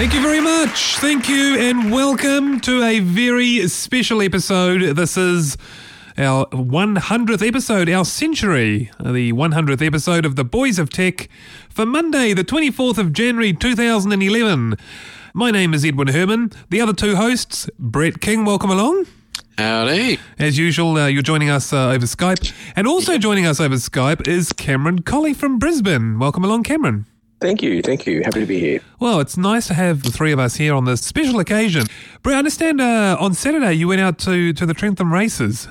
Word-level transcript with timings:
Thank 0.00 0.14
you 0.14 0.22
very 0.22 0.40
much. 0.40 0.96
Thank 0.96 1.28
you, 1.28 1.58
and 1.58 1.92
welcome 1.92 2.58
to 2.60 2.82
a 2.82 3.00
very 3.00 3.68
special 3.68 4.22
episode. 4.22 4.96
This 4.96 5.18
is 5.18 5.58
our 6.16 6.46
100th 6.46 7.46
episode, 7.46 7.90
our 7.90 8.06
century, 8.06 8.90
the 8.98 9.34
100th 9.34 9.86
episode 9.86 10.24
of 10.24 10.36
The 10.36 10.42
Boys 10.42 10.78
of 10.78 10.88
Tech 10.88 11.28
for 11.68 11.84
Monday, 11.84 12.32
the 12.32 12.44
24th 12.44 12.96
of 12.96 13.12
January 13.12 13.52
2011. 13.52 14.78
My 15.34 15.50
name 15.50 15.74
is 15.74 15.84
Edwin 15.84 16.08
Hermann. 16.08 16.50
The 16.70 16.80
other 16.80 16.94
two 16.94 17.16
hosts, 17.16 17.68
Brett 17.78 18.22
King, 18.22 18.46
welcome 18.46 18.70
along. 18.70 19.04
Howdy. 19.58 20.18
As 20.38 20.56
usual, 20.56 20.96
uh, 20.96 21.08
you're 21.08 21.20
joining 21.20 21.50
us 21.50 21.74
uh, 21.74 21.90
over 21.90 22.06
Skype. 22.06 22.54
And 22.74 22.86
also 22.86 23.18
joining 23.18 23.44
us 23.44 23.60
over 23.60 23.74
Skype 23.74 24.26
is 24.26 24.54
Cameron 24.54 25.02
Collie 25.02 25.34
from 25.34 25.58
Brisbane. 25.58 26.18
Welcome 26.18 26.42
along, 26.42 26.62
Cameron. 26.62 27.04
Thank 27.40 27.62
you, 27.62 27.80
thank 27.82 28.06
you. 28.06 28.22
Happy 28.22 28.40
to 28.40 28.46
be 28.46 28.60
here. 28.60 28.80
Well, 28.98 29.20
it's 29.20 29.36
nice 29.36 29.66
to 29.68 29.74
have 29.74 30.02
the 30.02 30.10
three 30.12 30.30
of 30.32 30.38
us 30.38 30.56
here 30.56 30.74
on 30.74 30.84
this 30.84 31.00
special 31.00 31.40
occasion. 31.40 31.86
Brett, 32.22 32.36
I 32.36 32.38
understand 32.38 32.80
uh, 32.80 33.16
on 33.18 33.32
Saturday 33.34 33.72
you 33.74 33.88
went 33.88 34.00
out 34.02 34.18
to, 34.20 34.52
to 34.52 34.66
the 34.66 34.74
Trentham 34.74 35.12
races. 35.12 35.66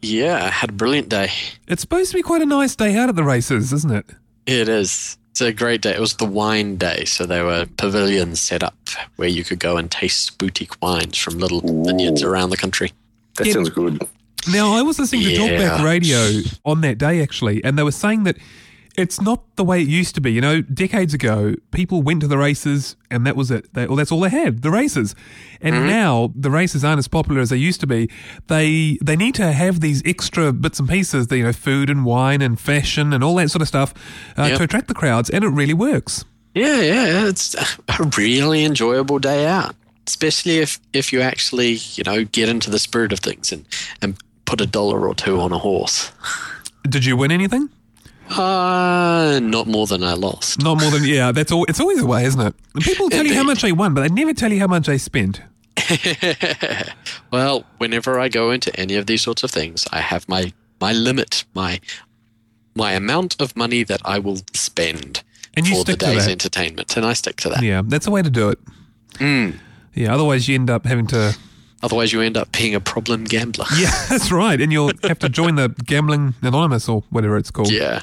Yeah, 0.00 0.44
I 0.44 0.48
had 0.50 0.70
a 0.70 0.72
brilliant 0.72 1.10
day. 1.10 1.30
It's 1.68 1.82
supposed 1.82 2.10
to 2.12 2.16
be 2.16 2.22
quite 2.22 2.40
a 2.42 2.46
nice 2.46 2.74
day 2.74 2.96
out 2.96 3.08
at 3.10 3.16
the 3.16 3.24
races, 3.24 3.72
isn't 3.72 3.92
it? 3.92 4.06
It 4.46 4.68
is. 4.68 5.18
It's 5.30 5.40
a 5.40 5.52
great 5.52 5.80
day. 5.82 5.94
It 5.94 6.00
was 6.00 6.14
the 6.14 6.24
wine 6.26 6.76
day, 6.76 7.04
so 7.04 7.26
there 7.26 7.44
were 7.44 7.66
pavilions 7.76 8.40
set 8.40 8.62
up 8.62 8.74
where 9.16 9.28
you 9.28 9.44
could 9.44 9.58
go 9.58 9.76
and 9.76 9.90
taste 9.90 10.38
boutique 10.38 10.80
wines 10.82 11.18
from 11.18 11.38
little 11.38 11.60
vineyards 11.84 12.22
around 12.22 12.50
the 12.50 12.56
country. 12.56 12.92
That 13.36 13.46
Yeah. 13.48 13.54
sounds 13.54 13.70
good. 13.70 14.00
Now, 14.52 14.72
I 14.74 14.82
was 14.82 14.98
listening 14.98 15.22
to 15.22 15.30
Yeah. 15.32 15.78
Talkback 15.78 15.84
Radio 15.84 16.42
on 16.64 16.82
that 16.82 16.98
day, 16.98 17.20
actually, 17.20 17.64
and 17.64 17.76
they 17.76 17.82
were 17.82 17.90
saying 17.92 18.24
that 18.24 18.36
it's 18.96 19.20
not 19.20 19.42
the 19.56 19.64
way 19.64 19.80
it 19.82 19.88
used 19.88 20.14
to 20.14 20.20
be. 20.20 20.32
You 20.32 20.40
know, 20.40 20.60
decades 20.60 21.14
ago, 21.14 21.54
people 21.72 22.02
went 22.02 22.20
to 22.20 22.28
the 22.28 22.38
races 22.38 22.96
and 23.10 23.26
that 23.26 23.34
was 23.36 23.50
it. 23.50 23.72
They, 23.74 23.86
well, 23.86 23.96
that's 23.96 24.12
all 24.12 24.20
they 24.20 24.28
had, 24.30 24.62
the 24.62 24.70
races. 24.70 25.14
And 25.60 25.86
now 25.86 26.32
the 26.34 26.50
races 26.50 26.84
aren't 26.84 26.98
as 26.98 27.08
popular 27.08 27.40
as 27.40 27.50
they 27.50 27.56
used 27.56 27.80
to 27.80 27.86
be. 27.86 28.08
They 28.48 28.98
they 29.02 29.16
need 29.16 29.34
to 29.36 29.52
have 29.52 29.80
these 29.80 30.02
extra 30.04 30.52
bits 30.52 30.78
and 30.78 30.88
pieces, 30.88 31.26
the, 31.28 31.38
you 31.38 31.44
know, 31.44 31.52
food 31.52 31.88
and 31.90 32.04
wine 32.04 32.42
and 32.42 32.58
fashion 32.60 33.12
and 33.12 33.24
all 33.24 33.34
that 33.36 33.50
sort 33.50 33.62
of 33.62 33.68
stuff 33.68 33.94
uh, 34.38 34.44
Yep. 34.44 34.58
to 34.58 34.64
attract 34.64 34.88
the 34.88 34.94
crowds, 34.94 35.30
and 35.30 35.42
it 35.44 35.48
really 35.48 35.74
works. 35.74 36.24
Yeah, 36.54 36.80
yeah, 36.80 37.28
it's 37.28 37.54
a 37.88 38.04
really 38.16 38.64
enjoyable 38.64 39.18
day 39.18 39.46
out, 39.46 39.74
especially 40.06 40.58
if 40.58 40.78
if 40.92 41.12
you 41.12 41.20
actually 41.20 41.78
you 41.96 42.04
know 42.04 42.24
get 42.24 42.48
into 42.48 42.70
the 42.70 42.78
spirit 42.78 43.12
of 43.12 43.18
things 43.20 43.50
and 43.52 43.64
and 44.02 44.16
put 44.44 44.60
a 44.60 44.66
dollar 44.66 45.08
or 45.08 45.14
two 45.14 45.40
on 45.40 45.50
a 45.52 45.58
horse. 45.58 46.12
Did 46.88 47.06
you 47.06 47.16
win 47.16 47.32
anything? 47.32 47.70
Uh, 48.30 49.38
not 49.42 49.66
more 49.66 49.86
than 49.86 50.02
I 50.02 50.14
lost. 50.14 50.62
Not 50.62 50.80
more 50.80 50.90
than 50.90 51.04
yeah. 51.04 51.32
That's 51.32 51.52
all. 51.52 51.64
It's 51.68 51.80
always 51.80 52.00
a 52.00 52.06
way, 52.06 52.24
isn't 52.24 52.40
it? 52.40 52.54
People 52.80 53.10
tell 53.10 53.26
you 53.26 53.34
how 53.34 53.44
much 53.44 53.62
they 53.62 53.72
won, 53.72 53.94
but 53.94 54.02
they 54.02 54.08
never 54.08 54.32
tell 54.32 54.52
you 54.52 54.60
how 54.60 54.66
much 54.66 54.86
they 54.86 54.98
spent. 54.98 55.42
well, 57.30 57.64
whenever 57.78 58.18
I 58.18 58.28
go 58.28 58.50
into 58.50 58.74
any 58.78 58.96
of 58.96 59.06
these 59.06 59.22
sorts 59.22 59.42
of 59.42 59.50
things, 59.50 59.86
I 59.92 60.00
have 60.00 60.28
my 60.28 60.52
my 60.80 60.92
limit, 60.92 61.44
my 61.54 61.80
my 62.74 62.92
amount 62.92 63.40
of 63.40 63.56
money 63.56 63.84
that 63.84 64.00
I 64.04 64.18
will 64.18 64.40
spend 64.52 65.22
And 65.56 65.68
you 65.68 65.76
for 65.76 65.84
the 65.84 65.96
day's 65.96 66.26
entertainment, 66.28 66.96
and 66.96 67.06
I 67.06 67.12
stick 67.12 67.36
to 67.38 67.48
that. 67.50 67.62
Yeah, 67.62 67.82
that's 67.84 68.06
the 68.06 68.10
way 68.10 68.22
to 68.22 68.30
do 68.30 68.48
it. 68.50 68.58
Mm. 69.14 69.58
Yeah, 69.94 70.14
otherwise 70.14 70.48
you 70.48 70.54
end 70.54 70.70
up 70.70 70.86
having 70.86 71.06
to. 71.08 71.36
Otherwise, 71.82 72.14
you 72.14 72.22
end 72.22 72.38
up 72.38 72.50
being 72.50 72.74
a 72.74 72.80
problem 72.80 73.24
gambler. 73.24 73.66
Yeah, 73.76 73.92
that's 74.08 74.32
right, 74.32 74.58
and 74.60 74.72
you'll 74.72 74.92
have 75.02 75.18
to 75.18 75.28
join 75.28 75.56
the 75.56 75.68
Gambling 75.84 76.34
Anonymous 76.40 76.88
or 76.88 77.04
whatever 77.10 77.36
it's 77.36 77.50
called. 77.50 77.70
Yeah. 77.70 78.00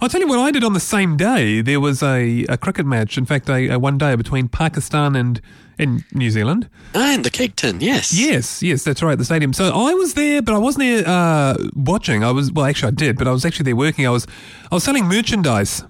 I'll 0.00 0.08
tell 0.08 0.20
you 0.20 0.28
what 0.28 0.38
I 0.38 0.50
did 0.52 0.62
on 0.64 0.74
the 0.74 0.80
same 0.80 1.16
day. 1.16 1.60
There 1.60 1.80
was 1.80 2.02
a, 2.02 2.44
a 2.48 2.56
cricket 2.56 2.86
match, 2.86 3.18
in 3.18 3.24
fact, 3.26 3.48
a, 3.48 3.68
a 3.68 3.78
one 3.78 3.98
day 3.98 4.14
between 4.14 4.48
Pakistan 4.48 5.16
and, 5.16 5.40
and 5.78 6.04
New 6.12 6.30
Zealand. 6.30 6.68
Ah, 6.94 7.14
and 7.14 7.24
the 7.24 7.30
cake 7.30 7.56
tin, 7.56 7.80
yes. 7.80 8.12
Yes, 8.12 8.62
yes, 8.62 8.84
that's 8.84 9.02
right, 9.02 9.18
the 9.18 9.24
stadium. 9.24 9.52
So 9.52 9.64
I 9.74 9.94
was 9.94 10.14
there, 10.14 10.40
but 10.40 10.54
I 10.54 10.58
wasn't 10.58 10.84
there 10.84 11.04
uh, 11.06 11.56
watching. 11.74 12.22
I 12.22 12.30
was 12.30 12.52
well, 12.52 12.66
actually, 12.66 12.88
I 12.88 12.94
did, 12.94 13.18
but 13.18 13.26
I 13.26 13.32
was 13.32 13.44
actually 13.44 13.64
there 13.64 13.76
working. 13.76 14.06
I 14.06 14.10
was 14.10 14.26
I 14.70 14.74
was 14.76 14.84
selling 14.84 15.06
merchandise. 15.06 15.82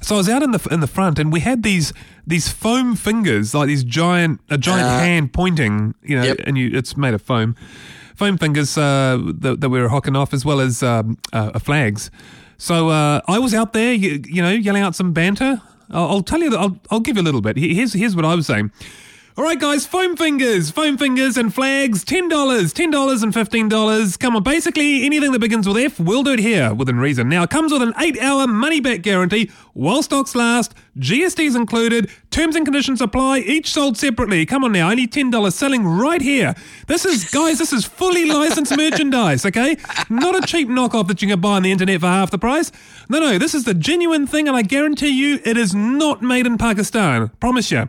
So 0.00 0.16
I 0.16 0.18
was 0.18 0.28
out 0.28 0.42
in 0.42 0.50
the 0.50 0.68
in 0.72 0.80
the 0.80 0.88
front, 0.88 1.20
and 1.20 1.32
we 1.32 1.38
had 1.40 1.62
these 1.62 1.92
these 2.26 2.48
foam 2.48 2.96
fingers, 2.96 3.54
like 3.54 3.68
these 3.68 3.84
giant 3.84 4.40
a 4.50 4.58
giant 4.58 4.88
Uh, 4.88 4.98
hand 4.98 5.32
pointing, 5.32 5.94
you 6.02 6.16
know, 6.16 6.24
Yep. 6.24 6.40
and 6.46 6.58
you, 6.58 6.70
it's 6.76 6.96
made 6.96 7.14
of 7.14 7.22
foam, 7.22 7.54
foam 8.16 8.36
fingers 8.36 8.76
uh, 8.76 9.18
that, 9.40 9.60
that 9.60 9.68
we 9.70 9.80
were 9.80 9.88
hocking 9.90 10.16
off, 10.16 10.34
as 10.34 10.44
well 10.44 10.58
as 10.60 10.82
um, 10.82 11.16
uh, 11.32 11.56
flags. 11.60 12.10
So 12.62 12.90
uh, 12.90 13.20
I 13.26 13.40
was 13.40 13.54
out 13.54 13.72
there, 13.72 13.92
you, 13.92 14.22
you 14.24 14.40
know, 14.40 14.50
yelling 14.50 14.84
out 14.84 14.94
some 14.94 15.12
banter. 15.12 15.60
I'll, 15.90 16.08
I'll 16.08 16.22
tell 16.22 16.38
you, 16.38 16.48
that 16.50 16.60
I'll, 16.60 16.78
I'll 16.92 17.00
give 17.00 17.16
you 17.16 17.22
a 17.22 17.24
little 17.24 17.40
bit. 17.40 17.56
Here's 17.56 17.92
here's 17.92 18.14
what 18.14 18.24
I 18.24 18.36
was 18.36 18.46
saying. 18.46 18.70
All 19.34 19.44
right, 19.44 19.58
guys, 19.58 19.86
foam 19.86 20.14
fingers, 20.14 20.70
foam 20.70 20.98
fingers 20.98 21.38
and 21.38 21.54
flags, 21.54 22.04
$10, 22.04 22.28
$10 22.28 23.22
and 23.22 23.32
$15. 23.32 24.18
Come 24.18 24.36
on, 24.36 24.42
basically 24.42 25.06
anything 25.06 25.32
that 25.32 25.38
begins 25.38 25.66
with 25.66 25.78
F, 25.78 25.98
we'll 25.98 26.22
do 26.22 26.32
it 26.34 26.38
here 26.38 26.74
within 26.74 26.98
reason. 26.98 27.30
Now, 27.30 27.44
it 27.44 27.48
comes 27.48 27.72
with 27.72 27.80
an 27.80 27.94
eight 27.98 28.20
hour 28.20 28.46
money 28.46 28.78
back 28.78 29.00
guarantee 29.00 29.50
while 29.72 30.02
stocks 30.02 30.34
last, 30.34 30.74
GST's 30.98 31.56
included, 31.56 32.10
terms 32.30 32.56
and 32.56 32.66
conditions 32.66 33.00
apply, 33.00 33.38
each 33.38 33.72
sold 33.72 33.96
separately. 33.96 34.44
Come 34.44 34.64
on 34.64 34.72
now, 34.72 34.90
only 34.90 35.08
$10 35.08 35.50
selling 35.50 35.86
right 35.86 36.20
here. 36.20 36.54
This 36.86 37.06
is, 37.06 37.30
guys, 37.30 37.56
this 37.56 37.72
is 37.72 37.86
fully 37.86 38.26
licensed 38.26 38.76
merchandise, 38.76 39.46
okay? 39.46 39.78
Not 40.10 40.44
a 40.44 40.46
cheap 40.46 40.68
knockoff 40.68 41.08
that 41.08 41.22
you 41.22 41.28
can 41.28 41.40
buy 41.40 41.56
on 41.56 41.62
the 41.62 41.72
internet 41.72 42.02
for 42.02 42.06
half 42.06 42.30
the 42.30 42.38
price. 42.38 42.70
No, 43.08 43.18
no, 43.18 43.38
this 43.38 43.54
is 43.54 43.64
the 43.64 43.72
genuine 43.72 44.26
thing, 44.26 44.46
and 44.46 44.54
I 44.54 44.60
guarantee 44.60 45.08
you 45.08 45.40
it 45.42 45.56
is 45.56 45.74
not 45.74 46.20
made 46.20 46.46
in 46.46 46.58
Pakistan. 46.58 47.30
Promise 47.40 47.70
you. 47.70 47.88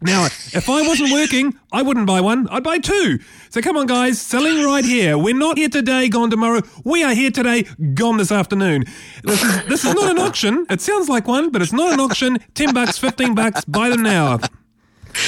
Now, 0.00 0.26
if 0.26 0.68
I 0.68 0.86
wasn't 0.86 1.12
working, 1.12 1.58
I 1.72 1.82
wouldn't 1.82 2.06
buy 2.06 2.20
one. 2.20 2.46
I'd 2.50 2.62
buy 2.62 2.78
two. 2.78 3.18
So 3.50 3.60
come 3.60 3.76
on, 3.76 3.86
guys, 3.86 4.20
selling 4.20 4.64
right 4.64 4.84
here. 4.84 5.18
We're 5.18 5.34
not 5.34 5.58
here 5.58 5.68
today, 5.68 6.08
gone 6.08 6.30
tomorrow. 6.30 6.60
We 6.84 7.02
are 7.02 7.14
here 7.14 7.32
today, 7.32 7.64
gone 7.94 8.16
this 8.18 8.30
afternoon. 8.30 8.84
This 9.24 9.42
is 9.42 9.64
this 9.66 9.84
is 9.84 9.94
not 9.94 10.08
an 10.10 10.18
auction. 10.20 10.66
It 10.70 10.80
sounds 10.80 11.08
like 11.08 11.26
one, 11.26 11.50
but 11.50 11.62
it's 11.62 11.72
not 11.72 11.92
an 11.92 11.98
auction. 12.00 12.38
Ten 12.54 12.72
bucks, 12.72 12.96
fifteen 12.96 13.34
bucks. 13.34 13.64
Buy 13.64 13.88
them 13.90 14.02
now. 14.02 14.38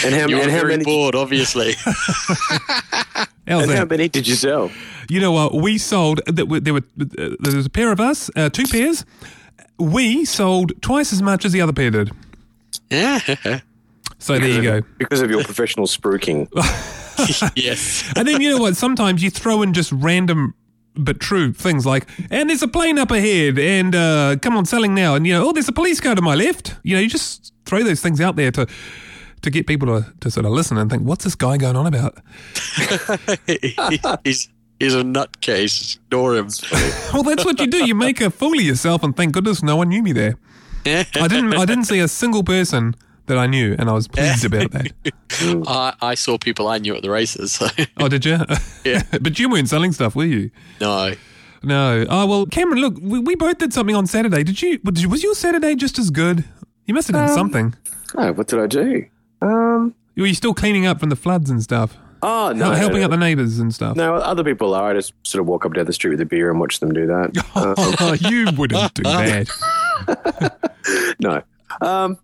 And 0.05 0.15
how, 0.15 0.29
You're 0.29 0.43
and 0.43 0.51
how 0.53 0.59
very 0.61 0.75
many? 0.75 0.85
bored, 0.85 1.15
obviously. 1.17 1.75
And 3.47 3.69
how 3.69 3.85
many 3.85 4.09
did 4.09 4.29
you 4.29 4.37
sell? 4.37 4.71
You 5.09 5.19
know 5.21 5.33
what? 5.33 5.55
We 5.55 5.77
sold. 5.77 6.21
There 6.27 6.47
were 6.47 6.61
there 6.61 6.75
were 6.75 6.85
uh, 7.01 7.35
there 7.41 7.57
was 7.57 7.67
a 7.67 7.71
pair 7.71 7.91
of 7.91 7.99
us, 7.99 8.31
uh, 8.37 8.49
two 8.49 8.65
pairs. 8.65 9.05
We 9.77 10.25
sold 10.25 10.81
twice 10.83 11.13
as 11.13 11.21
much 11.21 11.45
as 11.45 11.51
the 11.51 11.61
other 11.61 11.73
pair 11.73 11.91
did. 11.91 12.13
yeah. 12.91 13.61
So 14.21 14.39
there 14.39 14.49
you 14.49 14.63
go. 14.63 14.83
Because 14.99 15.23
of 15.23 15.31
your 15.31 15.43
professional 15.43 15.87
spruiking. 15.87 16.49
yes. 17.57 18.13
And 18.15 18.29
then 18.29 18.41
you 18.41 18.51
know 18.51 18.59
what? 18.59 18.77
Sometimes 18.77 19.23
you 19.23 19.31
throw 19.31 19.63
in 19.63 19.73
just 19.73 19.91
random 19.93 20.55
but 20.95 21.21
true 21.21 21.53
things 21.53 21.87
like, 21.87 22.07
and 22.31 22.51
there's 22.51 22.63
a 22.63 22.69
plane 22.69 22.99
up 22.99 23.11
ahead, 23.11 23.59
and 23.59 23.95
uh, 23.95 24.37
come 24.43 24.57
on, 24.57 24.67
selling 24.67 24.95
now, 24.95 25.15
and 25.15 25.27
you 25.27 25.33
know, 25.33 25.49
oh, 25.49 25.53
there's 25.53 25.69
a 25.69 25.73
police 25.73 26.01
car 26.01 26.15
to 26.15 26.23
my 26.23 26.35
left. 26.35 26.77
You 26.83 26.97
know, 26.97 27.01
you 27.01 27.09
just 27.09 27.53
throw 27.65 27.83
those 27.83 28.01
things 28.01 28.21
out 28.21 28.37
there 28.37 28.51
to 28.53 28.67
to 29.43 29.51
get 29.51 29.67
people 29.67 29.89
to, 29.89 30.13
to 30.21 30.31
sort 30.31 30.45
of 30.45 30.53
listen 30.53 30.77
and 30.77 30.91
think, 30.91 31.03
what's 31.05 31.25
this 31.25 31.35
guy 31.35 31.57
going 31.57 31.77
on 31.77 31.87
about? 31.87 32.19
he's 34.25 34.49
he's 34.79 34.95
a 34.95 35.03
nutcase. 35.03 35.99
Ignore 36.07 36.37
him. 36.37 36.49
Well, 37.15 37.23
that's 37.23 37.45
what 37.45 37.59
you 37.61 37.67
do. 37.67 37.87
You 37.87 37.95
make 37.95 38.21
a 38.21 38.31
fool 38.31 38.59
of 38.59 38.63
yourself, 38.65 39.03
and 39.03 39.17
thank 39.17 39.33
goodness 39.33 39.63
no 39.63 39.77
one 39.77 39.89
knew 39.89 40.03
me 40.03 40.13
there. 40.13 40.37
I 40.85 41.05
didn't. 41.29 41.55
I 41.55 41.65
didn't 41.65 41.85
see 41.85 42.01
a 42.01 42.09
single 42.09 42.43
person 42.43 42.95
that 43.31 43.39
I 43.39 43.47
knew, 43.47 43.75
and 43.79 43.89
I 43.89 43.93
was 43.93 44.09
pleased 44.09 44.45
about 44.45 44.73
that. 44.73 44.93
I, 45.67 45.95
I 46.03 46.15
saw 46.15 46.37
people 46.37 46.67
I 46.69 46.79
knew 46.79 46.95
at 46.97 47.03
the 47.03 47.11
races. 47.11 47.53
So. 47.53 47.69
Oh, 47.97 48.09
did 48.09 48.25
you? 48.25 48.39
Yeah. 48.85 49.03
but 49.21 49.39
you 49.39 49.51
weren't 49.51 49.69
selling 49.69 49.93
stuff, 49.93 50.17
were 50.17 50.25
you? 50.25 50.51
No. 50.81 51.13
No. 51.63 52.07
Oh 52.09 52.27
well, 52.27 52.47
Cameron. 52.47 52.81
Look, 52.81 52.97
we, 53.01 53.19
we 53.19 53.35
both 53.37 53.59
did 53.59 53.75
something 53.75 53.95
on 53.95 54.07
Saturday. 54.07 54.43
Did 54.43 54.63
you? 54.63 54.81
Was 54.83 55.07
was 55.07 55.23
your 55.23 55.35
Saturday 55.35 55.75
just 55.75 55.99
as 55.99 56.11
good? 56.11 56.45
You 56.87 56.95
must 56.95 57.09
have 57.09 57.15
done 57.15 57.29
something. 57.29 57.75
Oh, 58.17 58.33
what 58.33 58.47
did 58.47 58.59
I 58.59 58.67
do? 58.67 59.05
Um. 59.43 59.95
Were 60.17 60.27
you 60.27 60.35
still 60.35 60.55
cleaning 60.55 60.87
up 60.87 60.99
from 60.99 61.11
the 61.11 61.17
floods 61.17 61.51
and 61.51 61.63
stuff? 61.63 61.97
Oh 62.23 62.53
no, 62.55 62.67
Hel- 62.67 62.77
helping 62.77 62.99
no, 63.01 63.05
out 63.05 63.11
the 63.11 63.17
neighbours 63.19 63.59
and 63.59 63.75
stuff. 63.75 63.97
No, 63.97 64.15
other 64.15 64.45
people 64.45 64.75
are. 64.75 64.91
I 64.91 64.95
just 64.95 65.13
sort 65.23 65.41
of 65.41 65.47
walk 65.47 65.67
up 65.67 65.75
down 65.75 65.85
the 65.85 65.93
street 65.93 66.11
with 66.11 66.21
a 66.23 66.27
beer 66.27 66.51
and 66.51 66.59
watch 66.59 66.81
them 66.81 66.93
do 66.93 67.07
that. 67.07 67.45
Oh, 67.55 68.15
you 68.15 68.47
wouldn't 68.57 68.95
do 68.95 69.03
that. 69.03 69.47
no. 71.21 71.43
Um. 71.87 72.19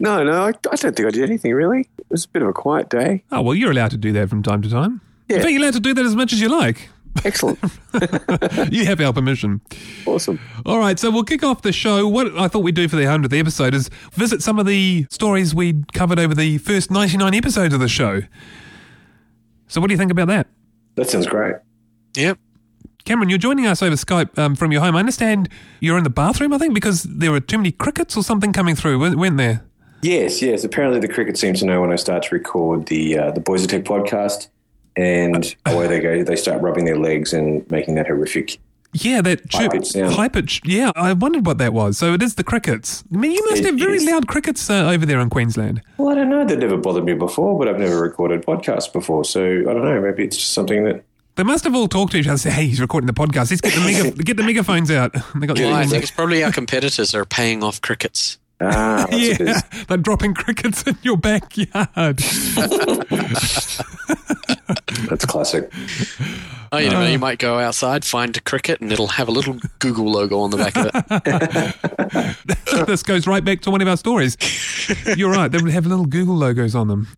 No, 0.00 0.22
no, 0.24 0.42
I, 0.44 0.48
I 0.48 0.52
don't 0.52 0.96
think 0.96 1.00
I 1.06 1.10
did 1.10 1.22
anything 1.22 1.52
really. 1.54 1.80
It 1.98 2.06
was 2.10 2.24
a 2.24 2.28
bit 2.28 2.42
of 2.42 2.48
a 2.48 2.52
quiet 2.52 2.90
day. 2.90 3.22
Oh, 3.30 3.42
well, 3.42 3.54
you're 3.54 3.70
allowed 3.70 3.92
to 3.92 3.96
do 3.96 4.12
that 4.12 4.28
from 4.28 4.42
time 4.42 4.60
to 4.62 4.70
time. 4.70 5.00
In 5.28 5.36
Yeah. 5.36 5.42
fact, 5.42 5.52
you're 5.52 5.60
allowed 5.62 5.74
to 5.74 5.80
do 5.80 5.94
that 5.94 6.04
as 6.04 6.16
much 6.16 6.32
as 6.32 6.40
you 6.40 6.48
like. 6.48 6.88
Excellent. 7.24 7.58
You 8.72 8.84
have 8.86 9.00
our 9.00 9.12
permission. 9.12 9.60
awesome. 10.04 10.40
All 10.66 10.78
right, 10.78 10.98
so 10.98 11.10
we'll 11.12 11.22
kick 11.24 11.44
off 11.44 11.62
the 11.62 11.72
show. 11.72 12.08
What 12.08 12.36
I 12.36 12.48
thought 12.48 12.64
we'd 12.64 12.74
do 12.74 12.88
for 12.88 12.96
the 12.96 13.04
100th 13.04 13.38
episode 13.38 13.72
is 13.74 13.88
visit 14.12 14.42
some 14.42 14.58
of 14.58 14.66
the 14.66 15.06
stories 15.10 15.54
we 15.54 15.84
covered 15.92 16.18
over 16.18 16.34
the 16.34 16.58
first 16.58 16.90
99 16.90 17.32
episodes 17.34 17.72
of 17.72 17.78
the 17.80 17.88
show. 17.88 18.22
So, 19.68 19.80
what 19.80 19.86
do 19.88 19.94
you 19.94 19.98
think 19.98 20.10
about 20.10 20.26
that? 20.28 20.48
That 20.96 21.08
sounds 21.08 21.26
great. 21.26 21.54
Yep. 22.16 22.38
Cameron, 23.04 23.28
you're 23.28 23.38
joining 23.38 23.66
us 23.66 23.82
over 23.82 23.96
Skype 23.96 24.36
um, 24.38 24.54
from 24.56 24.72
your 24.72 24.80
home. 24.80 24.96
I 24.96 25.00
understand 25.00 25.48
you're 25.80 25.98
in 25.98 26.04
the 26.04 26.10
bathroom, 26.10 26.52
I 26.52 26.58
think, 26.58 26.74
because 26.74 27.02
there 27.04 27.30
were 27.30 27.40
too 27.40 27.58
many 27.58 27.70
crickets 27.70 28.16
or 28.16 28.22
something 28.24 28.52
coming 28.52 28.74
through, 28.74 28.98
weren't 28.98 29.18
weren't 29.18 29.36
there? 29.36 29.64
Yes, 30.04 30.42
yes. 30.42 30.64
Apparently, 30.64 31.00
the 31.00 31.08
cricket 31.08 31.38
seems 31.38 31.60
to 31.60 31.66
know 31.66 31.80
when 31.80 31.90
I 31.92 31.96
start 31.96 32.24
to 32.24 32.34
record 32.34 32.86
the 32.86 33.18
uh, 33.18 33.30
the 33.30 33.40
Boys 33.40 33.62
of 33.64 33.70
Tech 33.70 33.84
podcast, 33.84 34.48
and 34.96 35.54
away 35.64 35.86
they 35.86 36.00
go. 36.00 36.22
They 36.22 36.36
start 36.36 36.60
rubbing 36.60 36.84
their 36.84 36.98
legs 36.98 37.32
and 37.32 37.68
making 37.70 37.94
that 37.94 38.06
horrific. 38.08 38.58
Yeah, 38.96 39.22
that 39.22 39.48
chirp, 39.50 39.72
High-pitched 39.72 39.96
high 40.14 40.28
pitch. 40.28 40.60
Yeah, 40.64 40.92
I 40.94 41.14
wondered 41.14 41.46
what 41.46 41.58
that 41.58 41.72
was. 41.72 41.98
So 41.98 42.12
it 42.12 42.22
is 42.22 42.36
the 42.36 42.44
crickets. 42.44 43.02
I 43.12 43.16
mean, 43.16 43.32
you 43.32 43.44
must 43.46 43.60
It 43.62 43.64
have 43.66 43.74
very 43.76 43.96
is. 43.96 44.04
loud 44.04 44.28
crickets 44.28 44.70
uh, 44.70 44.88
over 44.88 45.04
there 45.04 45.18
in 45.18 45.30
Queensland. 45.30 45.82
Well, 45.98 46.10
I 46.10 46.14
don't 46.14 46.28
know. 46.30 46.44
That 46.44 46.60
never 46.60 46.76
bothered 46.76 47.04
me 47.04 47.14
before, 47.14 47.58
but 47.58 47.66
I've 47.66 47.80
never 47.80 48.00
recorded 48.00 48.44
podcasts 48.46 48.92
before, 48.92 49.24
so 49.24 49.42
I 49.42 49.62
don't 49.64 49.84
know. 49.84 50.00
Maybe 50.00 50.22
it's 50.24 50.36
just 50.36 50.52
something 50.52 50.84
that. 50.84 51.02
They 51.36 51.42
must 51.42 51.64
have 51.64 51.74
all 51.74 51.88
talked 51.88 52.12
to 52.12 52.18
each 52.18 52.26
other 52.26 52.32
and 52.34 52.40
said, 52.40 52.52
hey, 52.52 52.66
he's 52.66 52.80
recording 52.80 53.06
the 53.08 53.12
podcast. 53.14 53.50
Let's 53.50 53.60
get 53.62 53.72
the, 53.74 53.80
mega, 53.80 54.10
get 54.22 54.36
the 54.36 54.44
megaphones 54.44 54.92
out. 54.92 55.12
They 55.34 55.48
got 55.48 55.58
Well, 55.58 55.74
I 55.74 55.82
the, 55.82 55.90
think 55.90 56.02
it's 56.04 56.12
probably 56.12 56.44
our 56.44 56.52
competitors 56.52 57.16
are 57.16 57.24
paying 57.24 57.64
off 57.64 57.80
crickets. 57.80 58.38
Ah, 58.60 59.06
that's 59.10 59.12
what 59.12 59.22
it 59.22 59.40
yeah, 59.40 59.56
is. 59.56 59.86
they're 59.86 59.96
dropping 59.98 60.34
crickets 60.34 60.82
in 60.84 60.96
your 61.02 61.16
backyard. 61.16 62.18
That's 65.08 65.26
classic. 65.26 65.70
Oh, 66.72 66.78
you 66.78 66.90
know, 66.90 67.02
you 67.04 67.18
might 67.18 67.38
go 67.38 67.58
outside, 67.58 68.04
find 68.04 68.36
a 68.36 68.40
cricket, 68.40 68.80
and 68.80 68.90
it'll 68.92 69.06
have 69.06 69.28
a 69.28 69.30
little 69.30 69.58
Google 69.78 70.10
logo 70.10 70.40
on 70.40 70.50
the 70.50 70.56
back 70.56 70.76
of 70.76 70.90
it. 72.74 72.86
this 72.86 73.02
goes 73.02 73.26
right 73.26 73.44
back 73.44 73.60
to 73.62 73.70
one 73.70 73.80
of 73.80 73.88
our 73.88 73.96
stories. 73.96 74.36
You're 75.16 75.30
right. 75.30 75.50
They 75.50 75.58
would 75.58 75.72
have 75.72 75.86
little 75.86 76.06
Google 76.06 76.34
logos 76.34 76.74
on 76.74 76.88
them. 76.88 77.08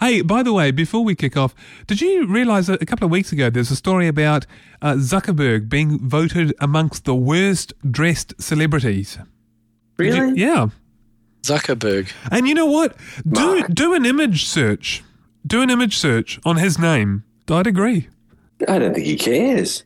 Hey, 0.00 0.22
by 0.22 0.42
the 0.42 0.52
way, 0.52 0.70
before 0.70 1.04
we 1.04 1.14
kick 1.14 1.36
off, 1.36 1.54
did 1.86 2.00
you 2.00 2.26
realize 2.26 2.66
that 2.66 2.82
a 2.82 2.86
couple 2.86 3.04
of 3.04 3.10
weeks 3.10 3.32
ago 3.32 3.50
there's 3.50 3.70
a 3.70 3.76
story 3.76 4.08
about 4.08 4.46
uh, 4.82 4.94
Zuckerberg 4.94 5.68
being 5.68 5.98
voted 5.98 6.54
amongst 6.60 7.04
the 7.04 7.14
worst 7.14 7.72
dressed 7.90 8.34
celebrities? 8.40 9.18
Did 9.98 10.14
you- 10.14 10.22
Really? 10.22 10.40
yeah. 10.40 10.68
Zuckerberg. 11.42 12.10
And 12.30 12.48
you 12.48 12.54
know 12.54 12.66
what? 12.66 12.96
Do 13.30 13.58
Mark. 13.58 13.74
do 13.74 13.94
an 13.94 14.06
image 14.06 14.46
search. 14.46 15.02
Do 15.46 15.60
an 15.60 15.68
image 15.70 15.96
search 15.98 16.40
on 16.44 16.56
his 16.56 16.78
name. 16.78 17.24
I'd 17.50 17.66
agree. 17.66 18.08
I 18.66 18.78
don't 18.78 18.94
think 18.94 19.06
he 19.06 19.16
cares. 19.16 19.84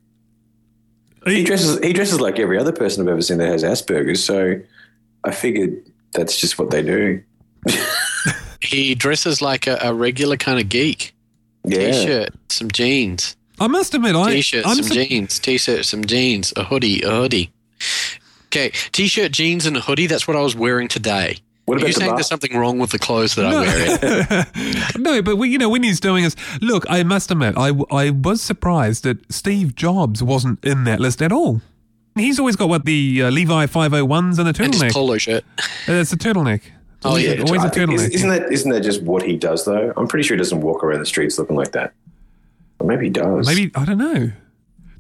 He 1.27 1.43
dresses. 1.43 1.81
He 1.81 1.93
dresses 1.93 2.21
like 2.21 2.39
every 2.39 2.59
other 2.59 2.71
person 2.73 3.03
I've 3.03 3.13
ever 3.13 3.23
seen 3.23 3.39
that 3.39 3.49
has 3.49 3.65
Asperger's. 3.65 4.23
So 4.25 4.61
I 5.25 5.31
figured 5.33 5.83
that's 6.13 6.41
just 6.41 6.59
what 6.59 6.71
they 6.71 6.83
do. 6.83 7.23
He 8.61 8.95
dresses 8.97 9.41
like 9.41 9.67
a, 9.67 9.79
a 9.83 9.95
regular 9.95 10.37
kind 10.37 10.59
of 10.61 10.69
geek. 10.69 11.15
Yeah. 11.65 11.93
T-shirt, 11.93 12.31
some 12.51 12.71
jeans. 12.71 13.37
I 13.61 13.67
must 13.69 13.95
admit, 13.95 14.15
I 14.17 14.33
T-shirt, 14.33 14.67
I'm 14.67 14.77
some 14.77 14.85
sur- 14.85 14.95
jeans. 15.05 15.39
T-shirt, 15.39 15.85
some 15.85 16.05
jeans. 16.05 16.53
A 16.57 16.65
hoodie, 16.65 17.01
a 17.03 17.11
hoodie. 17.11 17.51
Okay, 18.49 18.71
T-shirt, 18.93 19.33
jeans, 19.33 19.67
and 19.67 19.77
a 19.77 19.81
hoodie. 19.81 20.07
That's 20.07 20.27
what 20.27 20.37
I 20.37 20.41
was 20.41 20.55
wearing 20.57 20.89
today. 20.89 21.39
What 21.67 21.77
Are 21.77 21.81
you 21.81 21.87
the 21.89 21.93
saying 21.93 22.09
bar? 22.11 22.17
there's 22.17 22.27
something 22.29 22.57
wrong 22.57 22.79
with 22.79 22.91
the 22.93 22.99
clothes 22.99 23.35
that 23.35 23.45
I'm 23.45 24.87
wearing? 24.97 25.03
no, 25.03 25.21
but 25.21 25.37
we, 25.37 25.51
you 25.51 25.59
know 25.59 25.69
when 25.69 25.83
he's 25.83 26.01
doing 26.01 26.25
this, 26.25 26.35
look, 26.63 26.85
I 26.89 27.03
must 27.03 27.31
admit, 27.31 27.55
I 27.59 27.73
I 27.91 28.09
was 28.09 28.41
surprised 28.41 29.05
that 29.05 29.31
Steve 29.31 29.75
Jobs 29.75 30.23
wasn't 30.23 30.65
in 30.65 30.85
that 30.85 30.99
list 30.99 31.21
at 31.21 31.31
all. 31.31 31.61
He's 32.17 32.39
always 32.39 32.57
got 32.57 32.71
what 32.71 32.87
the 32.87 33.23
uh, 33.25 33.31
Levi 33.31 33.67
501s 33.67 34.39
and 34.39 34.49
the 34.49 34.63
and 34.65 34.73
his 34.75 34.83
turtleneck. 34.83 34.93
polo 34.93 35.19
shirt. 35.19 35.45
Uh, 35.59 35.63
That's 35.87 36.13
a 36.13 36.17
turtleneck. 36.17 36.63
Oh, 37.05 37.11
always, 37.11 37.27
yeah, 37.27 37.33
a, 37.35 37.43
always 37.45 37.63
a 37.63 37.67
I 37.67 37.69
think- 37.69 37.91
turtleneck. 37.93 38.11
Isn't 38.11 38.29
that 38.31 38.51
isn't 38.53 38.71
that 38.73 38.81
just 38.81 39.03
what 39.03 39.23
he 39.23 39.37
does 39.37 39.65
though? 39.65 39.93
I'm 39.97 40.09
pretty 40.09 40.27
sure 40.27 40.37
he 40.37 40.39
doesn't 40.39 40.61
walk 40.63 40.83
around 40.83 40.99
the 40.99 41.07
streets 41.07 41.39
looking 41.39 41.55
like 41.55 41.71
that. 41.73 41.93
Or 42.81 42.89
maybe 42.89 43.05
he 43.07 43.11
does. 43.11 43.47
Maybe 43.47 43.71
I 43.77 43.85
don't 43.85 43.99
know. 43.99 44.33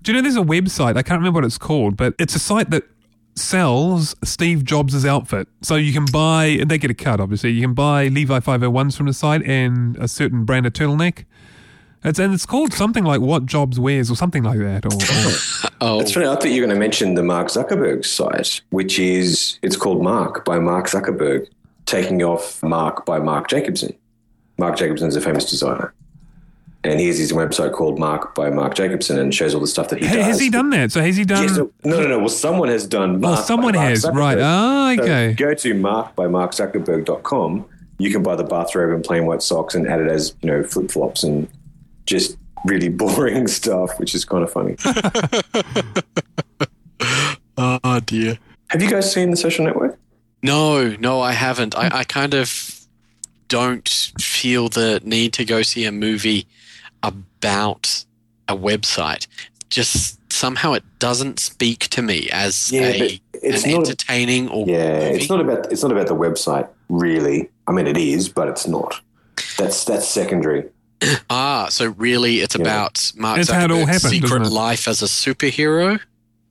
Do 0.02 0.12
you 0.12 0.16
know 0.16 0.22
there's 0.22 0.36
a 0.36 0.40
website? 0.42 0.96
I 0.96 1.02
can't 1.02 1.18
remember 1.18 1.38
what 1.38 1.44
it's 1.44 1.58
called, 1.58 1.96
but 1.96 2.14
it's 2.20 2.36
a 2.36 2.38
site 2.38 2.70
that 2.70 2.84
sells 3.38 4.14
Steve 4.24 4.64
Jobs' 4.64 5.04
outfit. 5.04 5.48
So 5.62 5.76
you 5.76 5.92
can 5.92 6.04
buy, 6.12 6.46
and 6.46 6.70
they 6.70 6.78
get 6.78 6.90
a 6.90 6.94
cut, 6.94 7.20
obviously. 7.20 7.50
You 7.50 7.62
can 7.62 7.74
buy 7.74 8.08
Levi 8.08 8.40
501s 8.40 8.96
from 8.96 9.06
the 9.06 9.12
site 9.12 9.42
and 9.42 9.96
a 9.98 10.08
certain 10.08 10.44
brand 10.44 10.66
of 10.66 10.72
turtleneck. 10.72 11.24
It's, 12.04 12.18
and 12.18 12.32
it's 12.32 12.46
called 12.46 12.72
something 12.72 13.02
like 13.04 13.20
What 13.20 13.46
Jobs 13.46 13.80
Wears 13.80 14.10
or 14.10 14.14
something 14.14 14.44
like 14.44 14.58
that. 14.60 14.84
Or, 14.86 14.94
or 14.94 15.68
Oh, 15.80 15.98
That's 15.98 16.12
funny. 16.12 16.26
I 16.26 16.34
thought 16.34 16.46
you 16.46 16.60
were 16.60 16.66
going 16.66 16.76
to 16.76 16.80
mention 16.80 17.14
the 17.14 17.22
Mark 17.22 17.48
Zuckerberg 17.48 18.04
site, 18.04 18.60
which 18.70 18.98
is 18.98 19.58
it's 19.62 19.76
called 19.76 20.02
Mark 20.02 20.44
by 20.44 20.58
Mark 20.58 20.86
Zuckerberg, 20.86 21.46
taking 21.86 22.22
off 22.22 22.62
Mark 22.62 23.06
by 23.06 23.18
Mark 23.20 23.48
Jacobson. 23.48 23.94
Mark 24.58 24.76
Jacobson 24.76 25.06
is 25.08 25.14
a 25.16 25.20
famous 25.20 25.48
designer, 25.48 25.94
and 26.88 26.98
he 27.00 27.06
has 27.08 27.18
his 27.18 27.32
website 27.32 27.72
called 27.72 27.98
Mark 27.98 28.34
by 28.34 28.50
Mark 28.50 28.74
Jacobson, 28.74 29.18
and 29.18 29.34
shows 29.34 29.54
all 29.54 29.60
the 29.60 29.66
stuff 29.66 29.88
that 29.90 29.98
he 30.00 30.06
does. 30.06 30.24
has 30.24 30.40
he 30.40 30.50
done 30.50 30.70
that? 30.70 30.90
So 30.92 31.00
has 31.00 31.16
he 31.16 31.24
done? 31.24 31.42
Yes, 31.44 31.56
no, 31.56 31.70
no, 31.84 32.00
no, 32.02 32.06
no. 32.08 32.18
Well, 32.18 32.28
someone 32.28 32.68
has 32.68 32.86
done. 32.86 33.20
Mark 33.20 33.38
Oh, 33.40 33.42
someone 33.42 33.72
by 33.74 33.78
Mark 33.80 33.90
has, 33.90 34.04
Zuckerberg. 34.04 34.14
right. 34.16 34.38
Ah, 34.40 34.94
So 34.96 35.02
okay. 35.02 35.32
go 35.34 35.54
to 35.54 35.74
Mark 35.74 36.14
by 36.16 36.26
markzuckerberg.com. 36.26 37.64
You 37.98 38.10
can 38.12 38.22
buy 38.22 38.36
the 38.36 38.44
bathrobe 38.44 38.94
and 38.94 39.04
plain 39.04 39.26
white 39.26 39.42
socks 39.42 39.74
and 39.74 39.86
add 39.88 40.00
it 40.00 40.08
as 40.10 40.34
you 40.42 40.50
know 40.50 40.62
flip 40.62 40.90
flops 40.90 41.24
and 41.24 41.48
just 42.06 42.36
really 42.64 42.88
boring 43.02 43.46
stuff, 43.48 43.98
which 43.98 44.14
is 44.14 44.24
kind 44.24 44.42
of 44.44 44.50
funny. 44.52 44.76
oh 47.56 48.00
dear. 48.06 48.38
have 48.68 48.82
you 48.82 48.90
guys 48.90 49.12
seen 49.12 49.30
the 49.30 49.36
Social 49.36 49.64
Network? 49.64 49.98
No, 50.42 50.90
no, 51.00 51.20
I 51.20 51.32
haven't. 51.32 51.76
I, 51.76 51.98
I 52.00 52.04
kind 52.04 52.34
of 52.34 52.74
don't 53.48 53.88
feel 54.20 54.68
the 54.68 55.00
need 55.04 55.32
to 55.32 55.44
go 55.44 55.62
see 55.62 55.84
a 55.84 55.90
movie 55.92 56.46
about 57.02 58.04
a 58.48 58.56
website. 58.56 59.26
Just 59.70 60.18
somehow 60.32 60.72
it 60.72 60.84
doesn't 60.98 61.38
speak 61.38 61.80
to 61.90 62.02
me 62.02 62.28
as 62.32 62.70
Yeah, 62.72 62.88
a, 62.88 63.20
it's 63.34 63.64
an 63.64 63.70
not 63.72 63.76
a- 63.78 63.80
entertaining 63.90 64.48
or 64.48 64.66
Yeah, 64.66 64.98
movie. 65.00 65.16
it's 65.20 65.28
not 65.28 65.40
about 65.40 65.70
it's 65.72 65.82
not 65.82 65.92
about 65.92 66.06
the 66.06 66.14
website 66.16 66.68
really. 66.88 67.50
I 67.66 67.72
mean, 67.72 67.86
it 67.86 67.96
is, 67.98 68.28
but 68.28 68.48
it's 68.48 68.66
not. 68.66 69.00
That's 69.58 69.84
that's 69.84 70.08
secondary. 70.08 70.64
ah, 71.30 71.66
so 71.70 71.88
really 71.98 72.40
it's 72.40 72.54
Yeah. 72.56 72.62
about 72.62 73.12
Mark 73.16 73.38
It's 73.40 73.50
how 73.50 73.64
it 73.64 73.70
all 73.70 73.78
Zuckerberg's 73.84 74.02
happened, 74.04 74.22
secret 74.22 74.50
life 74.50 74.88
as 74.88 75.02
a 75.02 75.06
superhero. 75.06 76.00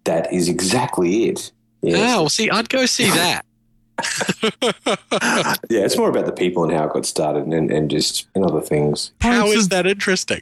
That 0.03 0.31
is 0.31 0.48
exactly 0.48 1.25
it. 1.29 1.51
Yes. 1.81 1.98
Ah, 1.98 2.19
well, 2.22 2.29
see, 2.29 2.50
I'd 2.50 2.69
go 2.69 2.86
see 2.86 3.10
that. 3.10 3.45
Yeah, 5.70 5.84
it's 5.86 5.98
more 5.98 6.10
about 6.10 6.25
the 6.25 6.32
people 6.32 6.63
and 6.63 6.72
how 6.72 6.86
it 6.86 6.94
got 6.94 7.06
started, 7.06 7.46
and, 7.48 7.72
and 7.72 7.89
just 7.89 8.27
and 8.36 8.46
other 8.46 8.62
things. 8.62 9.12
How 9.22 9.32
Pirates 9.42 9.56
is 9.56 9.63
of- 9.66 9.70
that 9.72 9.88
interesting? 9.88 10.42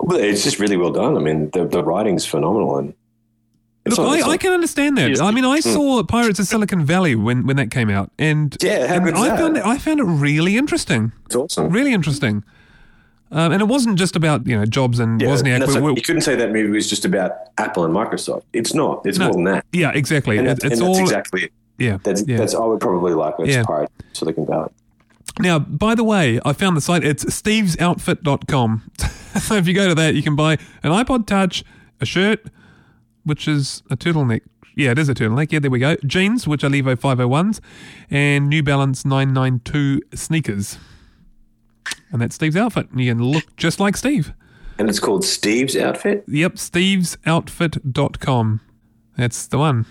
Well, 0.00 0.18
it's 0.18 0.42
just 0.44 0.58
really 0.58 0.76
well 0.76 0.90
done. 0.92 1.16
I 1.16 1.20
mean, 1.20 1.50
the 1.50 1.64
the 1.66 1.82
writing's 1.82 2.26
phenomenal, 2.26 2.78
and 2.78 2.94
Look, 3.86 3.98
not- 3.98 4.18
it's 4.18 4.26
I, 4.26 4.30
I 4.32 4.36
can 4.36 4.52
understand 4.52 4.96
that. 4.98 5.20
I 5.20 5.30
mean, 5.30 5.44
I 5.44 5.60
saw 5.60 6.02
Pirates 6.04 6.38
of 6.38 6.46
Silicon 6.46 6.84
Valley 6.84 7.14
when, 7.14 7.46
when 7.46 7.56
that 7.56 7.70
came 7.70 7.90
out, 7.90 8.10
and 8.18 8.56
Yeah, 8.62 8.86
how 8.86 8.94
and 8.96 9.04
good's 9.04 9.18
I 9.20 9.28
that? 9.28 9.38
found 9.38 9.56
it, 9.56 9.64
I 9.66 9.78
found 9.78 10.00
it 10.00 10.04
really 10.04 10.56
interesting, 10.56 11.12
it's 11.26 11.36
awesome. 11.36 11.70
really 11.70 11.92
interesting. 11.92 12.44
Um, 13.30 13.50
and 13.52 13.60
it 13.62 13.64
wasn't 13.66 13.98
just 13.98 14.14
about 14.14 14.46
you 14.46 14.56
know 14.56 14.64
Jobs 14.64 15.00
and 15.00 15.20
Yeah, 15.20 15.28
Wozniak. 15.28 15.62
and 15.64 15.74
we- 15.84 15.90
like- 15.90 15.96
you 15.96 16.02
couldn't 16.02 16.22
say 16.22 16.36
that 16.36 16.52
movie 16.52 16.70
was 16.70 16.88
just 16.88 17.04
about 17.04 17.32
Apple 17.58 17.84
and 17.84 17.92
Microsoft. 17.94 18.42
It's 18.52 18.74
not. 18.74 19.04
It's 19.04 19.18
No. 19.18 19.26
more 19.26 19.34
than 19.34 19.44
that. 19.44 19.64
yeah, 19.72 19.90
exactly. 19.92 20.38
And, 20.38 20.46
It- 20.46 20.50
that's, 20.60 20.64
it's 20.64 20.80
and 20.80 20.88
that's 20.88 20.98
all 20.98 21.02
exactly 21.04 21.44
it. 21.44 21.52
Yeah. 21.78 21.98
That's 22.02 22.26
yeah. 22.26 22.38
that's 22.38 22.54
I 22.54 22.64
would 22.64 22.80
probably 22.80 23.14
like 23.14 23.34
it's 23.38 23.50
Yeah. 23.50 23.64
Pirate 23.64 23.90
Silicon 24.12 24.46
Valley. 24.46 24.70
Now, 25.40 25.58
by 25.58 25.94
the 25.94 26.04
way, 26.04 26.38
I 26.44 26.52
found 26.52 26.76
the 26.76 26.80
site. 26.80 27.02
It's 27.02 27.24
stevesoutfit.com. 27.24 28.90
so 29.40 29.54
if 29.56 29.66
you 29.66 29.74
go 29.74 29.88
to 29.88 29.94
that, 29.96 30.14
you 30.14 30.22
can 30.22 30.36
buy 30.36 30.52
an 30.82 30.92
iPod 30.92 31.26
Touch, 31.26 31.64
a 32.00 32.06
shirt, 32.06 32.46
which 33.24 33.48
is 33.48 33.82
a 33.90 33.96
turtleneck. 33.96 34.42
Yeah, 34.76 34.92
it 34.92 34.98
is 34.98 35.08
a 35.08 35.14
turtleneck. 35.14 35.50
Yeah, 35.50 35.58
there 35.58 35.70
we 35.70 35.80
go. 35.80 35.96
Jeans, 36.06 36.46
which 36.46 36.62
are 36.62 36.68
Levi 36.68 36.94
501s, 36.94 37.60
and 38.10 38.48
New 38.48 38.62
Balance 38.62 39.04
992 39.04 40.02
sneakers. 40.14 40.78
And 42.12 42.20
that's 42.20 42.36
Steve's 42.36 42.56
outfit. 42.56 42.90
And 42.90 43.00
you 43.00 43.12
can 43.12 43.22
look 43.22 43.56
just 43.56 43.80
like 43.80 43.96
Steve. 43.96 44.32
And 44.78 44.88
it's 44.88 45.00
called 45.00 45.24
Steve's 45.24 45.76
Outfit. 45.76 46.24
Yep, 46.28 46.54
stevesoutfit.com. 46.54 48.60
That's 49.16 49.46
the 49.46 49.58
one. 49.58 49.86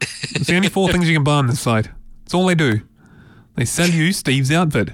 It's 0.00 0.46
the 0.46 0.56
only 0.56 0.68
four 0.68 0.90
things 0.90 1.08
you 1.08 1.14
can 1.16 1.24
buy 1.24 1.34
on 1.34 1.46
this 1.46 1.60
site. 1.60 1.88
That's 2.24 2.34
all 2.34 2.46
they 2.46 2.54
do. 2.54 2.80
They 3.56 3.64
sell 3.64 3.88
you 3.88 4.12
Steve's 4.12 4.50
outfit. 4.52 4.90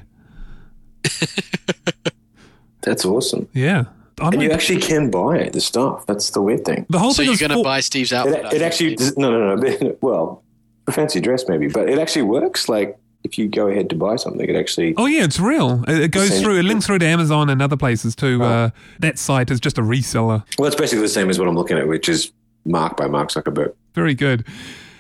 That's 2.83 3.05
awesome. 3.05 3.49
Yeah. 3.53 3.85
I 4.21 4.29
And 4.29 4.37
might- 4.37 4.43
you 4.45 4.51
actually 4.51 4.81
can 4.81 5.11
buy 5.11 5.49
the 5.53 5.61
stuff. 5.61 6.07
That's 6.07 6.31
the 6.31 6.41
weird 6.43 6.65
thing. 6.65 6.87
the 6.89 6.99
whole 6.99 7.13
So 7.13 7.23
thing 7.23 7.31
you're 7.31 7.49
going 7.49 7.59
to 7.59 7.65
buy 7.65 7.81
Steve's 7.81 8.13
outfit? 8.13 8.45
It, 8.47 8.55
it 8.55 8.63
actually 8.63 8.97
does, 8.97 9.17
no 9.17 9.31
no 9.31 9.55
no. 9.57 9.97
Well, 10.01 10.43
a 10.87 10.93
fancy 10.93 11.21
dress 11.21 11.45
maybe, 11.49 11.69
but 11.69 11.89
it 11.89 11.99
actually 11.99 12.23
works. 12.23 12.69
Like 12.69 12.97
if 13.25 13.39
you 13.39 13.49
go 13.49 13.69
ahead 13.69 13.89
to 13.91 13.97
buy 13.97 14.17
something, 14.17 14.49
it 14.49 14.55
actually. 14.55 14.95
Oh 14.99 15.07
yeah, 15.07 15.25
it's 15.25 15.41
real. 15.41 15.83
It, 15.89 15.99
it 16.05 16.11
goes 16.11 16.41
through. 16.41 16.59
It 16.59 16.65
links 16.65 16.87
through 16.87 16.99
to 16.99 17.07
Amazon 17.07 17.49
and 17.51 17.61
other 17.63 17.77
places 17.77 18.15
too. 18.15 18.39
Oh. 18.43 18.47
Uh, 18.47 18.71
that 19.01 19.19
site 19.19 19.51
is 19.51 19.61
just 19.61 19.79
a 19.79 19.83
reseller. 19.83 20.45
Well, 20.59 20.67
it's 20.67 20.77
basically 20.77 21.03
the 21.03 21.09
same 21.09 21.31
as 21.31 21.39
what 21.39 21.49
I'm 21.49 21.57
looking 21.57 21.79
at, 21.79 21.89
which 21.89 22.09
is 22.09 22.33
Mark 22.67 22.97
by 22.99 23.07
Mark 23.09 23.31
Zuckerberg. 23.31 23.73
Very 23.95 24.15
good. 24.15 24.45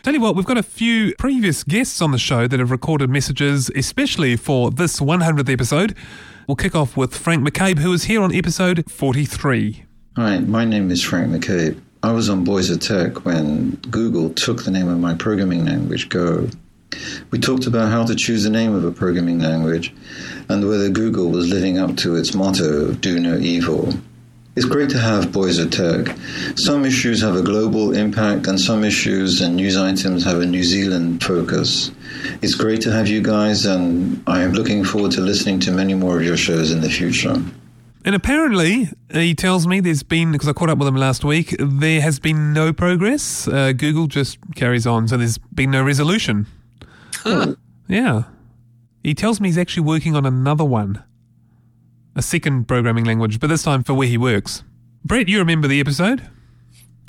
Tell 0.04 0.12
you 0.12 0.20
what, 0.20 0.36
we've 0.36 0.44
got 0.44 0.58
a 0.58 0.62
few 0.62 1.14
previous 1.18 1.64
guests 1.64 2.02
on 2.02 2.10
the 2.10 2.18
show 2.18 2.46
that 2.46 2.60
have 2.60 2.70
recorded 2.70 3.08
messages, 3.08 3.70
especially 3.74 4.36
for 4.36 4.70
this 4.70 5.00
100th 5.00 5.50
episode. 5.50 5.96
We'll 6.46 6.56
kick 6.56 6.74
off 6.74 6.94
with 6.94 7.16
Frank 7.16 7.42
McCabe, 7.42 7.78
who 7.78 7.88
was 7.88 8.04
here 8.04 8.20
on 8.20 8.30
episode 8.34 8.84
43. 8.90 9.86
Hi, 10.16 10.40
my 10.40 10.66
name 10.66 10.90
is 10.90 11.02
Frank 11.02 11.32
McCabe. 11.32 11.80
I 12.02 12.12
was 12.12 12.28
on 12.28 12.44
Boys 12.44 12.68
of 12.68 12.80
Tech 12.80 13.24
when 13.24 13.76
Google 13.90 14.28
took 14.28 14.64
the 14.64 14.70
name 14.70 14.88
of 14.88 14.98
my 14.98 15.14
programming 15.14 15.64
language, 15.64 16.10
Go. 16.10 16.50
We 17.30 17.38
talked 17.38 17.66
about 17.66 17.90
how 17.90 18.04
to 18.04 18.14
choose 18.14 18.44
the 18.44 18.50
name 18.50 18.74
of 18.74 18.84
a 18.84 18.92
programming 18.92 19.38
language 19.38 19.90
and 20.50 20.68
whether 20.68 20.90
Google 20.90 21.30
was 21.30 21.48
living 21.48 21.78
up 21.78 21.96
to 21.96 22.16
its 22.16 22.34
motto, 22.34 22.92
do 22.92 23.18
no 23.18 23.38
evil. 23.38 23.94
It's 24.56 24.66
great 24.66 24.90
to 24.90 24.98
have 24.98 25.32
Boys 25.32 25.58
of 25.58 25.72
Tech. 25.72 26.16
Some 26.54 26.84
issues 26.84 27.20
have 27.22 27.34
a 27.34 27.42
global 27.42 27.92
impact, 27.92 28.46
and 28.46 28.60
some 28.60 28.84
issues 28.84 29.40
and 29.40 29.56
news 29.56 29.76
items 29.76 30.24
have 30.24 30.40
a 30.40 30.46
New 30.46 30.62
Zealand 30.62 31.24
focus. 31.24 31.90
It's 32.40 32.54
great 32.54 32.80
to 32.82 32.92
have 32.92 33.08
you 33.08 33.20
guys, 33.20 33.66
and 33.66 34.22
I 34.28 34.42
am 34.42 34.52
looking 34.52 34.84
forward 34.84 35.10
to 35.12 35.22
listening 35.22 35.58
to 35.60 35.72
many 35.72 35.94
more 35.94 36.18
of 36.18 36.24
your 36.24 36.36
shows 36.36 36.70
in 36.70 36.82
the 36.82 36.88
future. 36.88 37.34
And 38.04 38.14
apparently, 38.14 38.90
he 39.10 39.34
tells 39.34 39.66
me 39.66 39.80
there's 39.80 40.04
been, 40.04 40.30
because 40.30 40.48
I 40.48 40.52
caught 40.52 40.70
up 40.70 40.78
with 40.78 40.86
him 40.86 40.96
last 40.96 41.24
week, 41.24 41.56
there 41.58 42.00
has 42.00 42.20
been 42.20 42.52
no 42.52 42.72
progress. 42.72 43.48
Uh, 43.48 43.72
Google 43.72 44.06
just 44.06 44.38
carries 44.54 44.86
on, 44.86 45.08
so 45.08 45.16
there's 45.16 45.38
been 45.38 45.72
no 45.72 45.82
resolution. 45.82 46.46
Huh. 47.16 47.56
Yeah. 47.88 48.24
He 49.02 49.14
tells 49.14 49.40
me 49.40 49.48
he's 49.48 49.58
actually 49.58 49.82
working 49.82 50.14
on 50.14 50.24
another 50.24 50.64
one, 50.64 51.02
a 52.16 52.22
second 52.22 52.66
programming 52.66 53.04
language, 53.04 53.40
but 53.40 53.48
this 53.48 53.62
time 53.62 53.82
for 53.82 53.94
where 53.94 54.08
he 54.08 54.18
works. 54.18 54.62
Brett, 55.04 55.28
you 55.28 55.38
remember 55.38 55.68
the 55.68 55.80
episode? 55.80 56.22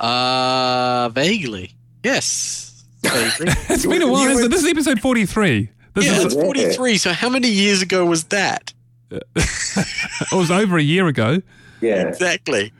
Uh, 0.00 1.08
vaguely. 1.10 1.72
Yes. 2.02 2.84
Vaguely. 3.02 3.52
It's 3.68 3.86
been 3.86 4.02
a 4.02 4.10
while, 4.10 4.24
hasn't 4.24 4.46
it? 4.46 4.50
This 4.50 4.62
is 4.62 4.70
episode 4.70 5.00
43. 5.00 5.70
This 5.94 6.04
yeah, 6.04 6.12
is, 6.12 6.24
it's 6.26 6.34
43. 6.34 6.98
So 6.98 7.12
how 7.12 7.28
many 7.28 7.48
years 7.48 7.82
ago 7.82 8.04
was 8.04 8.24
that? 8.24 8.72
it 9.10 10.32
was 10.32 10.50
over 10.50 10.76
a 10.76 10.82
year 10.82 11.06
ago. 11.06 11.40
Yeah. 11.80 12.08
Exactly. 12.08 12.72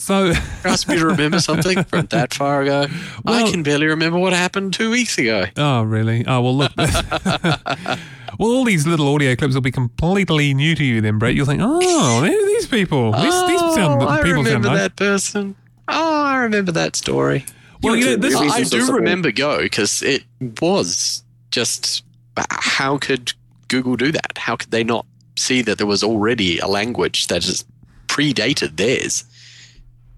So, 0.00 0.32
Ask 0.64 0.88
me 0.88 0.96
to 0.96 1.04
remember 1.04 1.40
something 1.40 1.84
from 1.84 2.06
that 2.06 2.32
far 2.32 2.62
ago. 2.62 2.86
Well- 3.22 3.46
I 3.46 3.50
can 3.50 3.62
barely 3.62 3.86
remember 3.86 4.18
what 4.18 4.32
happened 4.32 4.72
two 4.72 4.90
weeks 4.90 5.18
ago. 5.18 5.44
oh, 5.58 5.82
really? 5.82 6.24
Oh, 6.26 6.40
well, 6.40 6.56
look. 6.56 6.72
well, 6.76 8.00
all 8.40 8.64
these 8.64 8.86
little 8.86 9.12
audio 9.14 9.36
clips 9.36 9.52
will 9.52 9.60
be 9.60 9.70
completely 9.70 10.54
new 10.54 10.74
to 10.74 10.82
you 10.82 11.02
then, 11.02 11.18
Brett. 11.18 11.34
You'll 11.34 11.44
think, 11.44 11.60
oh, 11.62 12.22
these 12.22 12.66
people. 12.66 13.12
These, 13.12 13.46
these 13.46 13.60
sound, 13.74 14.02
oh, 14.02 14.08
I 14.08 14.22
people 14.22 14.42
sound 14.42 14.46
remember 14.46 14.68
nice. 14.68 14.78
that 14.78 14.96
person. 14.96 15.54
Oh, 15.86 16.22
I 16.24 16.38
remember 16.38 16.72
that 16.72 16.96
story. 16.96 17.44
Well, 17.82 17.94
you 17.94 18.06
know, 18.06 18.16
this 18.16 18.34
I 18.34 18.62
do 18.62 18.92
remember 18.92 19.30
Go 19.32 19.60
because 19.60 20.02
it 20.02 20.24
was 20.62 21.22
just 21.50 22.04
how 22.48 22.96
could 22.96 23.34
Google 23.68 23.96
do 23.96 24.12
that? 24.12 24.38
How 24.38 24.56
could 24.56 24.70
they 24.70 24.82
not 24.82 25.04
see 25.36 25.60
that 25.60 25.76
there 25.76 25.86
was 25.86 26.02
already 26.02 26.58
a 26.58 26.66
language 26.66 27.26
that 27.26 27.42
just 27.42 27.66
predated 28.06 28.76
theirs 28.78 29.24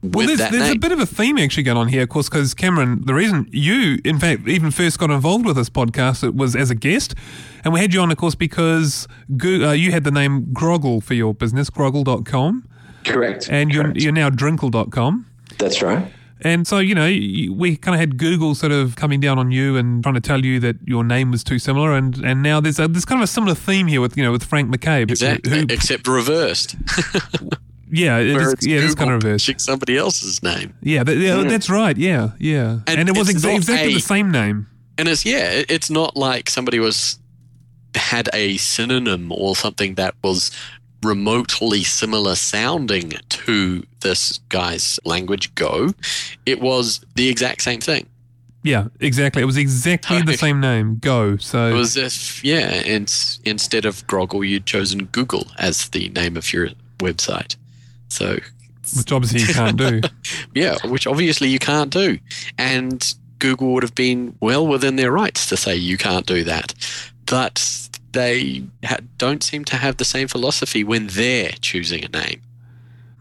Well, 0.02 0.26
there's, 0.26 0.38
there's 0.50 0.70
a 0.70 0.78
bit 0.78 0.90
of 0.90 0.98
a 0.98 1.06
theme 1.06 1.38
actually 1.38 1.62
going 1.62 1.76
on 1.78 1.86
here, 1.86 2.02
of 2.02 2.08
course, 2.08 2.28
because 2.28 2.54
Cameron, 2.54 3.02
the 3.04 3.14
reason 3.14 3.48
you, 3.52 3.98
in 4.04 4.18
fact, 4.18 4.48
even 4.48 4.72
first 4.72 4.98
got 4.98 5.10
involved 5.10 5.46
with 5.46 5.54
this 5.54 5.70
podcast, 5.70 6.24
it 6.24 6.34
was 6.34 6.56
as 6.56 6.70
a 6.70 6.74
guest. 6.74 7.14
And 7.64 7.72
we 7.72 7.78
had 7.78 7.94
you 7.94 8.00
on, 8.00 8.10
of 8.10 8.16
course, 8.16 8.34
because 8.34 9.06
Goo- 9.36 9.64
uh, 9.64 9.72
you 9.72 9.92
had 9.92 10.02
the 10.02 10.10
name 10.10 10.46
Groggle 10.52 11.00
for 11.02 11.14
your 11.14 11.32
business, 11.34 11.70
groggle.com, 11.70 12.66
Correct. 13.04 13.48
and 13.48 13.70
you're, 13.72 13.84
Correct. 13.84 14.00
you're 14.00 14.12
now 14.12 14.28
drinkle.com. 14.28 15.26
That's 15.58 15.80
right. 15.82 16.10
And 16.44 16.66
so, 16.66 16.78
you 16.78 16.96
know, 16.96 17.04
we 17.06 17.76
kind 17.76 17.94
of 17.94 18.00
had 18.00 18.18
Google 18.18 18.56
sort 18.56 18.72
of 18.72 18.96
coming 18.96 19.20
down 19.20 19.38
on 19.38 19.52
you 19.52 19.76
and 19.76 20.02
trying 20.02 20.16
to 20.16 20.20
tell 20.20 20.44
you 20.44 20.58
that 20.58 20.74
your 20.84 21.04
name 21.04 21.30
was 21.30 21.44
too 21.44 21.60
similar. 21.60 21.92
And, 21.92 22.16
and 22.24 22.42
now 22.42 22.58
there's 22.60 22.80
a, 22.80 22.88
there's 22.88 23.04
kind 23.04 23.20
of 23.20 23.24
a 23.24 23.28
similar 23.28 23.54
theme 23.54 23.86
here 23.86 24.00
with, 24.00 24.16
you 24.16 24.24
know, 24.24 24.32
with 24.32 24.42
Frank 24.42 24.68
McCabe. 24.74 25.08
exactly, 25.12 25.60
who- 25.60 25.66
except 25.70 26.08
reversed. 26.08 26.74
yeah, 27.92 28.18
it 28.18 28.28
is, 28.28 28.52
it's 28.54 28.66
yeah, 28.66 28.78
it's 28.80 28.94
kind 28.94 29.10
of 29.10 29.22
reversed. 29.22 29.60
somebody 29.60 29.96
else's 29.96 30.42
name. 30.42 30.74
Yeah, 30.82 31.04
that, 31.04 31.16
yeah 31.16 31.42
hmm. 31.42 31.48
that's 31.48 31.68
right. 31.70 31.96
Yeah, 31.96 32.30
yeah. 32.38 32.80
And, 32.86 33.00
And 33.00 33.08
it 33.08 33.16
was 33.16 33.28
exa- 33.28 33.54
exactly 33.54 33.92
a- 33.92 33.94
the 33.94 34.00
same 34.00 34.30
name. 34.30 34.66
And 34.98 35.08
it's 35.08 35.24
yeah, 35.24 35.62
it's 35.68 35.90
not 35.90 36.16
like 36.16 36.50
somebody 36.50 36.78
was 36.78 37.18
had 37.94 38.28
a 38.32 38.56
synonym 38.56 39.30
or 39.32 39.54
something 39.54 39.94
that 39.96 40.14
was 40.24 40.50
remotely 41.02 41.82
similar 41.82 42.34
sounding 42.34 43.12
to 43.28 43.82
this 44.00 44.38
guy's 44.48 44.98
language 45.04 45.54
Go. 45.54 45.90
It 46.46 46.60
was 46.60 47.04
the 47.14 47.28
exact 47.28 47.62
same 47.62 47.80
thing. 47.80 48.08
Yeah, 48.62 48.88
exactly. 49.00 49.42
It 49.42 49.46
was 49.46 49.56
exactly 49.56 50.22
the 50.22 50.36
same 50.38 50.60
name. 50.60 50.98
Go. 50.98 51.36
So 51.36 51.68
It 51.68 51.74
was 51.74 51.96
if 51.96 52.44
yeah, 52.44 52.82
and 52.86 53.12
instead 53.44 53.84
of 53.84 54.06
Groggle, 54.06 54.44
you'd 54.44 54.66
chosen 54.66 55.06
Google 55.06 55.48
as 55.58 55.88
the 55.88 56.08
name 56.10 56.36
of 56.36 56.52
your 56.52 56.68
website. 56.98 57.56
So 58.12 58.38
which 58.96 59.10
obviously 59.12 59.40
you 59.40 59.54
can't 59.54 59.76
do. 59.76 60.00
yeah, 60.54 60.76
which 60.86 61.06
obviously 61.06 61.48
you 61.48 61.58
can't 61.58 61.90
do. 61.90 62.18
And 62.58 63.14
Google 63.38 63.72
would 63.72 63.82
have 63.82 63.94
been 63.94 64.36
well 64.40 64.66
within 64.66 64.96
their 64.96 65.10
rights 65.10 65.46
to 65.48 65.56
say 65.56 65.74
you 65.74 65.96
can't 65.96 66.26
do 66.26 66.44
that. 66.44 66.74
But 67.26 67.88
they 68.12 68.64
ha- 68.84 68.98
don't 69.16 69.42
seem 69.42 69.64
to 69.66 69.76
have 69.76 69.96
the 69.96 70.04
same 70.04 70.28
philosophy 70.28 70.84
when 70.84 71.06
they're 71.06 71.52
choosing 71.60 72.04
a 72.04 72.08
name. 72.08 72.42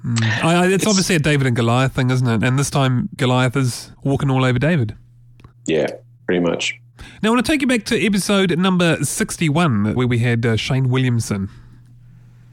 Mm. 0.05 0.43
I, 0.43 0.53
I, 0.55 0.65
it's, 0.65 0.73
It's- 0.75 0.87
obviously 0.87 1.15
a 1.15 1.19
David 1.19 1.47
and 1.47 1.55
Goliath 1.55 1.93
thing, 1.93 2.09
isn't 2.09 2.27
it? 2.27 2.43
And 2.43 2.59
this 2.59 2.69
time 2.69 3.07
Goliath 3.15 3.55
is 3.55 3.91
walking 4.03 4.29
all 4.29 4.43
over 4.43 4.59
David. 4.59 4.95
Yeah, 5.67 5.87
pretty 6.25 6.41
much. 6.41 6.75
Now 7.23 7.29
I 7.29 7.33
want 7.33 7.45
to 7.45 7.51
take 7.51 7.61
you 7.61 7.67
back 7.67 7.85
to 7.85 8.05
episode 8.05 8.57
number 8.57 9.03
sixty-one, 9.03 9.93
where 9.93 10.07
we 10.07 10.19
had 10.19 10.45
uh, 10.45 10.55
Shane 10.55 10.89
Williamson. 10.89 11.49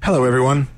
Hello, 0.03 0.25
everyone. 0.25 0.69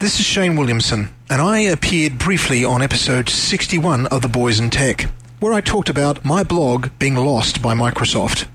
This 0.00 0.20
is 0.20 0.26
Shane 0.26 0.54
Williamson, 0.54 1.08
and 1.28 1.42
I 1.42 1.58
appeared 1.58 2.18
briefly 2.18 2.64
on 2.64 2.82
episode 2.82 3.28
61 3.28 4.06
of 4.06 4.22
The 4.22 4.28
Boys 4.28 4.60
in 4.60 4.70
Tech, 4.70 5.10
where 5.40 5.52
I 5.52 5.60
talked 5.60 5.88
about 5.88 6.24
my 6.24 6.44
blog 6.44 6.90
being 7.00 7.16
lost 7.16 7.60
by 7.60 7.74
Microsoft. 7.74 8.46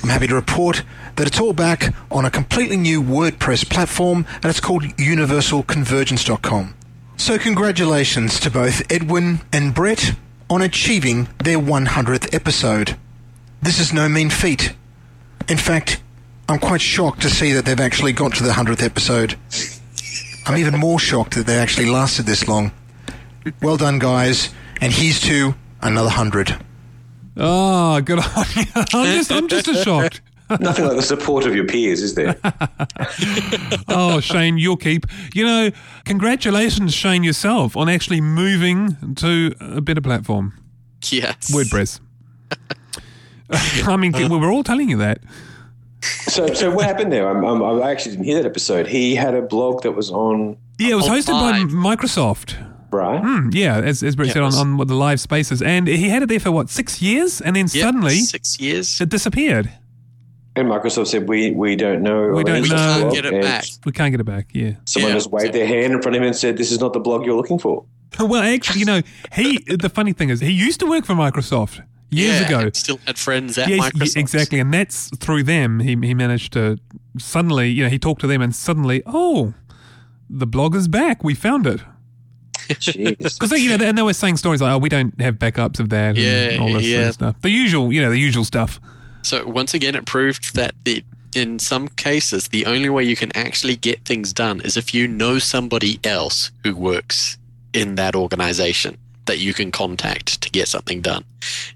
I'm 0.00 0.10
happy 0.10 0.28
to 0.28 0.36
report 0.36 0.84
that 1.16 1.26
it's 1.26 1.40
all 1.40 1.54
back 1.54 1.92
on 2.08 2.24
a 2.24 2.30
completely 2.30 2.76
new 2.76 3.02
WordPress 3.02 3.68
platform, 3.68 4.26
and 4.34 4.44
it's 4.44 4.60
called 4.60 4.84
universalconvergence.com. 4.84 6.74
So, 7.16 7.36
congratulations 7.36 8.38
to 8.38 8.48
both 8.48 8.82
Edwin 8.88 9.40
and 9.52 9.74
Brett 9.74 10.14
on 10.48 10.62
achieving 10.62 11.26
their 11.42 11.58
100th 11.58 12.32
episode. 12.32 12.96
This 13.60 13.80
is 13.80 13.92
no 13.92 14.08
mean 14.08 14.30
feat. 14.30 14.72
In 15.48 15.58
fact, 15.58 16.00
I'm 16.48 16.60
quite 16.60 16.80
shocked 16.80 17.22
to 17.22 17.28
see 17.28 17.50
that 17.54 17.64
they've 17.64 17.80
actually 17.80 18.12
got 18.12 18.34
to 18.34 18.44
the 18.44 18.50
100th 18.50 18.84
episode. 18.84 19.34
I'm 20.46 20.56
even 20.56 20.78
more 20.78 20.98
shocked 20.98 21.34
that 21.34 21.46
they 21.46 21.56
actually 21.58 21.86
lasted 21.86 22.26
this 22.26 22.48
long. 22.48 22.72
Well 23.60 23.76
done, 23.76 23.98
guys, 23.98 24.50
and 24.80 24.92
here's 24.92 25.20
to 25.20 25.54
another 25.80 26.06
100. 26.08 26.52
Oh, 27.36 27.38
ah, 27.38 28.00
good 28.00 28.18
on 28.18 28.44
you. 28.56 28.64
I'm 28.76 29.16
just, 29.16 29.32
I'm 29.32 29.48
just 29.48 29.68
as 29.68 29.82
shocked. 29.82 30.20
Nothing 30.60 30.84
like 30.86 30.96
the 30.96 31.02
support 31.02 31.46
of 31.46 31.54
your 31.54 31.64
peers, 31.66 32.02
is 32.02 32.14
there? 32.14 32.36
Oh, 33.88 34.20
Shane, 34.20 34.58
you'll 34.58 34.76
keep. 34.76 35.06
You 35.34 35.44
know, 35.44 35.70
congratulations, 36.04 36.92
Shane, 36.94 37.22
yourself 37.24 37.76
on 37.76 37.88
actually 37.88 38.20
moving 38.20 39.14
to 39.16 39.54
a 39.60 39.80
better 39.80 40.00
platform, 40.00 40.54
Yes. 41.10 41.50
WordPress. 41.52 42.00
I 43.86 43.96
mean, 43.96 44.12
we 44.12 44.26
were 44.28 44.50
all 44.50 44.62
telling 44.64 44.88
you 44.88 44.96
that. 44.98 45.18
So, 46.02 46.52
so 46.54 46.70
what 46.70 46.84
happened 46.84 47.12
there? 47.12 47.28
I'm, 47.28 47.44
I'm, 47.44 47.62
I 47.82 47.90
actually 47.90 48.12
didn't 48.12 48.24
hear 48.26 48.36
that 48.42 48.46
episode. 48.48 48.86
He 48.86 49.14
had 49.14 49.34
a 49.34 49.42
blog 49.42 49.82
that 49.82 49.92
was 49.92 50.10
on, 50.10 50.56
Yeah, 50.78 50.92
it 50.92 50.94
was 50.96 51.08
On 51.08 51.16
hosted 51.16 51.32
by 51.32 51.52
Microsoft. 51.72 52.56
right? 52.90 53.20
Hmm, 53.20 53.50
yeah, 53.52 53.78
as, 53.80 54.02
as 54.02 54.16
Brett 54.16 54.28
Yeah, 54.28 54.34
said 54.34 54.42
on, 54.42 54.80
on 54.80 54.86
the 54.86 54.94
live 54.94 55.20
spaces. 55.20 55.62
And 55.62 55.86
he 55.86 56.08
had 56.08 56.22
it 56.22 56.28
there 56.28 56.40
for 56.40 56.50
what, 56.52 56.70
six 56.70 57.00
years? 57.00 57.40
And 57.40 57.54
then 57.56 57.66
Yep, 57.72 57.82
suddenly 57.82 58.16
six 58.20 58.58
years. 58.60 59.00
it 59.00 59.08
disappeared. 59.08 59.70
And 60.54 60.68
Microsoft 60.68 61.06
said, 61.06 61.28
we, 61.28 61.50
we 61.52 61.76
don't 61.76 62.02
know. 62.02 62.28
We 62.28 62.44
don't 62.44 62.56
any 62.56 62.62
We 62.64 62.68
know. 62.68 62.76
can't 62.76 63.14
get 63.14 63.24
it 63.24 63.40
back. 63.42 63.64
We 63.86 63.92
can't 63.92 64.10
get 64.12 64.20
it 64.20 64.24
back, 64.24 64.48
yeah. 64.52 64.72
Someone 64.84 65.12
Yeah. 65.12 65.16
just 65.16 65.30
waved 65.30 65.54
their 65.54 65.66
hand 65.66 65.94
in 65.94 66.02
front 66.02 66.14
of 66.16 66.22
him 66.22 66.26
and 66.26 66.36
said, 66.36 66.58
this 66.58 66.70
is 66.70 66.78
not 66.80 66.92
the 66.92 67.00
blog 67.00 67.24
you're 67.24 67.36
looking 67.36 67.58
for. 67.58 67.84
Well, 68.20 68.42
actually, 68.42 68.80
you 68.80 68.84
know, 68.84 69.00
he, 69.32 69.58
the 69.76 69.88
funny 69.88 70.12
thing 70.12 70.28
is, 70.28 70.40
he 70.40 70.50
used 70.52 70.78
to 70.80 70.86
work 70.86 71.06
for 71.06 71.14
Microsoft 71.14 71.82
years 72.12 72.40
yeah, 72.40 72.46
ago. 72.46 72.58
and 72.60 72.76
Still 72.76 73.00
had 73.06 73.18
friends 73.18 73.58
at 73.58 73.68
Yes, 73.68 73.80
Microsoft. 73.92 74.16
exactly. 74.16 74.60
And 74.60 74.72
that's 74.72 75.10
through 75.16 75.42
them. 75.44 75.80
He, 75.80 75.90
he 75.90 76.14
managed 76.14 76.52
to 76.52 76.78
suddenly, 77.18 77.68
you 77.70 77.82
know, 77.82 77.88
he 77.90 77.98
talked 77.98 78.20
to 78.22 78.26
them 78.26 78.42
and 78.42 78.54
suddenly, 78.54 79.02
oh, 79.06 79.54
the 80.30 80.46
blog 80.46 80.74
is 80.74 80.88
back. 80.88 81.24
We 81.24 81.34
found 81.34 81.66
it. 81.66 81.80
Because, 82.68 82.94
you 83.52 83.70
know, 83.70 83.76
they, 83.76 83.88
and 83.88 83.98
they 83.98 84.02
were 84.02 84.12
saying 84.12 84.36
stories 84.36 84.62
like, 84.62 84.72
oh, 84.72 84.78
we 84.78 84.88
don't 84.88 85.20
have 85.20 85.36
backups 85.36 85.80
of 85.80 85.88
that 85.90 86.16
Yeah, 86.16 86.50
and 86.50 86.60
all 86.62 86.66
this 86.68 86.76
sort 86.76 86.84
yeah. 86.84 87.08
of 87.08 87.14
stuff. 87.14 87.40
The 87.40 87.50
usual, 87.50 87.92
you 87.92 88.00
know, 88.00 88.10
the 88.10 88.18
usual 88.18 88.44
stuff. 88.44 88.80
So 89.22 89.46
once 89.46 89.74
again, 89.74 89.94
it 89.94 90.06
proved 90.06 90.54
that 90.54 90.74
the 90.84 91.04
in 91.34 91.58
some 91.58 91.88
cases, 91.88 92.48
the 92.48 92.66
only 92.66 92.90
way 92.90 93.02
you 93.04 93.16
can 93.16 93.34
actually 93.34 93.76
get 93.76 94.04
things 94.04 94.34
done 94.34 94.60
is 94.60 94.76
if 94.76 94.92
you 94.92 95.08
know 95.08 95.38
somebody 95.38 95.98
else 96.04 96.50
who 96.62 96.76
works 96.76 97.38
in 97.72 97.94
that 97.94 98.14
organization 98.14 98.98
that 99.24 99.38
you 99.38 99.54
can 99.54 99.70
contact 99.70 100.41
to 100.41 100.41
get 100.52 100.68
something 100.68 101.00
done. 101.00 101.24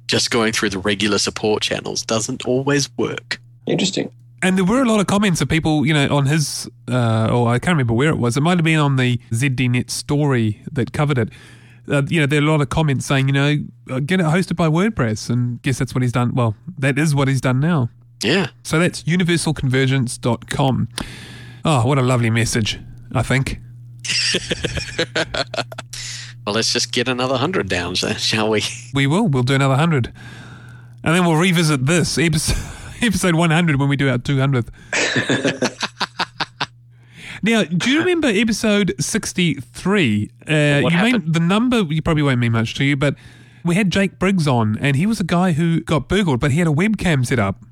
Just 0.06 0.30
going 0.30 0.52
through 0.52 0.70
the 0.70 0.78
regular 0.78 1.18
support 1.18 1.62
channels 1.62 2.02
doesn't 2.04 2.46
always 2.46 2.88
work. 2.96 3.40
Interesting. 3.66 4.12
And 4.42 4.56
there 4.56 4.64
were 4.64 4.82
a 4.82 4.84
lot 4.84 5.00
of 5.00 5.06
comments 5.06 5.40
of 5.40 5.48
people, 5.48 5.86
you 5.86 5.94
know, 5.94 6.14
on 6.14 6.26
his, 6.26 6.68
uh, 6.88 7.28
or 7.32 7.48
I 7.48 7.58
can't 7.58 7.74
remember 7.74 7.94
where 7.94 8.10
it 8.10 8.18
was. 8.18 8.36
It 8.36 8.42
might 8.42 8.58
have 8.58 8.64
been 8.64 8.78
on 8.78 8.96
the 8.96 9.18
ZDNet 9.30 9.90
story 9.90 10.62
that 10.70 10.92
covered 10.92 11.18
it. 11.18 11.30
Uh, 11.88 12.02
you 12.08 12.20
know, 12.20 12.26
there 12.26 12.40
are 12.40 12.42
a 12.44 12.46
lot 12.46 12.60
of 12.60 12.68
comments 12.68 13.06
saying, 13.06 13.28
you 13.28 13.32
know, 13.32 13.56
uh, 13.90 14.00
get 14.00 14.20
it 14.20 14.26
hosted 14.26 14.56
by 14.56 14.68
WordPress. 14.68 15.30
And 15.30 15.62
guess 15.62 15.78
that's 15.78 15.94
what 15.94 16.02
he's 16.02 16.12
done. 16.12 16.34
Well, 16.34 16.54
that 16.78 16.98
is 16.98 17.14
what 17.14 17.28
he's 17.28 17.40
done 17.40 17.60
now. 17.60 17.88
Yeah. 18.22 18.48
So 18.62 18.78
that's 18.78 19.02
universalconvergence.com. 19.04 20.88
Oh, 21.64 21.86
what 21.86 21.98
a 21.98 22.02
lovely 22.02 22.30
message, 22.30 22.78
I 23.12 23.22
think. 23.22 23.58
Well, 26.46 26.54
let's 26.54 26.72
just 26.72 26.92
get 26.92 27.08
another 27.08 27.36
hundred 27.36 27.68
down, 27.68 27.94
shall 27.96 28.50
we? 28.50 28.62
We 28.94 29.08
will. 29.08 29.26
We'll 29.26 29.42
do 29.42 29.54
another 29.54 29.72
100. 29.72 30.12
And 31.02 31.14
then 31.14 31.24
we'll 31.26 31.36
revisit 31.36 31.86
this 31.86 32.16
episode, 32.18 32.56
episode 33.02 33.34
100 33.34 33.80
when 33.80 33.88
we 33.88 33.96
do 33.96 34.08
our 34.08 34.18
200th. 34.18 34.68
now, 37.42 37.64
do 37.64 37.90
you 37.90 37.98
remember 37.98 38.28
episode 38.28 38.94
63? 39.00 40.30
Uh, 40.48 40.52
you 40.52 40.88
happened? 40.88 41.24
May, 41.26 41.32
the 41.32 41.40
number 41.40 41.80
you 41.82 42.00
probably 42.00 42.22
won't 42.22 42.38
mean 42.38 42.52
much 42.52 42.74
to 42.76 42.84
you, 42.84 42.96
but 42.96 43.16
we 43.64 43.74
had 43.74 43.90
Jake 43.90 44.20
Briggs 44.20 44.46
on, 44.46 44.78
and 44.78 44.94
he 44.94 45.06
was 45.06 45.18
a 45.18 45.24
guy 45.24 45.50
who 45.52 45.80
got 45.80 46.08
burgled, 46.08 46.38
but 46.38 46.52
he 46.52 46.60
had 46.60 46.68
a 46.68 46.72
webcam 46.72 47.26
set 47.26 47.40
up. 47.40 47.64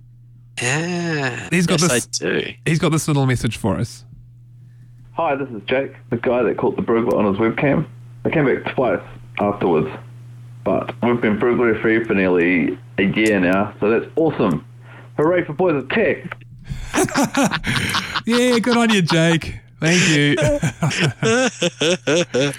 Yeah. 0.60 1.48
He's 1.50 1.66
got 1.66 1.80
yes, 1.80 2.06
this- 2.06 2.22
I 2.22 2.24
do. 2.40 2.52
He's 2.66 2.80
got 2.80 2.90
this 2.90 3.06
little 3.06 3.26
message 3.26 3.56
for 3.56 3.76
us. 3.76 4.04
Hi, 5.12 5.36
this 5.36 5.48
is 5.50 5.62
Jake, 5.66 5.92
the 6.10 6.16
guy 6.16 6.42
that 6.42 6.56
caught 6.56 6.74
the 6.74 6.82
burglar 6.82 7.16
on 7.16 7.26
his 7.32 7.36
webcam. 7.40 7.86
I 8.24 8.30
came 8.30 8.46
back 8.46 8.74
twice 8.74 9.02
afterwards, 9.38 9.88
but 10.64 10.94
we've 11.02 11.20
been 11.20 11.38
burglary 11.38 11.80
free 11.80 12.02
for 12.04 12.14
nearly 12.14 12.78
a 12.98 13.02
year 13.02 13.38
now, 13.40 13.74
so 13.80 13.90
that's 13.90 14.06
awesome. 14.16 14.64
Hooray 15.16 15.44
for 15.44 15.52
Boys 15.52 15.74
of 15.76 15.88
Tech! 15.90 16.36
Yeah, 18.26 18.58
good 18.58 18.76
on 18.78 18.88
you, 18.88 19.02
Jake. 19.02 19.60
Thank 19.80 20.08
you. 20.16 20.34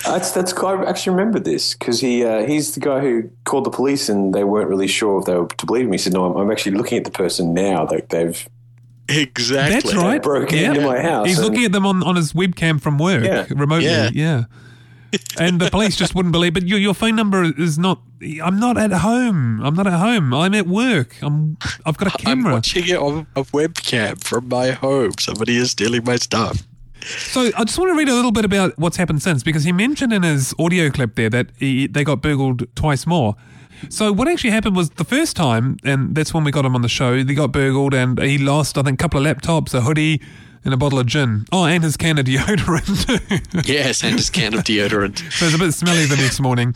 That's 0.06 0.32
that's 0.32 0.54
I 0.54 0.84
actually 0.84 1.16
remember 1.16 1.40
this 1.40 1.74
because 1.74 2.00
he 2.00 2.24
uh, 2.24 2.46
he's 2.46 2.76
the 2.76 2.80
guy 2.80 3.00
who 3.00 3.30
called 3.46 3.64
the 3.64 3.72
police 3.72 4.10
and 4.10 4.34
they 4.36 4.44
weren't 4.44 4.70
really 4.70 4.86
sure 4.88 5.20
if 5.20 5.26
they 5.26 5.34
were 5.34 5.48
to 5.48 5.66
believe 5.66 5.86
him. 5.86 5.92
He 5.92 5.98
said, 5.98 6.14
"No, 6.14 6.26
I'm, 6.26 6.38
I'm 6.38 6.52
actually 6.52 6.74
looking 6.78 7.00
at 7.00 7.04
the 7.04 7.10
person 7.12 7.54
now. 7.56 7.88
Like 7.88 8.10
they've 8.10 8.48
Exactly. 9.10 9.92
That's 9.92 9.96
right. 9.96 10.22
broken 10.22 10.58
into 10.60 10.82
my 10.82 11.00
house." 11.02 11.26
He's 11.28 11.40
and- 11.40 11.48
looking 11.48 11.66
at 11.66 11.72
them 11.72 11.86
on, 11.88 12.04
on 12.04 12.16
his 12.16 12.34
webcam 12.34 12.80
from 12.80 13.00
work 13.00 13.24
Yeah. 13.24 13.48
remotely. 13.50 13.86
Yeah. 13.88 14.10
Yeah. 14.14 14.44
And 15.40 15.60
the 15.60 15.70
police 15.70 15.96
just 15.96 16.16
wouldn't 16.16 16.32
believe. 16.32 16.54
But 16.54 16.68
your, 16.68 16.80
your 16.80 16.94
phone 16.94 17.16
number 17.16 17.44
is 17.44 17.78
not. 17.78 18.02
I'm 18.44 18.60
not 18.60 18.78
at 18.78 18.92
home. 18.92 19.62
I'm 19.62 19.76
not 19.76 19.88
at 19.88 20.00
home. 20.00 20.34
I'm 20.34 20.54
at 20.54 20.68
work. 20.68 21.18
I'm. 21.22 21.58
I've 21.86 21.98
got 21.98 22.14
a 22.14 22.18
camera. 22.24 22.52
I'm 22.52 22.58
watching 22.58 22.88
it 22.88 22.98
on 22.98 23.28
a 23.36 23.44
webcam 23.44 24.24
from 24.24 24.50
my 24.50 24.72
home. 24.72 25.14
Somebody 25.20 25.58
is 25.58 25.72
stealing 25.72 26.04
my 26.04 26.16
stuff. 26.16 26.64
So 27.06 27.52
I 27.56 27.64
just 27.64 27.78
want 27.78 27.92
to 27.92 27.96
read 27.96 28.10
a 28.10 28.16
little 28.16 28.32
bit 28.32 28.46
about 28.46 28.78
what's 28.80 28.98
happened 28.98 29.22
since 29.22 29.44
because 29.44 29.64
he 29.64 29.72
mentioned 29.72 30.12
in 30.12 30.24
his 30.24 30.56
audio 30.58 30.90
clip 30.90 31.16
there 31.16 31.30
that 31.30 31.48
he, 31.58 31.86
they 31.86 32.04
got 32.04 32.22
burgled 32.22 32.64
twice 32.76 33.06
more. 33.06 33.36
So 33.90 34.12
what 34.12 34.28
actually 34.28 34.52
happened 34.52 34.76
was 34.76 34.90
the 34.92 35.04
first 35.04 35.36
time, 35.36 35.78
and 35.84 36.16
that's 36.16 36.34
when 36.34 36.44
we 36.44 36.52
got 36.52 36.66
him 36.66 36.76
on 36.76 36.82
the 36.82 36.90
show. 36.90 37.24
They 37.24 37.34
got 37.34 37.52
burgled, 37.52 37.94
and 37.94 38.20
he 38.20 38.38
lost, 38.38 38.78
I 38.78 38.84
think, 38.84 39.00
a 39.00 39.04
couple 39.04 39.26
of 39.26 39.38
laptops, 39.38 39.74
a 39.74 39.82
hoodie, 39.82 40.22
and 40.66 40.74
a 40.74 40.78
bottle 40.78 41.00
of 41.00 41.06
gin. 41.06 41.46
Oh, 41.52 41.64
and 41.66 41.84
his 41.84 41.96
can 41.96 42.18
of 42.18 42.26
deodorant. 42.26 43.66
Yes, 43.68 44.04
and 44.04 44.16
his 44.16 44.30
can 44.30 44.54
of 44.54 44.62
deodorant. 44.64 45.20
So 45.32 45.46
it 45.46 45.48
was 45.48 45.54
a 45.56 45.58
bit 45.60 45.72
smelly 45.74 46.06
the 46.06 46.18
next 46.18 46.40
morning. 46.40 46.76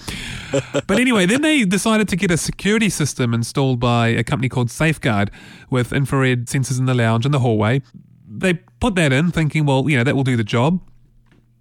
But 0.52 0.99
anyway, 0.99 1.25
then 1.25 1.41
they 1.41 1.65
decided 1.65 2.08
to 2.10 2.15
get 2.15 2.32
a 2.32 2.38
security 2.38 2.89
system 2.89 3.34
installed 3.34 3.80
by 3.80 4.08
a 4.10 4.23
company 4.23 4.47
called 4.49 4.71
Safeguard 4.71 5.32
with 5.69 5.91
infrared 5.91 6.45
sensors 6.45 6.80
in 6.80 6.86
the 6.86 6.93
lounge 6.93 7.25
and 7.25 7.34
the 7.34 7.39
hallway. 7.39 7.82
They 8.28 8.54
put 8.80 8.95
that 8.95 9.12
in 9.12 9.32
thinking, 9.32 9.65
well, 9.65 9.89
you 9.89 9.97
know, 9.97 10.04
that 10.04 10.15
will 10.15 10.23
do 10.23 10.38
the 10.38 10.43
job. 10.43 10.80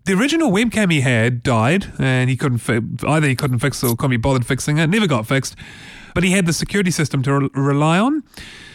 The 0.05 0.15
original 0.15 0.51
webcam 0.51 0.91
he 0.93 1.01
had 1.03 1.43
died, 1.43 1.93
and 1.99 2.31
he 2.31 2.37
couldn't 2.37 2.59
fi- 2.59 2.81
either 3.07 3.27
he 3.27 3.35
couldn't 3.37 3.59
fix 3.59 3.83
it 3.83 3.89
or 3.89 3.97
couldn't 3.97 4.11
be 4.11 4.17
bothered 4.17 4.47
fixing 4.47 4.79
it. 4.79 4.87
Never 4.89 5.07
got 5.07 5.27
fixed, 5.27 5.55
but 6.15 6.25
he 6.25 6.31
had 6.31 6.47
the 6.47 6.53
security 6.55 6.91
system 6.91 7.23
to 7.25 7.41
re- 7.41 7.49
rely 7.53 7.99
on. 7.99 8.23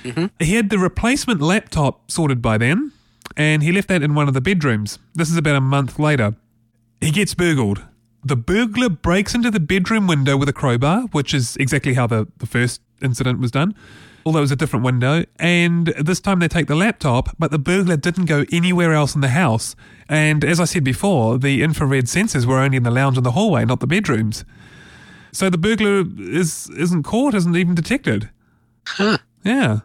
Mm-hmm. 0.04 0.26
He 0.40 0.56
had 0.56 0.70
the 0.70 0.78
replacement 0.78 1.42
laptop 1.42 2.12
sorted 2.12 2.40
by 2.42 2.60
then, 2.60 2.92
and 3.38 3.64
he 3.64 3.72
left 3.72 3.88
that 3.88 4.04
in 4.04 4.16
one 4.16 4.28
of 4.28 4.34
the 4.34 4.42
bedrooms. 4.42 5.00
This 5.16 5.30
is 5.30 5.38
about 5.38 5.56
a 5.56 5.62
month 5.62 6.00
later. 6.00 6.36
He 7.02 7.12
gets 7.12 7.34
burgled. 7.34 7.84
The 8.24 8.38
burglar 8.38 8.90
breaks 8.90 9.36
into 9.36 9.52
the 9.52 9.60
bedroom 9.60 10.08
window 10.08 10.38
with 10.38 10.48
a 10.48 10.54
crowbar, 10.54 11.02
which 11.12 11.34
is 11.34 11.58
exactly 11.58 11.94
how 11.94 12.08
the, 12.08 12.28
the 12.38 12.46
first 12.46 12.82
incident 13.02 13.40
was 13.42 13.52
done, 13.52 13.76
although 14.26 14.40
it 14.40 14.44
was 14.44 14.52
a 14.52 14.56
different 14.56 14.86
window. 14.86 15.26
And 15.38 15.88
this 15.88 16.22
time 16.22 16.40
they 16.40 16.48
take 16.48 16.68
the 16.68 16.76
laptop, 16.76 17.36
but 17.38 17.52
the 17.52 17.60
burglar 17.60 17.98
didn't 17.98 18.26
go 18.26 18.46
anywhere 18.52 18.94
else 18.94 19.14
in 19.14 19.20
the 19.20 19.30
house. 19.30 19.76
And 20.08 20.46
as 20.46 20.62
I 20.62 20.66
said 20.66 20.86
before, 20.86 21.38
the 21.38 21.62
infrared 21.64 22.06
sensors 22.06 22.46
were 22.46 22.60
only 22.60 22.78
in 22.78 22.84
the 22.84 22.92
lounge 22.92 23.18
and 23.18 23.26
the 23.26 23.32
hallway, 23.32 23.66
not 23.66 23.82
the 23.82 23.88
bedrooms. 23.88 24.46
So 25.34 25.50
the 25.50 25.58
burglar 25.58 26.06
is 26.18 26.70
isn't 26.78 27.04
caught, 27.04 27.34
isn't 27.34 27.56
even 27.56 27.76
detected. 27.76 28.30
Huh. 28.86 29.18
Yeah. 29.44 29.80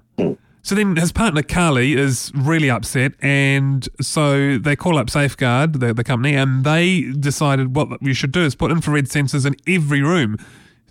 So 0.62 0.75
then 0.75 0.97
his 0.97 1.12
partner 1.12 1.42
Carly 1.42 1.94
is 1.94 2.31
really 2.35 2.68
upset, 2.68 3.12
and 3.21 3.88
so 4.01 4.59
they 4.59 4.77
call 4.77 4.99
up 4.99 5.09
Safeguard, 5.09 5.81
the, 5.81 5.94
the 5.94 6.05
company, 6.05 6.35
and 6.35 6.64
they 6.64 7.12
decided 7.12 7.75
what 7.75 8.03
we 8.03 8.12
should 8.12 8.33
do 8.33 8.42
is 8.42 8.55
put 8.55 8.71
infrared 8.71 9.07
sensors 9.07 9.47
in 9.47 9.55
every 9.73 10.03
room. 10.03 10.37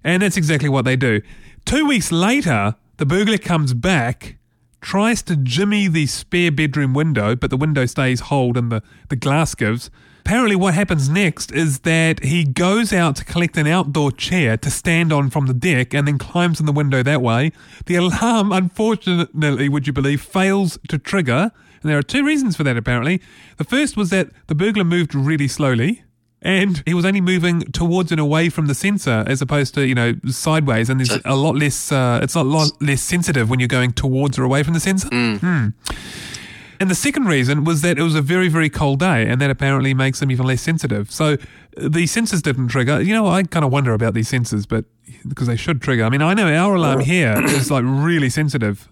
And 0.03 0.23
that's 0.23 0.37
exactly 0.37 0.69
what 0.69 0.85
they 0.85 0.95
do. 0.95 1.21
Two 1.65 1.85
weeks 1.85 2.11
later, 2.11 2.75
the 2.97 3.05
burglar 3.05 3.37
comes 3.37 3.73
back, 3.73 4.37
tries 4.81 5.21
to 5.23 5.35
jimmy 5.35 5.87
the 5.87 6.05
spare 6.05 6.51
bedroom 6.51 6.93
window, 6.93 7.35
but 7.35 7.49
the 7.49 7.57
window 7.57 7.85
stays 7.85 8.21
hold 8.21 8.57
and 8.57 8.71
the, 8.71 8.81
the 9.09 9.15
glass 9.15 9.53
gives. 9.53 9.91
Apparently, 10.27 10.57
what 10.57 10.73
happens 10.73 11.07
next 11.07 11.53
is 11.53 11.79
that 11.79 12.21
he 12.21 12.43
goes 12.43 12.91
out 12.91 13.15
to 13.15 13.23
collect 13.23 13.55
an 13.55 13.65
outdoor 13.65 14.11
chair 14.11 14.57
to 14.57 14.69
stand 14.69 15.13
on 15.13 15.29
from 15.29 15.45
the 15.45 15.53
deck 15.53 15.93
and 15.93 16.05
then 16.05 16.17
climbs 16.17 16.59
in 16.59 16.65
the 16.65 16.73
window 16.73 17.01
that 17.01 17.21
way. 17.21 17.53
The 17.85 17.95
alarm, 17.95 18.51
unfortunately, 18.51 19.69
would 19.69 19.87
you 19.87 19.93
believe, 19.93 20.21
fails 20.21 20.77
to 20.89 20.97
trigger. 20.97 21.53
And 21.81 21.89
there 21.89 21.97
are 21.97 22.03
two 22.03 22.25
reasons 22.25 22.57
for 22.57 22.65
that, 22.65 22.75
apparently. 22.75 23.21
The 23.55 23.63
first 23.63 23.95
was 23.95 24.09
that 24.09 24.27
the 24.47 24.53
burglar 24.53 24.83
moved 24.83 25.15
really 25.15 25.47
slowly. 25.47 26.03
And 26.41 26.83
he 26.85 26.93
was 26.93 27.05
only 27.05 27.21
moving 27.21 27.61
towards 27.71 28.11
and 28.11 28.19
away 28.19 28.49
from 28.49 28.65
the 28.65 28.75
sensor 28.75 29.23
as 29.27 29.41
opposed 29.41 29.75
to, 29.75 29.87
you 29.87 29.95
know, 29.95 30.15
sideways. 30.27 30.89
And 30.89 30.99
there's 30.99 31.21
a 31.23 31.37
lot 31.37 31.55
less, 31.55 31.89
uh, 31.89 32.19
it's 32.21 32.35
a 32.35 32.43
lot 32.43 32.69
less 32.81 33.01
sensitive 33.01 33.49
when 33.49 33.61
you're 33.61 33.67
going 33.69 33.93
towards 33.93 34.37
or 34.37 34.43
away 34.43 34.61
from 34.63 34.73
the 34.73 34.81
sensor. 34.81 35.07
Hmm. 35.07 35.67
And 36.79 36.89
the 36.91 36.95
second 36.95 37.25
reason 37.25 37.63
was 37.63 37.81
that 37.81 37.97
it 37.97 38.03
was 38.03 38.15
a 38.15 38.21
very, 38.21 38.49
very 38.49 38.69
cold 38.69 38.99
day, 38.99 39.27
and 39.27 39.41
that 39.41 39.49
apparently 39.49 39.93
makes 39.93 40.19
them 40.19 40.29
even 40.31 40.45
less 40.45 40.61
sensitive. 40.61 41.11
So 41.11 41.33
uh, 41.33 41.37
the 41.75 42.03
sensors 42.05 42.41
didn't 42.41 42.67
trigger. 42.67 43.01
You 43.01 43.13
know, 43.13 43.27
I 43.27 43.43
kind 43.43 43.65
of 43.65 43.71
wonder 43.71 43.93
about 43.93 44.13
these 44.13 44.29
sensors, 44.31 44.67
but 44.67 44.85
because 45.27 45.47
they 45.47 45.55
should 45.55 45.81
trigger. 45.81 46.03
I 46.05 46.09
mean, 46.09 46.21
I 46.21 46.33
know 46.33 46.47
our 46.53 46.75
alarm 46.75 46.99
here 47.01 47.33
is 47.45 47.71
like 47.71 47.83
really 47.85 48.29
sensitive. 48.29 48.89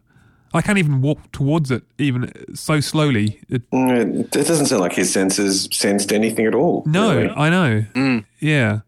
I 0.54 0.62
can't 0.62 0.78
even 0.78 1.02
walk 1.02 1.32
towards 1.34 1.70
it, 1.70 1.84
even 1.98 2.32
so 2.56 2.80
slowly. 2.80 3.42
It, 3.50 3.70
Mm, 3.72 4.22
It 4.22 4.32
doesn't 4.48 4.68
sound 4.68 4.82
like 4.82 4.94
his 4.94 5.12
senses 5.12 5.68
sensed 5.72 6.14
anything 6.14 6.46
at 6.46 6.56
all. 6.56 6.84
no, 6.86 7.16
really. 7.18 7.30
I 7.36 7.50
know. 7.50 8.22
Yeah. 8.40 8.80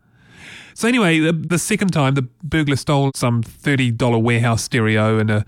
So 0.73 0.87
anyway, 0.87 1.19
the, 1.19 1.33
the 1.33 1.57
second 1.59 1.89
time 1.89 2.13
the 2.13 2.21
burglar 2.43 2.75
stole 2.77 3.11
some 3.15 3.41
thirty 3.43 3.91
dollar 3.91 4.19
warehouse 4.19 4.63
stereo 4.63 5.17
and 5.19 5.29
a 5.29 5.35
uh, 5.37 5.41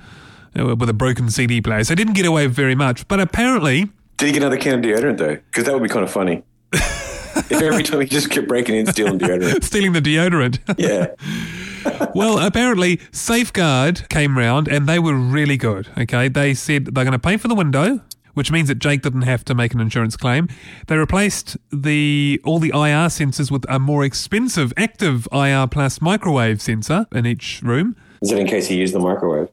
Uh, 0.58 0.76
with 0.76 0.90
a 0.90 0.94
broken 0.94 1.30
CD 1.30 1.62
player. 1.62 1.84
So 1.84 1.92
he 1.92 1.96
didn't 1.96 2.14
get 2.14 2.26
away 2.26 2.48
with 2.48 2.56
very 2.56 2.76
much, 2.76 3.08
but 3.08 3.20
apparently 3.20 3.88
Did 4.18 4.26
he 4.28 4.32
get 4.32 4.42
another 4.42 4.58
can 4.58 4.80
of 4.80 4.82
deodorant 4.82 5.18
though? 5.18 5.36
Because 5.36 5.66
that 5.66 5.74
would 5.74 5.84
be 5.84 5.90
kind 5.90 6.04
of 6.04 6.12
funny. 6.12 6.44
if 6.74 7.52
every 7.62 7.84
time 7.84 8.02
he 8.02 8.08
just 8.08 8.30
kept 8.32 8.48
breaking 8.48 8.76
in, 8.76 8.88
stealing 8.88 9.20
deodorant. 9.20 9.64
stealing 9.72 9.94
the 9.94 10.02
deodorant. 10.02 10.60
Yeah. 10.78 12.10
well, 12.14 12.40
apparently 12.40 13.00
Safeguard 13.12 14.10
came 14.10 14.38
round 14.38 14.68
and 14.68 14.88
they 14.88 15.00
were 15.00 15.14
really 15.16 15.56
good. 15.58 15.88
Okay, 15.98 16.28
they 16.28 16.54
said 16.54 16.86
they're 16.86 17.06
going 17.06 17.12
to 17.14 17.20
pay 17.20 17.38
for 17.38 17.48
the 17.48 17.56
window, 17.56 18.02
which 18.34 18.52
means 18.52 18.68
that 18.68 18.80
Jake 18.80 19.02
didn't 19.02 19.22
have 19.22 19.46
to 19.46 19.56
make 19.56 19.74
an 19.74 19.80
insurance 19.80 20.18
claim. 20.18 20.48
They 20.88 20.98
replaced 20.98 21.58
the 21.72 22.42
all 22.44 22.60
the 22.60 22.70
IR 22.70 23.08
sensors 23.10 23.50
with 23.52 23.66
a 23.70 23.80
more 23.80 24.04
expensive 24.04 24.74
active 24.76 25.28
IR 25.32 25.68
plus 25.68 26.02
microwave 26.02 26.62
sensor 26.62 27.06
in 27.12 27.26
each 27.26 27.62
room. 27.64 27.96
Is 28.22 28.30
that 28.32 28.40
in 28.40 28.48
case 28.48 28.68
he 28.68 28.76
used 28.76 28.94
the 28.94 29.00
microwave? 29.00 29.50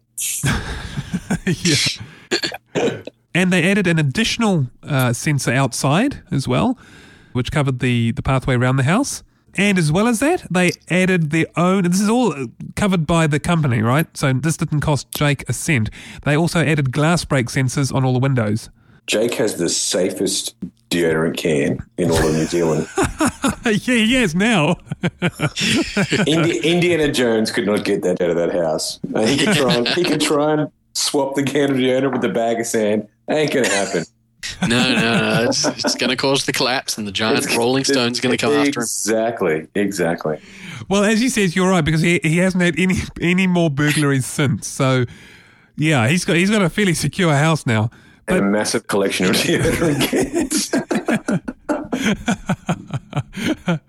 Yeah. 1.47 1.77
and 3.35 3.53
they 3.53 3.71
added 3.71 3.87
an 3.87 3.99
additional 3.99 4.67
uh, 4.83 5.13
sensor 5.13 5.53
outside 5.53 6.23
as 6.31 6.49
well, 6.49 6.79
which 7.33 7.53
covered 7.53 7.81
the, 7.81 8.13
the 8.13 8.23
pathway 8.23 8.55
around 8.55 8.77
the 8.77 8.83
house. 8.85 9.23
And 9.59 9.79
as 9.79 9.91
well 9.91 10.07
as 10.07 10.21
that, 10.21 10.47
they 10.51 10.73
added 10.91 11.31
their 11.31 11.47
own. 11.57 11.85
This 11.85 12.01
is 12.01 12.11
all 12.11 12.35
covered 12.75 13.07
by 13.07 13.27
the 13.27 13.41
company, 13.41 13.81
right? 13.81 14.07
So 14.17 14.33
this 14.35 14.59
didn't 14.59 14.81
cost 14.81 15.11
Jake 15.13 15.49
a 15.49 15.55
cent. 15.55 15.89
They 16.25 16.37
also 16.37 16.61
added 16.61 16.93
glass 16.93 17.25
break 17.25 17.47
sensors 17.47 17.95
on 17.95 18.05
all 18.05 18.13
the 18.13 18.19
windows. 18.19 18.69
Jake 19.07 19.35
has 19.35 19.57
the 19.57 19.69
safest 19.71 20.55
deodorant 20.91 21.37
can 21.37 21.79
in 21.99 22.11
all 22.11 22.27
of 22.27 22.35
New 22.35 22.45
Zealand. 22.45 22.89
yeah, 23.65 23.71
he 23.71 24.15
has 24.15 24.35
now. 24.35 24.77
Indi- 26.27 26.59
Indiana 26.61 27.11
Jones 27.11 27.51
could 27.51 27.67
not 27.67 27.85
get 27.85 28.03
that 28.03 28.21
out 28.21 28.31
of 28.31 28.37
that 28.37 28.53
house. 28.53 29.01
Uh, 29.15 29.27
he 29.27 29.37
could 29.37 29.57
try 29.57 29.75
and 29.75 29.89
he 29.89 30.05
could 30.05 30.21
try 30.21 30.53
and 30.53 30.71
swap 30.95 31.35
the 31.35 31.43
can 31.43 31.71
of 31.71 31.77
deodorant 31.77 32.13
with 32.13 32.23
the 32.23 32.29
bag 32.29 32.61
of 32.61 32.67
sand. 32.67 33.09
Ain't 33.29 33.53
gonna 33.53 33.69
happen. 33.69 34.05
No, 34.63 34.69
no, 34.69 35.01
no. 35.01 35.45
It's, 35.49 35.65
it's 35.67 35.95
going 35.97 36.11
to 36.11 36.17
cause 36.17 36.47
the 36.47 36.53
collapse, 36.53 36.99
and 36.99 37.07
the 37.07 37.13
giant 37.13 37.55
Rolling 37.57 37.85
Stone's 37.85 38.21
going 38.21 38.37
to 38.37 38.39
come 38.39 38.53
after 38.53 38.81
him. 38.81 38.85
Exactly, 38.85 39.67
exactly. 39.75 40.41
Well, 40.89 41.05
as 41.05 41.21
you 41.23 41.29
said, 41.29 41.57
you're 41.57 41.69
right 41.69 41.85
because 41.85 42.01
he 42.01 42.21
he 42.23 42.39
hasn't 42.39 42.63
had 42.63 42.79
any 42.79 42.95
any 43.21 43.47
more 43.47 43.71
burglaries 43.71 44.25
since. 44.25 44.69
So, 44.69 45.05
yeah, 45.77 46.09
he's 46.09 46.25
got 46.25 46.37
he's 46.37 46.51
got 46.51 46.63
a 46.63 46.71
fairly 46.71 46.95
secure 46.95 47.35
house 47.35 47.67
now. 47.67 47.91
And 48.29 48.39
a 48.39 48.43
massive 48.43 48.87
collection 48.89 49.27
of 49.27 49.37
deodorant 49.37 50.01
cans. 50.09 50.73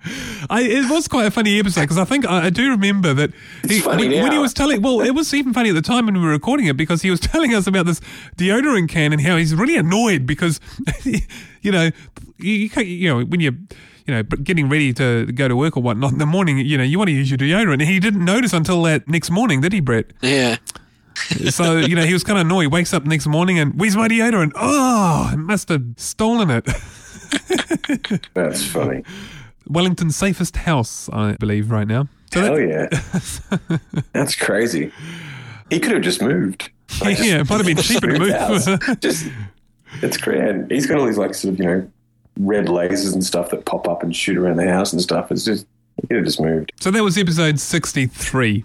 I, 0.49 0.61
it 0.61 0.89
was 0.89 1.07
quite 1.07 1.25
a 1.25 1.31
funny 1.31 1.59
episode 1.59 1.81
because 1.81 1.97
I 1.97 2.05
think 2.05 2.25
I, 2.27 2.45
I 2.45 2.49
do 2.49 2.69
remember 2.69 3.13
that 3.13 3.31
he, 3.67 3.79
funny 3.79 4.07
when, 4.09 4.23
when 4.23 4.31
he 4.31 4.37
was 4.37 4.53
telling. 4.53 4.81
Well, 4.81 5.01
it 5.01 5.11
was 5.11 5.33
even 5.33 5.53
funny 5.53 5.69
at 5.69 5.75
the 5.75 5.81
time 5.81 6.05
when 6.05 6.15
we 6.15 6.21
were 6.21 6.29
recording 6.31 6.67
it 6.67 6.77
because 6.77 7.01
he 7.01 7.09
was 7.09 7.19
telling 7.33 7.53
us 7.53 7.67
about 7.67 7.85
this 7.85 7.99
deodorant 8.37 8.89
can 8.89 9.13
and 9.13 9.21
how 9.21 9.37
he's 9.37 9.53
really 9.55 9.75
annoyed 9.77 10.25
because 10.25 10.59
you 11.61 11.71
know 11.71 11.89
you, 12.37 12.51
you, 12.53 12.69
can't- 12.69 12.87
you 12.87 13.09
know 13.09 13.23
when 13.25 13.39
you're 13.39 13.55
you 14.05 14.13
know 14.13 14.23
getting 14.23 14.69
ready 14.69 14.93
to 14.93 15.25
go 15.33 15.47
to 15.47 15.55
work 15.55 15.75
or 15.75 15.83
whatnot 15.83 16.11
in 16.13 16.17
the 16.17 16.25
morning 16.25 16.59
you 16.59 16.77
know 16.77 16.83
you 16.83 16.97
want 16.97 17.09
to 17.09 17.13
use 17.13 17.29
your 17.29 17.37
deodorant 17.37 17.73
and 17.73 17.81
he 17.83 17.99
didn't 17.99 18.23
notice 18.23 18.53
until 18.53 18.81
that 18.83 19.07
next 19.07 19.29
morning 19.29 19.61
did 19.61 19.73
he 19.73 19.79
Brett 19.81 20.05
Yeah. 20.21 20.57
So 21.49 21.77
you 21.77 21.95
know 21.95 22.03
he 22.05 22.13
was 22.13 22.23
kind 22.23 22.39
of 22.39 22.45
annoyed 22.45 22.61
he 22.61 22.67
wakes 22.67 22.93
up 22.93 23.05
next 23.05 23.27
morning 23.27 23.57
and 23.59 23.79
where's 23.79 23.95
my 23.95 24.07
deodorant 24.07 24.51
oh 24.55 25.29
I 25.31 25.35
must 25.35 25.69
have 25.69 25.83
stolen 25.97 26.49
it 26.49 26.65
That's 28.33 28.65
funny. 28.65 29.03
Wellington's 29.67 30.15
safest 30.15 30.55
house 30.57 31.09
I 31.11 31.33
believe 31.33 31.71
right 31.71 31.87
now 31.87 32.07
so 32.33 32.41
that- 32.41 32.67
yeah. 33.71 33.77
That's 34.13 34.35
crazy. 34.35 34.91
He 35.69 35.79
could 35.79 35.91
have 35.93 36.01
just 36.01 36.21
moved. 36.21 36.69
Like, 37.01 37.17
just- 37.17 37.29
yeah, 37.29 37.39
it 37.39 37.49
might 37.49 37.57
have 37.57 37.65
been 37.65 37.77
cheaper 37.83 38.07
to 38.07 38.19
moved 38.19 38.67
move. 38.67 38.99
just 39.01 39.27
it's 40.01 40.17
great. 40.17 40.41
And 40.41 40.69
he's 40.71 40.85
got 40.85 40.99
all 40.99 41.05
these 41.05 41.17
like 41.17 41.33
sort 41.33 41.53
of 41.53 41.59
you 41.59 41.65
know 41.65 41.91
red 42.39 42.67
lasers 42.67 43.13
and 43.13 43.23
stuff 43.23 43.49
that 43.49 43.65
pop 43.65 43.87
up 43.87 44.03
and 44.03 44.15
shoot 44.15 44.37
around 44.37 44.57
the 44.57 44.67
house 44.67 44.91
and 44.93 45.01
stuff. 45.01 45.31
It's 45.31 45.43
just 45.45 45.65
he 46.01 46.07
could 46.07 46.17
have 46.17 46.25
just 46.25 46.39
moved. 46.41 46.71
so 46.79 46.91
that 46.91 47.01
was 47.03 47.17
episode 47.17 47.59
63. 47.59 48.63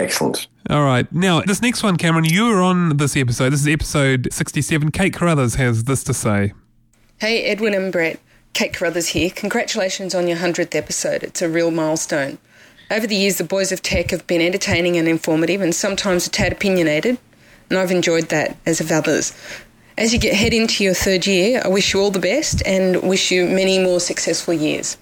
Excellent. 0.00 0.48
All 0.70 0.82
right. 0.82 1.10
Now, 1.12 1.42
this 1.42 1.60
next 1.60 1.82
one, 1.82 1.96
Cameron, 1.96 2.24
you 2.24 2.46
were 2.46 2.62
on 2.62 2.96
this 2.96 3.16
episode. 3.16 3.50
This 3.50 3.60
is 3.60 3.68
episode 3.68 4.28
67. 4.32 4.90
Kate 4.92 5.12
Carruthers 5.12 5.56
has 5.56 5.84
this 5.84 6.02
to 6.04 6.14
say. 6.14 6.54
Hey, 7.18 7.44
Edwin 7.44 7.74
and 7.74 7.92
Brett. 7.92 8.18
Kate 8.54 8.72
Carruthers 8.72 9.08
here. 9.08 9.28
Congratulations 9.28 10.14
on 10.14 10.26
your 10.26 10.38
100th 10.38 10.74
episode. 10.74 11.22
It's 11.22 11.42
a 11.42 11.50
real 11.50 11.70
milestone. 11.70 12.38
Over 12.90 13.06
the 13.06 13.14
years, 13.14 13.36
the 13.36 13.44
boys 13.44 13.72
of 13.72 13.82
tech 13.82 14.10
have 14.10 14.26
been 14.26 14.40
entertaining 14.40 14.96
and 14.96 15.06
informative 15.06 15.60
and 15.60 15.74
sometimes 15.74 16.26
a 16.26 16.30
tad 16.30 16.52
opinionated, 16.52 17.18
and 17.68 17.78
I've 17.78 17.92
enjoyed 17.92 18.30
that, 18.30 18.56
as 18.64 18.78
have 18.78 18.90
others. 18.90 19.32
As 19.98 20.14
you 20.14 20.18
get 20.18 20.34
head 20.34 20.54
into 20.54 20.82
your 20.82 20.94
third 20.94 21.26
year, 21.26 21.60
I 21.62 21.68
wish 21.68 21.92
you 21.92 22.00
all 22.00 22.10
the 22.10 22.18
best 22.18 22.62
and 22.66 23.02
wish 23.02 23.30
you 23.30 23.46
many 23.46 23.78
more 23.78 24.00
successful 24.00 24.54
years. 24.54 24.96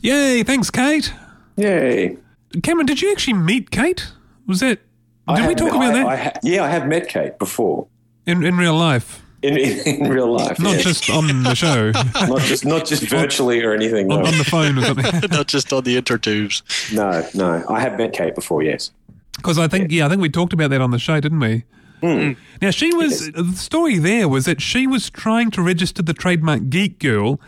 Yay, 0.00 0.44
thanks, 0.44 0.70
Kate. 0.70 1.12
Yay. 1.56 2.16
Cameron, 2.62 2.86
did 2.86 3.00
you 3.00 3.10
actually 3.12 3.34
meet 3.34 3.70
Kate? 3.70 4.08
Was 4.46 4.60
that. 4.60 4.80
I 5.28 5.36
Did 5.36 5.42
we 5.42 5.48
have- 5.48 5.56
talk 5.58 5.68
about 5.74 5.94
I- 5.94 5.98
that 5.98 6.06
I 6.06 6.16
ha- 6.16 6.32
yeah, 6.42 6.64
I 6.64 6.68
have 6.68 6.86
met 6.88 7.08
Kate 7.08 7.38
before 7.38 7.86
in, 8.26 8.42
in 8.44 8.56
real 8.56 8.74
life? 8.76 9.22
in, 9.42 9.56
in, 9.56 9.78
in 10.04 10.10
real 10.10 10.30
life. 10.32 10.58
Not 10.58 10.76
yeah. 10.76 10.82
just 10.82 11.08
on 11.08 11.42
the 11.44 11.54
show, 11.54 11.90
not 12.14 12.40
just 12.42 12.64
not 12.66 12.84
just 12.86 13.04
virtually 13.04 13.62
or 13.62 13.72
anything. 13.72 14.08
No, 14.08 14.16
on, 14.18 14.26
on 14.26 14.38
the 14.38 14.44
phone 14.44 14.76
or 14.78 14.82
something. 14.82 15.30
Not 15.30 15.46
just 15.48 15.72
on 15.72 15.84
the 15.84 15.96
intertubes. 16.00 16.62
no, 16.92 17.26
no. 17.34 17.64
I 17.68 17.80
have 17.80 17.96
met 17.96 18.12
Kate 18.12 18.34
before. 18.34 18.62
Yes. 18.62 18.90
Because 19.36 19.58
I 19.58 19.66
think, 19.68 19.90
yeah, 19.92 20.04
I 20.04 20.08
think 20.10 20.20
we 20.20 20.28
talked 20.28 20.52
about 20.52 20.68
that 20.70 20.80
on 20.82 20.90
the 20.90 20.98
show, 20.98 21.18
didn't 21.20 21.40
we? 21.40 21.64
Hmm. 22.02 22.32
Now, 22.60 22.70
she 22.70 22.92
was, 22.94 23.30
the 23.32 23.52
story 23.54 23.96
there 23.98 24.28
was 24.28 24.44
that 24.44 24.60
she 24.60 24.86
was 24.86 25.08
trying 25.08 25.50
to 25.52 25.62
register 25.62 26.02
the 26.02 26.12
trademark 26.12 26.68
Geek 26.68 26.98
Girl, 26.98 27.40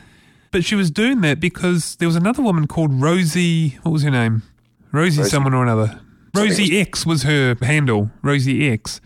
but 0.51 0.65
she 0.65 0.75
was 0.75 0.91
doing 0.91 1.21
that 1.23 1.41
because 1.41 1.97
there 1.97 2.09
was 2.09 2.17
another 2.17 2.43
woman 2.43 2.67
called 2.67 3.03
Rosie, 3.03 3.79
what 3.83 3.93
was 3.93 4.03
her 4.03 4.11
name? 4.11 4.43
Rosie, 4.93 5.25
someone 5.25 5.55
or 5.55 5.63
another. 5.63 6.01
Rosie 6.35 6.81
X 6.81 7.05
was 7.05 7.25
her 7.25 7.57
handle, 7.61 8.11
Rosie 8.23 8.69
X. 8.69 9.01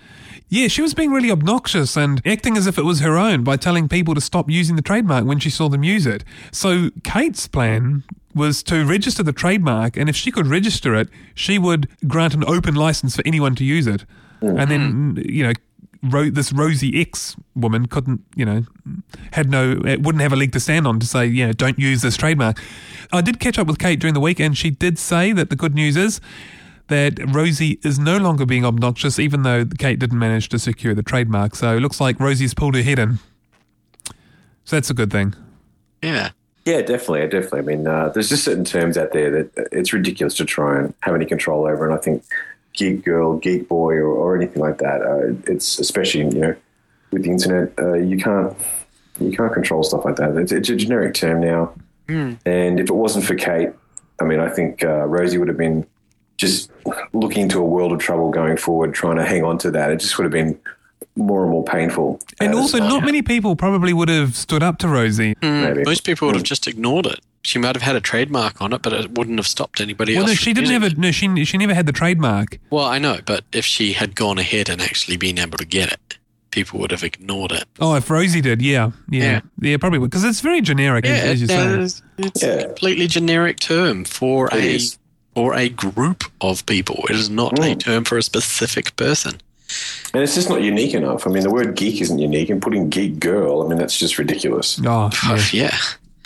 Yeah, 0.48 0.68
she 0.68 0.80
was 0.80 0.94
being 0.94 1.10
really 1.10 1.30
obnoxious 1.30 1.96
and 1.96 2.22
acting 2.24 2.56
as 2.56 2.68
if 2.68 2.78
it 2.78 2.84
was 2.84 3.00
her 3.00 3.16
own 3.16 3.42
by 3.42 3.56
telling 3.56 3.88
people 3.88 4.14
to 4.14 4.20
stop 4.20 4.48
using 4.48 4.76
the 4.76 4.82
trademark 4.82 5.24
when 5.24 5.40
she 5.40 5.50
saw 5.50 5.68
them 5.68 5.82
use 5.82 6.06
it. 6.06 6.22
So 6.52 6.90
Kate's 7.02 7.48
plan 7.48 8.04
was 8.32 8.62
to 8.64 8.84
register 8.84 9.24
the 9.24 9.32
trademark, 9.32 9.96
and 9.96 10.08
if 10.08 10.14
she 10.14 10.30
could 10.30 10.46
register 10.46 10.94
it, 10.94 11.08
she 11.34 11.58
would 11.58 11.88
grant 12.06 12.34
an 12.34 12.44
open 12.46 12.76
license 12.76 13.16
for 13.16 13.22
anyone 13.26 13.56
to 13.56 13.64
use 13.64 13.88
it. 13.88 14.04
And 14.40 14.70
then, 14.70 15.14
mm-hmm. 15.16 15.30
you 15.30 15.42
know, 15.42 15.52
Ro- 16.02 16.30
this 16.30 16.52
Rosie 16.52 17.00
X 17.00 17.36
woman 17.54 17.86
couldn't, 17.86 18.22
you 18.34 18.44
know, 18.44 18.62
had 19.32 19.50
no, 19.50 19.80
wouldn't 19.84 20.20
have 20.20 20.32
a 20.32 20.36
leg 20.36 20.52
to 20.52 20.60
stand 20.60 20.86
on 20.86 21.00
to 21.00 21.06
say, 21.06 21.26
you 21.26 21.46
know, 21.46 21.52
don't 21.52 21.78
use 21.78 22.02
this 22.02 22.16
trademark. 22.16 22.60
I 23.12 23.20
did 23.20 23.40
catch 23.40 23.58
up 23.58 23.66
with 23.66 23.78
Kate 23.78 23.98
during 23.98 24.14
the 24.14 24.20
week, 24.20 24.40
and 24.40 24.56
she 24.56 24.70
did 24.70 24.98
say 24.98 25.32
that 25.32 25.50
the 25.50 25.56
good 25.56 25.74
news 25.74 25.96
is 25.96 26.20
that 26.88 27.18
Rosie 27.34 27.80
is 27.82 27.98
no 27.98 28.16
longer 28.16 28.46
being 28.46 28.64
obnoxious, 28.64 29.18
even 29.18 29.42
though 29.42 29.64
Kate 29.64 29.98
didn't 29.98 30.18
manage 30.18 30.48
to 30.50 30.58
secure 30.58 30.94
the 30.94 31.02
trademark. 31.02 31.56
So 31.56 31.76
it 31.76 31.80
looks 31.80 32.00
like 32.00 32.20
Rosie's 32.20 32.54
pulled 32.54 32.74
her 32.76 32.82
head 32.82 32.98
in. 32.98 33.18
So 34.64 34.76
that's 34.76 34.90
a 34.90 34.94
good 34.94 35.10
thing. 35.10 35.34
Yeah. 36.02 36.30
Yeah, 36.64 36.82
definitely, 36.82 37.28
definitely. 37.28 37.58
I 37.60 37.62
mean, 37.62 37.86
uh, 37.86 38.08
there's 38.08 38.28
just 38.28 38.42
certain 38.42 38.64
terms 38.64 38.98
out 38.98 39.12
there 39.12 39.30
that 39.30 39.68
it's 39.70 39.92
ridiculous 39.92 40.34
to 40.34 40.44
try 40.44 40.80
and 40.80 40.94
have 41.02 41.14
any 41.14 41.24
control 41.24 41.64
over, 41.64 41.84
and 41.84 41.94
I 41.94 41.98
think 41.98 42.24
geek 42.76 43.04
girl, 43.04 43.38
geek 43.38 43.68
boy, 43.68 43.94
or, 43.94 44.08
or 44.08 44.36
anything 44.36 44.62
like 44.62 44.78
that. 44.78 45.02
Uh, 45.02 45.34
it's 45.52 45.78
especially 45.78 46.20
you 46.20 46.40
know 46.40 46.56
with 47.10 47.24
the 47.24 47.30
internet, 47.30 47.72
uh, 47.78 47.94
you 47.94 48.18
can't 48.18 48.56
you 49.20 49.32
can't 49.36 49.52
control 49.52 49.82
stuff 49.82 50.04
like 50.04 50.16
that. 50.16 50.36
It's, 50.36 50.52
it's 50.52 50.68
a 50.68 50.76
generic 50.76 51.14
term 51.14 51.40
now, 51.40 51.72
and 52.46 52.78
if 52.78 52.88
it 52.88 52.94
wasn't 52.94 53.24
for 53.24 53.34
Kate, 53.34 53.70
I 54.20 54.24
mean, 54.24 54.40
I 54.40 54.48
think 54.48 54.84
uh, 54.84 55.06
Rosie 55.06 55.38
would 55.38 55.48
have 55.48 55.56
been 55.56 55.86
just 56.36 56.70
looking 57.12 57.42
into 57.44 57.58
a 57.58 57.64
world 57.64 57.92
of 57.92 57.98
trouble 57.98 58.30
going 58.30 58.56
forward, 58.56 58.94
trying 58.94 59.16
to 59.16 59.24
hang 59.24 59.42
on 59.42 59.58
to 59.58 59.70
that. 59.70 59.90
It 59.90 60.00
just 60.00 60.18
would 60.18 60.24
have 60.24 60.32
been 60.32 60.58
more 61.16 61.42
and 61.42 61.50
more 61.50 61.64
painful. 61.64 62.20
And 62.40 62.54
also, 62.54 62.78
not 62.78 63.04
many 63.04 63.22
people 63.22 63.56
probably 63.56 63.92
would 63.92 64.08
have 64.08 64.36
stood 64.36 64.62
up 64.62 64.78
to 64.78 64.88
Rosie. 64.88 65.34
maybe. 65.42 65.82
Most 65.84 66.04
people 66.04 66.26
would 66.28 66.34
have 66.36 66.44
just 66.44 66.66
ignored 66.66 67.06
it. 67.06 67.20
She 67.46 67.60
might 67.60 67.76
have 67.76 67.82
had 67.82 67.94
a 67.94 68.00
trademark 68.00 68.60
on 68.60 68.72
it, 68.72 68.82
but 68.82 68.92
it 68.92 69.12
wouldn't 69.16 69.38
have 69.38 69.46
stopped 69.46 69.80
anybody 69.80 70.14
Well, 70.14 70.22
else. 70.22 70.30
no, 70.30 70.34
from 70.34 70.42
she 70.42 70.52
didn't 70.52 70.70
have 70.70 70.82
it. 70.82 70.94
a, 70.94 71.00
no, 71.00 71.10
she, 71.12 71.44
she 71.44 71.56
never 71.56 71.74
had 71.74 71.86
the 71.86 71.92
trademark. 71.92 72.58
Well, 72.70 72.84
I 72.84 72.98
know, 72.98 73.20
but 73.24 73.44
if 73.52 73.64
she 73.64 73.92
had 73.92 74.16
gone 74.16 74.38
ahead 74.38 74.68
and 74.68 74.82
actually 74.82 75.16
been 75.16 75.38
able 75.38 75.56
to 75.58 75.64
get 75.64 75.92
it, 75.92 76.18
people 76.50 76.80
would 76.80 76.90
have 76.90 77.04
ignored 77.04 77.52
it. 77.52 77.64
Oh, 77.78 77.94
if 77.94 78.10
Rosie 78.10 78.40
did, 78.40 78.60
yeah. 78.60 78.90
Yeah. 79.08 79.22
Yeah, 79.22 79.40
Yeah. 79.60 79.76
probably 79.76 80.00
would. 80.00 80.10
Because 80.10 80.24
it's 80.24 80.40
very 80.40 80.60
generic, 80.60 81.06
as, 81.06 81.22
as 81.24 81.40
you 81.40 81.46
say. 81.46 81.66
it's, 81.80 82.02
it's 82.18 82.42
Yeah. 82.42 82.48
a 82.48 82.66
completely 82.66 83.06
generic 83.06 83.60
term 83.60 84.04
for 84.04 84.48
It 84.48 84.54
a 84.54 84.74
is. 84.74 84.98
for 85.34 85.54
a 85.54 85.68
group 85.68 86.24
of 86.40 86.66
people. 86.66 87.04
It 87.08 87.14
is 87.14 87.30
not 87.30 87.56
a 87.60 87.62
mm. 87.62 87.78
term 87.78 88.02
for 88.04 88.18
a 88.18 88.22
specific 88.24 88.96
person. 88.96 89.40
And 90.14 90.22
it's 90.22 90.34
just 90.34 90.48
not 90.48 90.62
unique 90.62 90.94
enough. 90.94 91.26
I 91.26 91.30
mean, 91.30 91.42
the 91.44 91.50
word 91.50 91.76
geek 91.76 92.00
isn't 92.00 92.18
unique, 92.18 92.50
and 92.50 92.60
putting 92.62 92.88
geek 92.88 93.20
girl, 93.20 93.62
I 93.62 93.68
mean, 93.68 93.78
that's 93.78 93.98
just 93.98 94.18
ridiculous. 94.18 94.80
Oh, 94.84 95.10
yeah. 95.28 95.38
Yeah. 95.52 95.76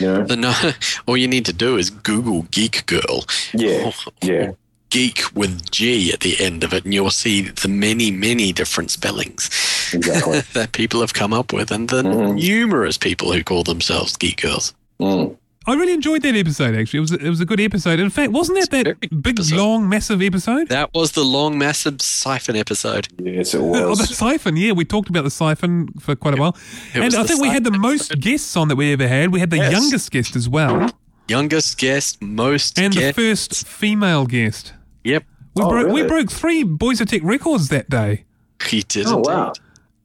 You 0.01 0.07
know? 0.07 0.23
The 0.25 0.35
no, 0.35 0.53
all 1.05 1.17
you 1.17 1.27
need 1.27 1.45
to 1.45 1.53
do 1.53 1.77
is 1.77 1.89
Google 1.89 2.43
Geek 2.51 2.85
Girl. 2.85 3.25
Yeah, 3.53 3.91
yeah. 4.21 4.51
Geek 4.89 5.23
with 5.33 5.71
G 5.71 6.11
at 6.11 6.19
the 6.19 6.35
end 6.43 6.63
of 6.63 6.73
it, 6.73 6.83
and 6.83 6.93
you'll 6.93 7.11
see 7.11 7.43
the 7.43 7.69
many, 7.69 8.11
many 8.11 8.51
different 8.51 8.91
spellings 8.91 9.49
Exactly. 9.93 10.41
that 10.53 10.73
people 10.73 10.99
have 10.99 11.13
come 11.13 11.33
up 11.33 11.53
with, 11.53 11.71
and 11.71 11.89
the 11.89 12.03
numerous 12.03 12.97
people 12.97 13.31
who 13.31 13.43
call 13.43 13.63
themselves 13.63 14.17
Geek 14.17 14.41
Girls. 14.41 14.73
Mm. 14.99 15.37
I 15.67 15.75
really 15.75 15.93
enjoyed 15.93 16.23
that 16.23 16.35
episode, 16.35 16.75
actually. 16.75 16.97
It 16.97 17.01
was, 17.01 17.11
it 17.11 17.29
was 17.29 17.39
a 17.39 17.45
good 17.45 17.59
episode. 17.59 17.99
In 17.99 18.09
fact, 18.09 18.31
wasn't 18.31 18.59
that 18.59 18.71
that 18.71 19.21
big, 19.21 19.37
episode. 19.39 19.57
long, 19.57 19.87
massive 19.87 20.19
episode? 20.21 20.69
That 20.69 20.91
was 20.93 21.11
the 21.11 21.23
long, 21.23 21.57
massive 21.57 22.01
siphon 22.01 22.55
episode. 22.55 23.07
Yes, 23.19 23.53
it 23.53 23.59
Oh, 23.61 23.93
the 23.93 24.05
siphon, 24.07 24.57
yeah. 24.57 24.71
We 24.71 24.85
talked 24.85 25.09
about 25.09 25.23
the 25.23 25.29
siphon 25.29 25.89
for 25.99 26.15
quite 26.15 26.33
a 26.33 26.41
while. 26.41 26.57
It 26.95 27.03
And 27.03 27.13
I 27.15 27.23
think 27.25 27.41
we 27.41 27.49
had 27.49 27.63
the 27.63 27.69
siphon 27.69 27.81
most 27.81 28.19
guests 28.19 28.57
on 28.57 28.69
that 28.69 28.75
we 28.75 28.91
ever 28.93 29.07
had. 29.07 29.31
We 29.31 29.39
had 29.39 29.51
the 29.51 29.57
Yes. 29.57 29.71
youngest 29.71 30.09
guest 30.11 30.35
as 30.35 30.49
well, 30.49 30.89
Youngest 31.27 31.77
guest, 31.77 32.21
most 32.21 32.79
and 32.79 32.91
the 32.93 33.13
first 33.13 33.67
female 33.67 34.25
guest. 34.25 34.73
Yep, 35.03 35.23
We, 35.55 35.63
Oh, 35.63 35.69
broke, 35.69 35.93
we 35.93 36.03
broke 36.03 36.31
three 36.31 36.63
Boys 36.63 36.99
of 37.01 37.07
Tech 37.07 37.21
records 37.23 37.69
that 37.69 37.87
day. 37.89 38.25
he 38.67 38.81
did. 38.81 39.05
Oh, 39.05 39.17
indeed. 39.17 39.27
wow. 39.29 39.53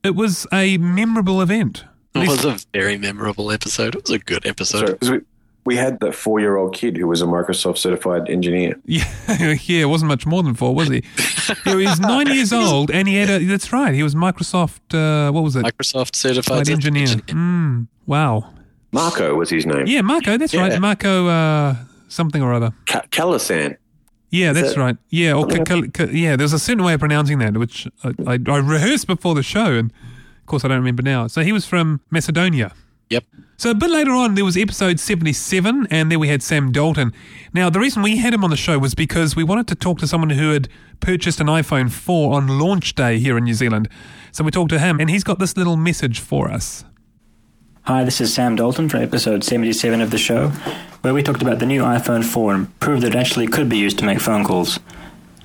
It 0.05 0.14
was 0.14 0.47
a 0.53 0.77
memorable 0.77 1.40
event. 1.40 1.85
It 2.14 2.29
was 2.29 2.45
a 2.45 2.59
very 2.75 2.97
memorable 2.99 3.51
episode. 3.51 3.95
It 3.97 4.03
was 4.03 4.11
a 4.11 4.19
good 4.19 4.47
episode. 4.47 5.03
Sorry, 5.03 5.21
'cause 5.21 5.27
we, 5.66 5.74
we 5.74 5.76
had 5.76 6.00
that 6.00 6.14
four-year-old 6.14 6.74
kid 6.74 6.96
who 6.96 7.07
was 7.07 7.20
a 7.22 7.26
Microsoft 7.26 7.79
certified 7.79 8.29
engineer. 8.31 8.74
Yeah, 8.87 9.05
yeah, 9.64 9.83
it 9.83 9.88
wasn't 9.88 10.09
much 10.09 10.24
more 10.26 10.42
than 10.42 10.55
four, 10.55 10.74
was 10.74 10.88
he? 10.88 11.02
he 11.64 11.74
was 11.74 12.00
nine 12.00 12.29
years 12.29 12.52
old, 12.62 12.90
and 12.90 13.07
he 13.09 13.16
had 13.16 13.29
a. 13.29 13.44
That's 13.44 13.72
right. 13.72 13.92
He 13.94 14.02
was 14.02 14.14
Microsoft. 14.14 14.81
Uh, 14.94 15.33
what 15.33 15.42
was 15.44 15.57
it? 15.57 15.64
Microsoft 15.64 16.14
certified 16.16 16.66
Certified 16.66 16.70
engineer. 16.70 17.07
Mm, 17.26 17.88
wow. 18.07 18.52
Marco 18.92 19.35
was 19.35 19.50
his 19.50 19.66
name. 19.66 19.87
Yeah, 19.87 20.00
Marco. 20.02 20.38
That's 20.38 20.55
Yeah. 20.55 20.61
right. 20.68 20.81
Marco. 20.81 21.26
Uh, 21.26 21.74
something 22.09 22.40
or 22.42 22.52
other. 22.55 22.72
Ca- 22.87 23.02
Calasan. 23.11 23.76
Yeah, 24.31 24.52
that's 24.52 24.74
that- 24.74 24.81
right. 24.81 24.96
Yeah, 25.11 25.35
or 25.35 25.46
ca- 25.46 25.64
ca- 25.64 25.88
ca- 25.92 26.11
yeah. 26.12 26.37
There's 26.37 26.52
a 26.52 26.59
certain 26.59 26.85
way 26.85 26.94
of 26.94 27.00
pronouncing 27.00 27.38
that, 27.40 27.57
which 27.57 27.87
I, 28.05 28.12
I, 28.26 28.38
I 28.46 28.57
rehearsed 28.59 29.07
before 29.07 29.35
the 29.35 29.42
show, 29.42 29.72
and 29.72 29.90
of 30.40 30.46
course 30.46 30.64
I 30.64 30.68
don't 30.68 30.79
remember 30.79 31.02
now. 31.02 31.26
So 31.26 31.42
he 31.42 31.52
was 31.52 31.66
from 31.66 32.00
Macedonia. 32.11 32.72
Yep. 33.11 33.25
So 33.57 33.71
a 33.71 33.75
bit 33.75 33.90
later 33.90 34.11
on, 34.11 34.35
there 34.35 34.45
was 34.45 34.57
episode 34.57 35.01
77, 35.01 35.87
and 35.90 36.11
there 36.11 36.19
we 36.19 36.29
had 36.29 36.42
Sam 36.42 36.73
Dalton. 36.73 37.12
Now, 37.55 37.71
the 37.71 37.81
reason 37.81 38.03
we 38.03 38.16
had 38.16 38.35
him 38.35 38.45
on 38.45 38.51
the 38.51 38.57
show 38.57 38.79
was 38.79 38.95
because 38.95 39.37
we 39.37 39.45
wanted 39.45 39.69
to 39.69 39.75
talk 39.75 39.99
to 40.01 40.07
someone 40.07 40.31
who 40.31 40.51
had 40.51 40.69
purchased 41.01 41.40
an 41.40 41.47
iPhone 41.47 41.90
4 41.90 42.35
on 42.35 42.59
launch 42.59 42.95
day 42.95 43.19
here 43.19 43.38
in 43.38 43.45
New 43.45 43.55
Zealand. 43.55 43.88
So 44.33 44.45
we 44.45 44.51
talked 44.51 44.71
to 44.71 44.79
him, 44.79 45.01
and 45.01 45.09
he's 45.09 45.25
got 45.25 45.38
this 45.38 45.57
little 45.57 45.77
message 45.77 46.21
for 46.21 46.51
us. 46.51 46.85
Hi, 47.83 48.03
this 48.03 48.21
is 48.21 48.35
Sam 48.35 48.57
Dalton 48.57 48.88
from 48.88 49.03
episode 49.03 49.45
77 49.45 50.01
of 50.01 50.11
the 50.11 50.19
show, 50.19 50.49
where 51.03 51.14
we 51.14 51.23
talked 51.23 51.42
about 51.42 51.61
the 51.61 51.66
new 51.66 51.83
iPhone 51.83 52.25
4 52.25 52.55
and 52.55 52.81
proved 52.81 53.05
that 53.05 53.14
it 53.14 53.19
actually 53.19 53.47
could 53.47 53.69
be 53.69 53.79
used 53.79 53.99
to 54.01 54.05
make 54.05 54.21
phone 54.21 54.45
calls. 54.45 54.81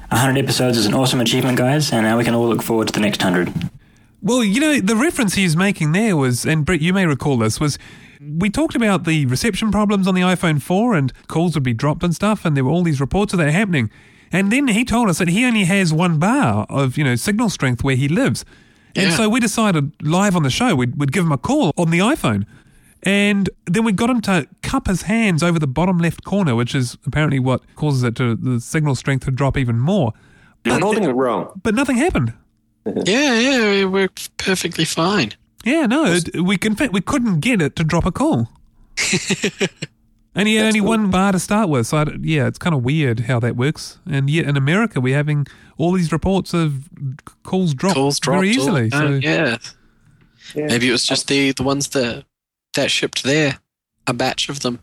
100 0.10 0.38
episodes 0.38 0.78
is 0.78 0.88
an 0.88 0.96
awesome 0.96 1.22
achievement, 1.22 1.58
guys, 1.58 1.94
and 1.94 2.04
now 2.04 2.18
we 2.18 2.24
can 2.24 2.34
all 2.34 2.50
look 2.50 2.64
forward 2.64 2.88
to 2.88 2.94
the 2.94 3.00
next 3.00 3.24
100. 3.24 3.54
Well, 4.22 4.44
you 4.44 4.60
know, 4.60 4.80
the 4.80 4.96
reference 4.96 5.34
he's 5.34 5.58
making 5.58 5.94
there 5.94 6.16
was, 6.16 6.46
and 6.46 6.64
Brett, 6.66 6.82
you 6.82 6.94
may 6.94 7.06
recall 7.06 7.38
this, 7.38 7.60
was 7.60 7.80
we 8.20 8.50
talked 8.52 8.76
about 8.76 9.04
the 9.06 9.26
reception 9.26 9.72
problems 9.72 10.08
on 10.08 10.14
the 10.14 10.22
iPhone 10.22 10.62
4 10.62 10.94
and 10.96 11.12
calls 11.28 11.56
would 11.56 11.64
be 11.64 11.74
dropped 11.74 12.04
and 12.04 12.14
stuff, 12.14 12.46
and 12.46 12.56
there 12.56 12.64
were 12.64 12.70
all 12.72 12.84
these 12.84 13.02
reports 13.02 13.34
of 13.34 13.40
that 13.40 13.52
happening. 13.52 13.90
And 14.32 14.52
then 14.52 14.68
he 14.70 14.86
told 14.86 15.10
us 15.10 15.18
that 15.18 15.28
he 15.28 15.44
only 15.44 15.64
has 15.66 15.92
one 15.92 16.20
bar 16.20 16.66
of, 16.70 16.98
you 16.98 17.04
know, 17.04 17.16
signal 17.16 17.50
strength 17.50 17.84
where 17.84 17.96
he 17.96 18.08
lives. 18.08 18.46
And 18.96 19.10
Yeah. 19.10 19.18
so 19.18 19.30
we 19.30 19.40
decided 19.40 19.92
live 20.04 20.36
on 20.36 20.44
the 20.44 20.50
show, 20.50 20.76
we'd, 20.76 20.96
we'd 20.98 21.12
give 21.12 21.26
him 21.26 21.32
a 21.32 21.38
call 21.38 21.72
on 21.76 21.90
the 21.90 22.00
iPhone. 22.00 22.46
And 23.04 23.50
then 23.66 23.84
we 23.84 23.92
got 23.92 24.12
him 24.12 24.22
to 24.22 24.48
cup 24.62 24.86
his 24.88 25.04
hands 25.04 25.42
over 25.42 25.58
the 25.58 25.68
bottom 25.68 25.98
left 25.98 26.24
corner, 26.24 26.56
which 26.56 26.76
is 26.76 26.98
apparently 27.08 27.40
what 27.40 27.64
causes 27.76 28.04
it 28.04 28.16
to 28.18 28.36
the 28.36 28.60
signal 28.62 28.94
strength 28.94 29.26
to 29.26 29.32
drop 29.32 29.58
even 29.58 29.80
more. 29.80 30.14
But 30.64 30.80
nothing 30.80 31.10
wrong. 31.10 31.60
But 31.64 31.74
nothing 31.74 31.98
happened. 31.98 32.34
Yeah, 33.06 33.40
yeah, 33.40 33.62
it 33.82 33.86
worked 33.86 34.36
perfectly 34.38 34.86
fine. 34.86 35.34
Yeah, 35.64 35.86
no, 35.86 36.06
it, 36.06 36.42
we 36.42 36.58
in 36.64 36.76
fact 36.76 36.94
we 36.94 37.02
couldn't 37.02 37.40
get 37.40 37.62
it 37.62 37.76
to 37.76 37.84
drop 37.84 38.06
a 38.06 38.12
call. 38.12 38.50
and 40.36 40.48
he 40.48 40.56
had 40.56 40.68
only 40.68 40.82
one 40.82 41.12
bar 41.12 41.32
to 41.32 41.40
start 41.40 41.70
with, 41.70 41.88
so 41.88 41.98
I 41.98 42.04
d 42.06 42.12
yeah, 42.22 42.48
it's 42.48 42.58
kind 42.58 42.74
of 42.76 42.84
weird 42.84 43.22
how 43.22 43.40
that 43.42 43.56
works. 43.56 44.00
And 44.10 44.30
yet 44.30 44.46
in 44.48 44.58
America, 44.58 45.00
we're 45.00 45.16
having 45.16 45.46
all 45.78 45.92
these 45.92 46.12
reports 46.12 46.54
of 46.54 46.90
calls 47.44 47.74
drop 47.74 47.94
Calls 47.94 48.20
dropped 48.20 48.42
very 48.42 48.58
all 48.58 48.66
the 48.74 48.84
easily. 48.84 48.90
time, 48.90 49.22
So 49.22 49.28
yeah. 49.28 49.58
Yeah. 50.56 50.66
Maybe 50.68 50.90
it 50.90 50.92
was 50.92 51.06
just 51.06 51.28
the, 51.28 51.52
the 51.52 51.64
ones 51.64 51.90
that 51.90 52.26
that 52.74 52.90
shipped 52.92 53.24
there. 53.24 53.60
A 54.08 54.14
batch 54.14 54.50
of 54.50 54.62
them 54.62 54.80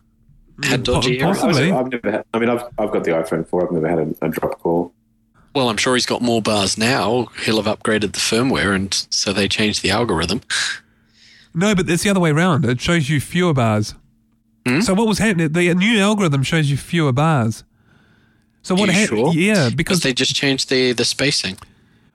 had 0.63 0.81
mm, 0.81 0.83
dodgy 0.85 1.19
possibly. 1.19 1.71
I've 1.71 1.91
never 1.91 2.11
had, 2.11 2.25
I 2.33 2.39
mean, 2.39 2.49
I've, 2.49 2.63
I've 2.77 2.91
got 2.91 3.03
the 3.03 3.11
iPhone 3.11 3.45
4. 3.47 3.65
I've 3.67 3.71
never 3.73 3.87
had 3.89 3.99
a, 3.99 4.25
a 4.25 4.29
drop 4.29 4.59
call. 4.59 4.93
Well, 5.55 5.69
I'm 5.69 5.77
sure 5.77 5.95
he's 5.95 6.05
got 6.05 6.21
more 6.21 6.41
bars 6.41 6.77
now. 6.77 7.27
He'll 7.43 7.61
have 7.61 7.79
upgraded 7.79 8.13
the 8.13 8.19
firmware, 8.19 8.75
and 8.75 8.93
so 9.09 9.33
they 9.33 9.47
changed 9.47 9.81
the 9.81 9.89
algorithm. 9.91 10.41
no, 11.53 11.73
but 11.75 11.89
it's 11.89 12.03
the 12.03 12.09
other 12.09 12.19
way 12.19 12.29
around. 12.31 12.65
It 12.65 12.79
shows 12.79 13.09
you 13.09 13.19
fewer 13.19 13.53
bars. 13.53 13.95
Hmm? 14.67 14.81
So 14.81 14.93
what 14.93 15.07
was 15.07 15.17
happening? 15.17 15.51
The 15.51 15.73
new 15.73 15.99
algorithm 15.99 16.43
shows 16.43 16.69
you 16.69 16.77
fewer 16.77 17.11
bars. 17.11 17.63
So 18.61 18.75
what 18.75 18.89
happened? 18.89 19.07
sure? 19.19 19.33
Yeah, 19.33 19.69
Because 19.69 19.75
because 19.75 19.99
they 20.01 20.13
just 20.13 20.35
changed 20.35 20.69
the, 20.69 20.91
the 20.91 21.05
spacing, 21.05 21.57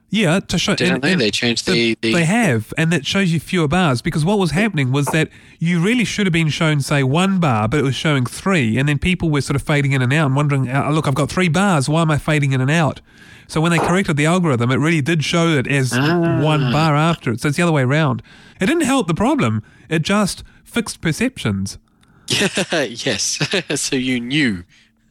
yeah 0.09 0.39
to 0.39 0.57
show 0.57 0.75
didn't 0.75 0.95
and- 0.95 1.03
they? 1.03 1.11
and- 1.13 1.21
They 1.21 1.31
changed 1.31 1.65
the, 1.67 1.97
the 2.01 2.13
They 2.13 2.25
have, 2.25 2.73
and 2.77 2.91
that 2.91 3.05
shows 3.05 3.31
you 3.31 3.39
fewer 3.39 3.67
bars 3.67 4.01
because 4.01 4.23
what 4.23 4.39
was 4.39 4.51
happening 4.51 4.91
was 4.91 5.07
that 5.07 5.29
you 5.59 5.79
really 5.81 6.05
should 6.05 6.25
have 6.25 6.33
been 6.33 6.49
shown, 6.49 6.81
say, 6.81 7.03
one 7.03 7.39
bar, 7.39 7.67
but 7.67 7.79
it 7.79 7.83
was 7.83 7.95
showing 7.95 8.25
three, 8.25 8.77
and 8.77 8.87
then 8.87 8.99
people 8.99 9.29
were 9.29 9.41
sort 9.41 9.55
of 9.55 9.61
fading 9.63 9.91
in 9.91 10.01
and 10.01 10.13
out 10.13 10.27
and 10.27 10.35
wondering, 10.35 10.69
"Uh, 10.69 10.89
look, 10.91 11.07
I've 11.07 11.15
got 11.15 11.29
three 11.29 11.49
bars, 11.49 11.89
why 11.89 12.01
am 12.01 12.11
I 12.11 12.17
fading 12.17 12.51
in 12.53 12.61
and 12.61 12.71
out? 12.71 13.01
So 13.47 13.61
when 13.61 13.71
they 13.71 13.77
corrected 13.77 14.17
the 14.17 14.25
algorithm, 14.25 14.71
it 14.71 14.77
really 14.77 15.01
did 15.01 15.23
show 15.23 15.49
it 15.49 15.67
as 15.67 15.91
one 15.91 16.71
bar 16.71 16.95
after 16.95 17.31
it. 17.31 17.41
So 17.41 17.47
it's 17.49 17.57
the 17.57 17.63
other 17.63 17.71
way 17.71 17.83
around. 17.83 18.23
It 18.59 18.65
didn't 18.65 18.85
help 18.85 19.07
the 19.07 19.13
problem, 19.13 19.61
it 19.89 20.01
just 20.01 20.43
fixed 20.63 20.99
perceptions. 21.01 21.77
yes. 22.71 23.39
so 23.79 23.95
you 23.95 24.19
knew 24.19 24.63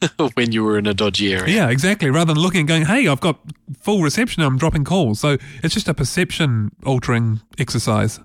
when 0.35 0.51
you 0.51 0.63
were 0.63 0.77
in 0.77 0.87
a 0.87 0.93
dodgy 0.93 1.33
area. 1.33 1.53
Yeah, 1.53 1.69
exactly. 1.69 2.09
Rather 2.09 2.33
than 2.33 2.41
looking 2.41 2.61
and 2.61 2.67
going, 2.67 2.85
hey, 2.85 3.07
I've 3.07 3.21
got 3.21 3.39
full 3.79 4.01
reception, 4.01 4.43
I'm 4.43 4.57
dropping 4.57 4.83
calls. 4.83 5.19
So 5.19 5.37
it's 5.63 5.73
just 5.73 5.87
a 5.87 5.93
perception 5.93 6.71
altering 6.85 7.41
exercise, 7.57 8.19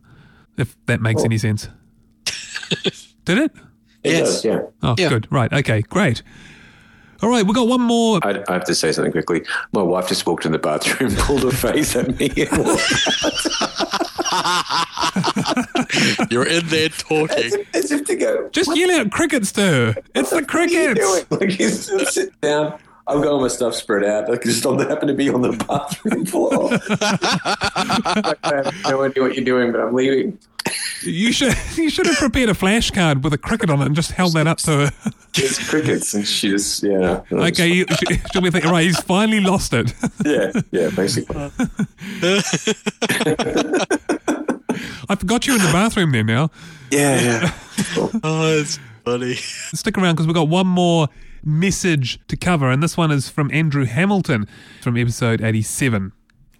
if 0.56 0.76
that 0.86 1.00
makes 1.00 1.22
oh. 1.22 1.24
any 1.24 1.38
sense. 1.38 1.68
Did 3.24 3.38
it? 3.38 3.52
It 4.02 4.12
Yes. 4.12 4.20
does, 4.28 4.44
yeah. 4.44 4.60
Oh, 4.82 4.94
Yeah. 4.98 5.08
good. 5.08 5.28
Right. 5.30 5.52
Okay. 5.52 5.82
Great. 5.82 6.22
All 7.22 7.28
right. 7.28 7.44
We've 7.44 7.54
got 7.54 7.68
one 7.68 7.82
more. 7.82 8.18
I, 8.22 8.42
I 8.48 8.52
have 8.54 8.64
to 8.64 8.74
say 8.74 8.92
something 8.92 9.12
quickly. 9.12 9.42
My 9.72 9.82
wife 9.82 10.08
just 10.08 10.26
walked 10.26 10.46
in 10.46 10.52
the 10.52 10.58
bathroom, 10.58 11.14
pulled 11.18 11.42
her 11.42 11.50
face 11.50 11.94
at 11.96 12.18
me, 12.18 12.30
and 12.36 12.66
walked 12.66 14.09
You're 16.30 16.46
in 16.46 16.66
there 16.68 16.88
talking. 16.90 17.64
as 17.74 17.90
if 17.90 18.04
to 18.06 18.16
go, 18.16 18.48
Just 18.50 18.74
yell 18.76 18.90
out 19.00 19.10
crickets 19.10 19.50
to 19.52 19.60
her. 19.62 19.94
It's 20.14 20.30
the 20.30 20.36
What 20.36 20.54
are 20.54 20.66
you 20.66 20.94
crickets. 20.94 21.26
Like, 21.30 21.50
you 21.58 21.68
just 21.68 22.12
sit 22.14 22.40
down. 22.40 22.78
I've 23.06 23.22
got 23.22 23.32
all 23.32 23.40
my 23.40 23.48
stuff 23.48 23.74
spread 23.74 24.04
out. 24.04 24.28
Like, 24.28 24.42
just 24.44 24.62
happen 24.62 25.08
to 25.08 25.14
be 25.14 25.28
on 25.30 25.40
the 25.42 25.52
bathroom 25.66 26.24
floor. 26.26 26.68
I 26.72 28.34
have 28.44 28.74
no 28.88 29.02
idea 29.02 29.22
what 29.22 29.34
you're 29.34 29.44
doing, 29.44 29.72
but 29.72 29.80
I'm 29.80 29.94
leaving. 29.94 30.38
You 31.02 31.32
should 31.32 31.54
you 31.76 31.88
should 31.90 32.06
have 32.06 32.16
prepared 32.16 32.50
a 32.50 32.52
flashcard 32.52 33.22
with 33.22 33.32
a 33.32 33.38
cricket 33.38 33.70
on 33.70 33.80
it 33.80 33.86
and 33.86 33.96
just 33.96 34.12
held 34.12 34.34
that 34.34 34.46
up 34.46 34.58
to 34.58 34.70
her. 34.70 34.92
It's 35.34 35.68
crickets, 35.70 36.12
and 36.14 36.26
she 36.26 36.50
just, 36.50 36.82
yeah. 36.82 37.22
Okay. 37.32 37.68
You, 37.68 37.86
she- 37.88 38.20
she'll 38.32 38.42
be 38.42 38.50
thinking, 38.50 38.70
right, 38.70 38.84
he's 38.84 39.00
finally 39.00 39.40
lost 39.40 39.72
it. 39.72 39.92
Yeah, 40.24 40.52
yeah, 40.70 40.90
basically. 40.90 41.50
I 45.10 45.16
forgot 45.16 45.44
you 45.44 45.54
were 45.54 45.58
in 45.58 45.66
the 45.66 45.72
bathroom 45.72 46.12
there 46.12 46.24
now. 46.24 46.50
Yeah, 46.92 47.20
yeah. 47.20 47.52
Oh, 48.24 48.58
it's 48.58 48.80
funny. 49.04 49.34
Stick 49.34 49.96
around 49.96 50.14
because 50.14 50.26
we've 50.26 50.34
got 50.34 50.48
one 50.48 50.66
more 50.66 51.08
message 51.44 52.18
to 52.26 52.36
cover, 52.36 52.68
and 52.68 52.82
this 52.82 52.96
one 52.96 53.12
is 53.12 53.28
from 53.28 53.48
Andrew 53.52 53.84
Hamilton 53.84 54.48
from 54.80 54.96
episode 54.96 55.40
87. 55.40 56.12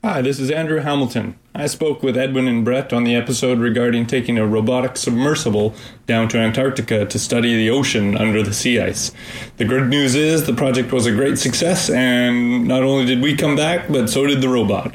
Hi, 0.05 0.23
this 0.23 0.39
is 0.39 0.51
Andrew 0.53 0.79
Hamilton. 0.79 1.37
I 1.53 1.67
spoke 1.67 2.03
with 2.05 2.17
Edwin 2.17 2.47
and 2.47 2.65
Brett 2.65 2.93
on 2.93 3.03
the 3.03 3.17
episode 3.17 3.59
regarding 3.59 4.07
taking 4.07 4.39
a 4.39 4.47
robotic 4.47 4.97
submersible 4.97 5.75
down 6.07 6.29
to 6.29 6.39
Antarctica 6.39 7.05
to 7.07 7.19
study 7.19 7.57
the 7.57 7.71
ocean 7.71 8.17
under 8.17 8.43
the 8.43 8.55
sea 8.55 8.81
ice. 8.81 9.11
The 9.57 9.65
good 9.65 9.89
news 9.89 10.15
is 10.15 10.47
the 10.47 10.55
project 10.55 10.93
was 10.93 11.07
a 11.07 11.13
great 11.13 11.39
success, 11.39 11.91
and 11.91 12.69
not 12.69 12.85
only 12.85 13.05
did 13.05 13.21
we 13.21 13.37
come 13.37 13.57
back, 13.57 13.89
but 13.89 14.09
so 14.09 14.27
did 14.27 14.41
the 14.41 14.49
robot. 14.49 14.95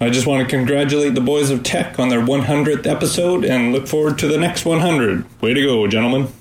I 0.00 0.10
just 0.10 0.26
want 0.28 0.48
to 0.48 0.56
congratulate 0.56 1.14
the 1.14 1.20
boys 1.20 1.50
of 1.50 1.64
tech 1.64 1.98
on 1.98 2.08
their 2.08 2.20
100th 2.20 2.86
episode 2.86 3.44
and 3.44 3.72
look 3.72 3.88
forward 3.88 4.18
to 4.20 4.28
the 4.28 4.38
next 4.38 4.64
100. 4.64 5.40
Way 5.40 5.54
to 5.54 5.62
go, 5.62 5.86
gentlemen. 5.88 6.32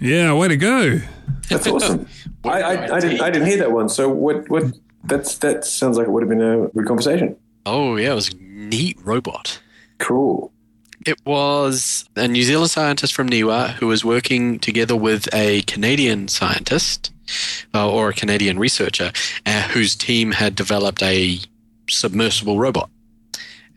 Yeah, 0.00 0.34
way 0.34 0.48
to 0.48 0.56
go. 0.56 1.00
That's 1.48 1.66
awesome. 1.66 2.06
I, 2.44 2.60
I, 2.60 2.96
I, 2.96 3.00
didn't, 3.00 3.22
I 3.22 3.30
didn't 3.30 3.48
hear 3.48 3.56
that 3.58 3.72
one. 3.72 3.88
So, 3.88 4.10
what, 4.10 4.50
what, 4.50 4.64
that's, 5.04 5.38
that 5.38 5.64
sounds 5.64 5.96
like 5.96 6.08
it 6.08 6.10
would 6.10 6.22
have 6.22 6.28
been 6.28 6.42
a 6.42 6.68
good 6.68 6.86
conversation. 6.86 7.36
Oh, 7.64 7.96
yeah, 7.96 8.12
it 8.12 8.16
was 8.16 8.28
a 8.28 8.36
neat 8.36 8.98
robot. 9.02 9.60
Cool. 9.98 10.52
It 11.06 11.18
was 11.24 12.04
a 12.16 12.28
New 12.28 12.42
Zealand 12.42 12.70
scientist 12.70 13.14
from 13.14 13.28
NIWA 13.30 13.72
who 13.74 13.86
was 13.86 14.04
working 14.04 14.58
together 14.58 14.96
with 14.96 15.26
a 15.34 15.62
Canadian 15.62 16.28
scientist 16.28 17.12
uh, 17.72 17.90
or 17.90 18.10
a 18.10 18.14
Canadian 18.14 18.58
researcher 18.58 19.12
uh, 19.46 19.62
whose 19.68 19.96
team 19.96 20.32
had 20.32 20.54
developed 20.54 21.02
a 21.02 21.40
submersible 21.88 22.58
robot. 22.58 22.90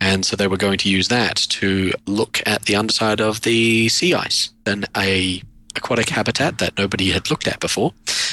And 0.00 0.24
so 0.24 0.36
they 0.36 0.46
were 0.46 0.56
going 0.56 0.78
to 0.78 0.88
use 0.88 1.08
that 1.08 1.36
to 1.36 1.92
look 2.06 2.40
at 2.46 2.62
the 2.62 2.76
underside 2.76 3.20
of 3.20 3.40
the 3.42 3.88
sea 3.88 4.14
ice 4.14 4.50
and 4.64 4.86
a 4.96 5.42
aquatic 5.74 6.08
habitat 6.08 6.58
that 6.58 6.76
nobody 6.78 7.10
had 7.10 7.30
looked 7.30 7.48
at 7.48 7.60
before. 7.60 7.92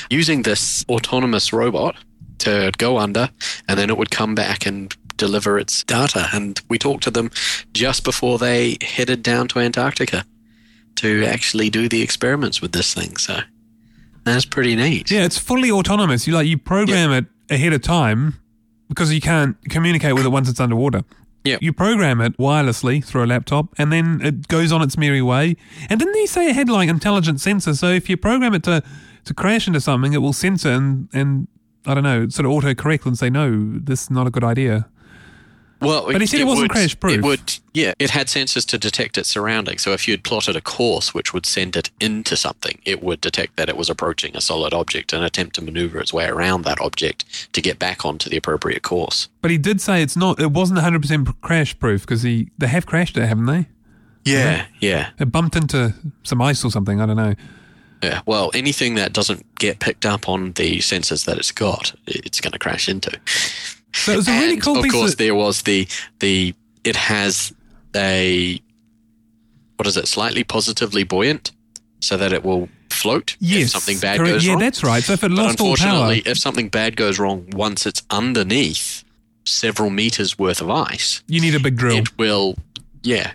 Using 0.09 0.43
this 0.43 0.85
autonomous 0.89 1.51
robot 1.51 1.95
to 2.39 2.71
go 2.77 2.97
under, 2.97 3.29
and 3.67 3.79
then 3.79 3.89
it 3.89 3.97
would 3.97 4.11
come 4.11 4.35
back 4.35 4.65
and 4.65 4.95
deliver 5.17 5.57
its 5.57 5.83
data. 5.83 6.27
And 6.33 6.59
we 6.69 6.77
talked 6.77 7.03
to 7.05 7.11
them 7.11 7.31
just 7.73 8.03
before 8.03 8.37
they 8.37 8.77
headed 8.81 9.23
down 9.23 9.47
to 9.49 9.59
Antarctica 9.59 10.25
to 10.95 11.25
actually 11.25 11.69
do 11.69 11.89
the 11.89 12.01
experiments 12.01 12.61
with 12.61 12.71
this 12.71 12.93
thing. 12.93 13.17
So 13.17 13.39
that's 14.23 14.45
pretty 14.45 14.75
neat. 14.75 15.09
Yeah, 15.09 15.23
it's 15.23 15.37
fully 15.37 15.71
autonomous. 15.71 16.27
You 16.27 16.33
like 16.33 16.47
you 16.47 16.57
program 16.57 17.11
it 17.11 17.25
ahead 17.49 17.73
of 17.73 17.81
time 17.81 18.39
because 18.87 19.13
you 19.13 19.21
can't 19.21 19.57
communicate 19.69 20.13
with 20.13 20.25
it 20.25 20.29
once 20.29 20.49
it's 20.49 20.59
underwater. 20.59 21.03
Yep. 21.43 21.61
You 21.61 21.73
program 21.73 22.21
it 22.21 22.37
wirelessly 22.37 23.05
through 23.05 23.23
a 23.23 23.27
laptop, 23.27 23.67
and 23.77 23.91
then 23.91 24.19
it 24.23 24.47
goes 24.47 24.71
on 24.71 24.81
its 24.81 24.97
merry 24.97 25.21
way. 25.21 25.55
And 25.89 25.99
didn't 25.99 26.15
he 26.15 26.25
say 26.25 26.49
it 26.49 26.55
had 26.55 26.69
like 26.69 26.89
intelligent 26.89 27.37
sensors? 27.37 27.77
So 27.77 27.89
if 27.89 28.09
you 28.09 28.17
program 28.17 28.53
it 28.53 28.63
to 28.63 28.81
to 29.25 29.33
crash 29.33 29.67
into 29.67 29.81
something, 29.81 30.13
it 30.13 30.19
will 30.19 30.33
sense 30.33 30.65
it 30.65 30.73
and 30.73 31.07
and 31.13 31.47
I 31.85 31.93
don't 31.93 32.03
know, 32.03 32.27
sort 32.29 32.47
of 32.47 32.51
auto 32.51 32.73
correct 32.73 33.05
and 33.05 33.17
say 33.17 33.29
no, 33.29 33.77
this 33.77 34.03
is 34.03 34.09
not 34.09 34.25
a 34.25 34.31
good 34.31 34.43
idea. 34.43 34.89
Well, 35.85 36.05
But 36.11 36.21
he 36.21 36.27
said 36.27 36.39
it 36.41 36.45
wasn't 36.45 36.63
would- 36.63 36.71
crash-proof. 36.71 37.15
It 37.17 37.21
would, 37.23 37.53
yeah. 37.73 37.93
It 37.99 38.09
had 38.09 38.27
sensors 38.27 38.65
to 38.67 38.77
detect 38.77 39.17
its 39.17 39.29
surroundings. 39.29 39.81
So 39.83 39.93
if 39.93 40.07
you 40.07 40.13
had 40.13 40.23
plotted 40.23 40.55
a 40.55 40.61
course 40.61 41.13
which 41.13 41.33
would 41.33 41.45
send 41.45 41.75
it 41.75 41.89
into 41.99 42.35
something, 42.35 42.79
it 42.85 43.03
would 43.03 43.21
detect 43.21 43.55
that 43.57 43.69
it 43.69 43.77
was 43.77 43.89
approaching 43.89 44.35
a 44.35 44.41
solid 44.41 44.73
object 44.73 45.13
and 45.13 45.23
attempt 45.23 45.55
to 45.55 45.61
maneuver 45.61 45.99
its 45.99 46.11
way 46.13 46.25
around 46.25 46.63
that 46.65 46.79
object 46.81 47.25
to 47.53 47.61
get 47.61 47.79
back 47.79 48.05
onto 48.05 48.29
the 48.29 48.37
appropriate 48.37 48.81
course. 48.81 49.29
But 49.41 49.51
he 49.51 49.57
did 49.57 49.79
say 49.81 50.01
it's 50.01 50.17
not. 50.17 50.39
It 50.39 50.51
wasn't 50.51 50.77
100 50.77 51.01
percent 51.01 51.41
crash 51.41 51.77
proof 51.77 52.01
because 52.01 52.23
he 52.23 52.49
they 52.57 52.67
have 52.67 52.85
crashed 52.85 53.17
it, 53.17 53.25
haven't 53.25 53.45
they? 53.45 53.67
Yeah, 54.25 54.65
yeah, 54.79 55.09
It 55.19 55.31
bumped 55.31 55.55
into 55.55 55.93
some 56.23 56.41
ice 56.41 56.65
or 56.65 56.71
something. 56.71 56.99
I 56.99 57.05
don't 57.05 57.15
know. 57.15 57.35
yeah. 58.01 58.21
Well, 58.25 58.49
anything 58.55 58.95
that 58.95 59.13
doesn't 59.13 59.45
get 59.59 59.77
picked 59.79 60.03
up 60.03 60.27
on 60.27 60.53
the 60.53 60.79
sensors 60.79 61.25
that 61.25 61.37
it's 61.37 61.51
got, 61.51 61.93
it's 62.07 62.41
going 62.41 62.51
to 62.53 62.57
crash 62.57 62.89
into. 62.89 63.11
So 63.95 64.11
it 64.13 64.15
was 64.17 64.27
a 64.27 64.31
really 64.39 64.57
cool 64.57 64.77
of 64.79 64.87
course, 64.91 65.13
of, 65.13 65.17
there 65.17 65.35
was 65.35 65.61
the 65.63 65.87
the 66.19 66.53
it 66.83 66.95
has 66.95 67.53
a 67.95 68.59
what 69.77 69.87
is 69.87 69.97
it? 69.97 70.07
Slightly 70.07 70.43
positively 70.43 71.03
buoyant, 71.03 71.51
so 72.01 72.17
that 72.17 72.31
it 72.33 72.43
will 72.43 72.69
float 72.89 73.35
yes, 73.39 73.63
if 73.63 73.69
something 73.71 73.99
bad 73.99 74.17
correct. 74.17 74.33
goes 74.33 74.45
Yeah, 74.45 74.53
wrong. 74.53 74.59
that's 74.61 74.83
right. 74.83 75.03
So 75.03 75.13
if 75.13 75.23
it 75.23 75.29
But 75.29 75.35
lost 75.37 75.59
all 75.61 75.75
power, 75.75 75.89
unfortunately, 75.89 76.31
if 76.31 76.37
something 76.37 76.69
bad 76.69 76.95
goes 76.95 77.19
wrong 77.19 77.49
once 77.51 77.85
it's 77.85 78.03
underneath 78.09 79.03
several 79.45 79.89
meters 79.89 80.37
worth 80.39 80.61
of 80.61 80.69
ice, 80.69 81.23
you 81.27 81.41
need 81.41 81.55
a 81.55 81.59
big 81.59 81.75
drill. 81.77 81.97
it 81.97 82.17
will, 82.17 82.55
yeah, 83.03 83.31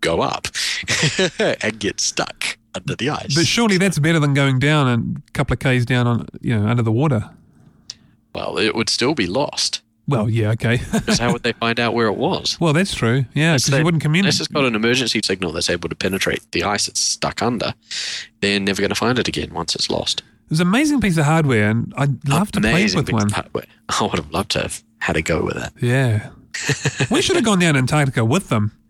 go 0.00 0.20
up 0.20 0.48
and 1.38 1.78
get 1.78 2.00
stuck 2.00 2.58
under 2.74 2.96
the 2.96 3.10
ice. 3.10 3.34
But 3.34 3.46
surely 3.46 3.78
that's 3.78 3.98
better 3.98 4.18
than 4.18 4.34
going 4.34 4.58
down 4.58 5.16
a 5.26 5.30
couple 5.32 5.54
of 5.54 5.60
k's 5.60 5.84
down 5.86 6.06
on 6.06 6.26
you 6.40 6.58
know 6.58 6.66
under 6.66 6.82
the 6.82 6.92
water. 6.92 7.30
Well, 8.34 8.58
it 8.58 8.74
would 8.74 8.88
still 8.88 9.14
be 9.14 9.26
lost. 9.26 9.80
Well, 10.08 10.28
yeah, 10.28 10.50
okay. 10.50 10.80
Because 10.92 11.18
how 11.20 11.32
would 11.32 11.42
they 11.44 11.52
find 11.52 11.78
out 11.78 11.94
where 11.94 12.06
it 12.08 12.16
was? 12.16 12.58
well, 12.60 12.72
that's 12.72 12.94
true. 12.94 13.24
Yeah, 13.34 13.54
because 13.54 13.68
you 13.68 13.76
They- 13.76 13.82
wouldn't 13.84 14.02
Unless 14.02 14.02
communicate. 14.04 14.40
it's 14.40 14.48
got 14.48 14.64
an 14.64 14.74
emergency 14.74 15.20
signal 15.24 15.52
that's 15.52 15.70
able 15.70 15.88
to 15.88 15.94
penetrate 15.94 16.40
the 16.52 16.64
ice 16.64 16.88
it's 16.88 17.00
stuck 17.00 17.40
under, 17.42 17.72
they're 18.40 18.58
never 18.60 18.82
going 18.82 18.88
to 18.90 18.94
find 18.96 19.18
it 19.18 19.28
again 19.28 19.54
once 19.54 19.74
it's 19.76 19.88
lost. 19.90 20.20
It 20.20 20.50
was 20.50 20.60
an 20.60 20.66
amazing 20.66 21.00
piece 21.00 21.16
of 21.16 21.24
hardware, 21.24 21.70
and 21.70 21.94
I'd 21.96 22.28
love 22.28 22.50
to 22.52 22.60
play 22.60 22.70
Amazing 22.70 22.98
with 22.98 23.06
piece 23.06 23.14
one. 23.14 23.26
of 23.26 23.32
hardware. 23.32 23.64
I 23.88 24.02
would 24.02 24.16
have 24.16 24.30
loved 24.32 24.50
to 24.52 24.62
have 24.62 24.82
had 24.98 25.16
a 25.16 25.22
go 25.22 25.44
with 25.44 25.56
it. 25.56 25.72
Yeah, 25.80 26.30
we 27.10 27.22
should 27.22 27.36
have 27.36 27.44
gone 27.44 27.58
down 27.60 27.76
Antarctica 27.76 28.24
with 28.24 28.48
them. 28.48 28.72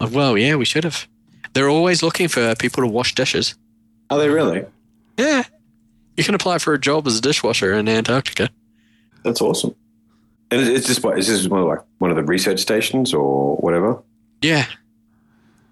Uh, 0.00 0.08
Well, 0.12 0.36
yeah, 0.36 0.56
we 0.56 0.64
should 0.64 0.82
have. 0.84 1.06
They're 1.52 1.68
always 1.70 2.02
looking 2.02 2.26
for 2.26 2.56
people 2.56 2.82
to 2.82 2.88
wash 2.88 3.14
dishes. 3.14 3.54
Are 4.10 4.18
they 4.18 4.28
really? 4.28 4.64
Yeah. 5.16 5.44
You 6.16 6.24
can 6.24 6.34
apply 6.34 6.58
for 6.58 6.72
a 6.74 6.78
job 6.78 7.06
as 7.06 7.18
a 7.18 7.20
dishwasher 7.20 7.72
in 7.72 7.88
Antarctica. 7.88 8.50
That's 9.24 9.40
awesome. 9.40 9.74
And 10.50 10.60
it's 10.60 10.86
just 10.86 11.02
what 11.02 11.18
is 11.18 11.26
this 11.26 11.48
one 11.48 11.60
of 11.60 11.66
like 11.66 11.80
one 11.98 12.10
of 12.10 12.16
the 12.16 12.22
research 12.22 12.60
stations 12.60 13.12
or 13.12 13.56
whatever? 13.56 14.00
Yeah. 14.42 14.66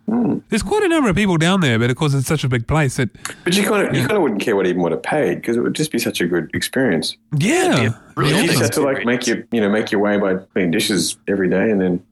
Hmm. 0.09 0.39
There's 0.49 0.63
quite 0.63 0.83
a 0.83 0.89
number 0.89 1.09
of 1.09 1.15
people 1.17 1.37
down 1.37 1.61
there, 1.61 1.79
but 1.79 1.89
of 1.91 1.97
course 1.97 2.13
it's 2.13 2.27
such 2.27 2.43
a 2.43 2.49
big 2.49 2.67
place 2.67 2.97
that 2.97 3.11
But 3.45 3.57
you 3.57 3.63
kind 3.63 3.87
of 3.87 3.95
you 3.95 4.01
kind 4.01 4.17
of 4.17 4.23
wouldn't 4.23 4.41
care 4.41 4.57
what 4.57 4.67
even 4.67 4.83
what 4.83 4.93
it 4.93 5.03
paid 5.03 5.37
because 5.37 5.57
it 5.57 5.61
would 5.61 5.75
just 5.75 5.93
be 5.93 5.99
such 5.99 6.21
a 6.21 6.27
good 6.27 6.51
experience. 6.55 7.17
yeah, 7.39 7.81
Yeah, 7.83 7.93
really 8.17 8.41
you 8.43 8.47
just 8.49 8.61
have 8.61 8.71
to 8.73 8.81
like 8.81 9.05
make 9.07 9.27
your 9.29 9.45
you 9.53 9.61
know 9.61 9.69
make 9.71 9.93
your 9.93 10.01
way 10.01 10.19
by 10.19 10.35
cleaning 10.37 10.73
dishes 10.73 11.17
every 11.29 11.49
day, 11.49 11.71
and 11.71 11.81
then 11.81 12.05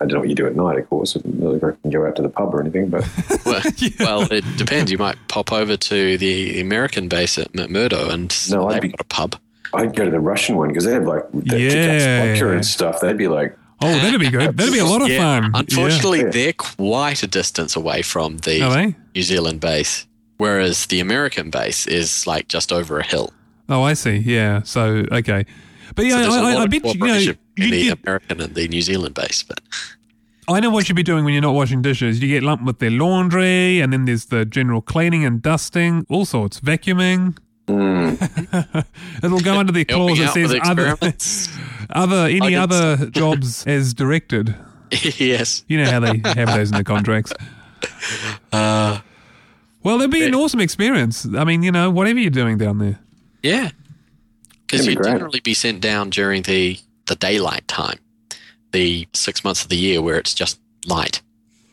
I 0.00 0.04
don't 0.06 0.14
know 0.14 0.20
what 0.20 0.28
you 0.30 0.34
do 0.34 0.46
at 0.46 0.56
night. 0.56 0.78
Of 0.78 0.88
course, 0.88 1.16
I 1.16 1.20
don't 1.20 1.38
know 1.40 1.54
if 1.54 1.62
I 1.62 1.72
can 1.82 1.90
go 1.90 2.06
out 2.06 2.16
to 2.16 2.22
the 2.22 2.28
pub 2.30 2.54
or 2.54 2.60
anything, 2.62 2.88
but 2.88 3.06
Well, 3.44 3.62
well, 4.00 4.32
it 4.32 4.44
depends. 4.56 4.90
You 4.90 4.98
might 4.98 5.16
pop 5.28 5.52
over 5.52 5.76
to 5.76 6.16
the 6.18 6.60
American 6.60 7.08
base 7.08 7.38
at 7.38 7.52
McMurdo 7.52 8.10
and 8.10 8.34
No, 8.50 8.68
I'd 8.68 8.80
be- 8.82 8.88
got 8.88 9.00
a 9.00 9.04
pub. 9.04 9.36
I'd 9.74 9.94
go 9.94 10.04
to 10.04 10.10
the 10.10 10.18
Russian 10.20 10.56
one 10.56 10.68
because 10.68 10.84
they 10.84 10.94
have 10.94 11.04
like 11.04 11.22
the 11.32 11.60
Yeah. 11.60 12.32
vodka 12.32 12.50
and 12.52 12.64
stuff. 12.66 13.00
They'd 13.00 13.16
be 13.16 13.28
like, 13.28 13.56
oh, 13.82 13.88
that'd 13.92 14.18
be 14.18 14.28
good. 14.30 14.56
That'd 14.56 14.72
be 14.72 14.78
a 14.80 14.84
lot 14.84 15.00
of 15.02 15.08
Yeah, 15.08 15.18
fun. 15.40 15.52
Unfortunately, 15.54 16.20
Yeah. 16.22 16.30
they're 16.30 16.52
quite 16.54 17.22
a 17.22 17.26
distance 17.28 17.76
away 17.76 18.02
from 18.02 18.38
the 18.38 18.62
Are 18.62 18.72
they? 18.72 18.96
New 19.14 19.22
Zealand 19.22 19.60
base, 19.60 20.06
whereas 20.38 20.86
the 20.86 20.98
American 21.00 21.50
base 21.50 21.86
is 21.86 22.26
like 22.26 22.48
just 22.48 22.72
over 22.72 22.98
a 22.98 23.04
hill. 23.04 23.32
Oh, 23.68 23.82
I 23.82 23.92
see. 23.92 24.16
Yeah. 24.16 24.62
So 24.64 25.04
okay, 25.12 25.44
but 25.94 26.04
yeah, 26.04 26.12
So 26.12 26.18
there's 26.18 26.34
lot 26.34 26.44
I, 26.44 26.54
I 26.56 26.64
of 26.64 26.70
bet 26.70 26.82
you, 26.84 26.90
you 26.90 26.94
know 26.94 26.98
cooperation 26.98 27.26
between 27.32 27.38
you 27.56 27.70
the 27.70 27.82
get, 27.84 27.98
American 28.04 28.40
and 28.40 28.54
the 28.54 28.68
New 28.68 28.82
Zealand 28.82 29.14
base, 29.14 29.42
but 29.42 29.60
I 30.48 30.58
know 30.60 30.70
what 30.70 30.88
you'd 30.88 30.94
be 30.96 31.02
doing 31.02 31.24
when 31.24 31.32
you're 31.34 31.42
not 31.42 31.54
washing 31.54 31.80
dishes. 31.82 32.20
You 32.20 32.28
get 32.28 32.42
lumped 32.42 32.64
with 32.64 32.78
their 32.80 32.90
laundry, 32.90 33.80
and 33.80 33.92
then 33.92 34.04
there's 34.04 34.26
the 34.26 34.44
general 34.44 34.80
cleaning 34.82 35.24
and 35.24 35.40
dusting, 35.40 36.06
all 36.08 36.24
sorts, 36.24 36.58
vacuuming. 36.60 37.36
It'll 39.22 39.38
go 39.40 39.58
under 39.58 39.72
the 39.72 39.84
clause 39.84 40.18
that 40.18 40.32
says 40.34 40.54
other, 40.64 40.96
other 41.90 42.26
any 42.26 42.56
other 42.56 43.06
jobs 43.10 43.64
as 43.66 43.94
directed. 43.94 44.56
yes. 44.90 45.64
You 45.68 45.84
know 45.84 45.90
how 45.90 46.00
they 46.00 46.20
have 46.34 46.48
those 46.48 46.70
in 46.72 46.76
the 46.78 46.84
contracts. 46.84 47.32
Uh, 48.52 49.00
Well, 49.84 49.96
it'd 50.00 50.10
be 50.10 50.24
an 50.24 50.34
awesome 50.34 50.60
experience. 50.60 51.26
I 51.36 51.44
mean, 51.44 51.62
you 51.62 51.70
know, 51.72 51.90
whatever 51.90 52.18
you're 52.18 52.30
doing 52.30 52.58
down 52.58 52.78
there. 52.78 52.98
yeah. 53.42 53.70
Because 54.66 54.80
That'd 54.84 54.86
be 54.86 54.92
you'd 54.92 55.02
great. 55.02 55.12
generally 55.12 55.40
be 55.40 55.54
sent 55.54 55.80
down 55.80 56.10
during 56.10 56.42
the, 56.42 56.78
the 57.10 57.16
daylight 57.16 57.66
time, 57.68 57.98
the 58.72 59.06
six 59.12 59.44
months 59.44 59.62
of 59.62 59.68
the 59.68 59.76
year 59.76 60.00
where 60.00 60.16
it's 60.16 60.32
just 60.32 60.58
light. 60.86 61.20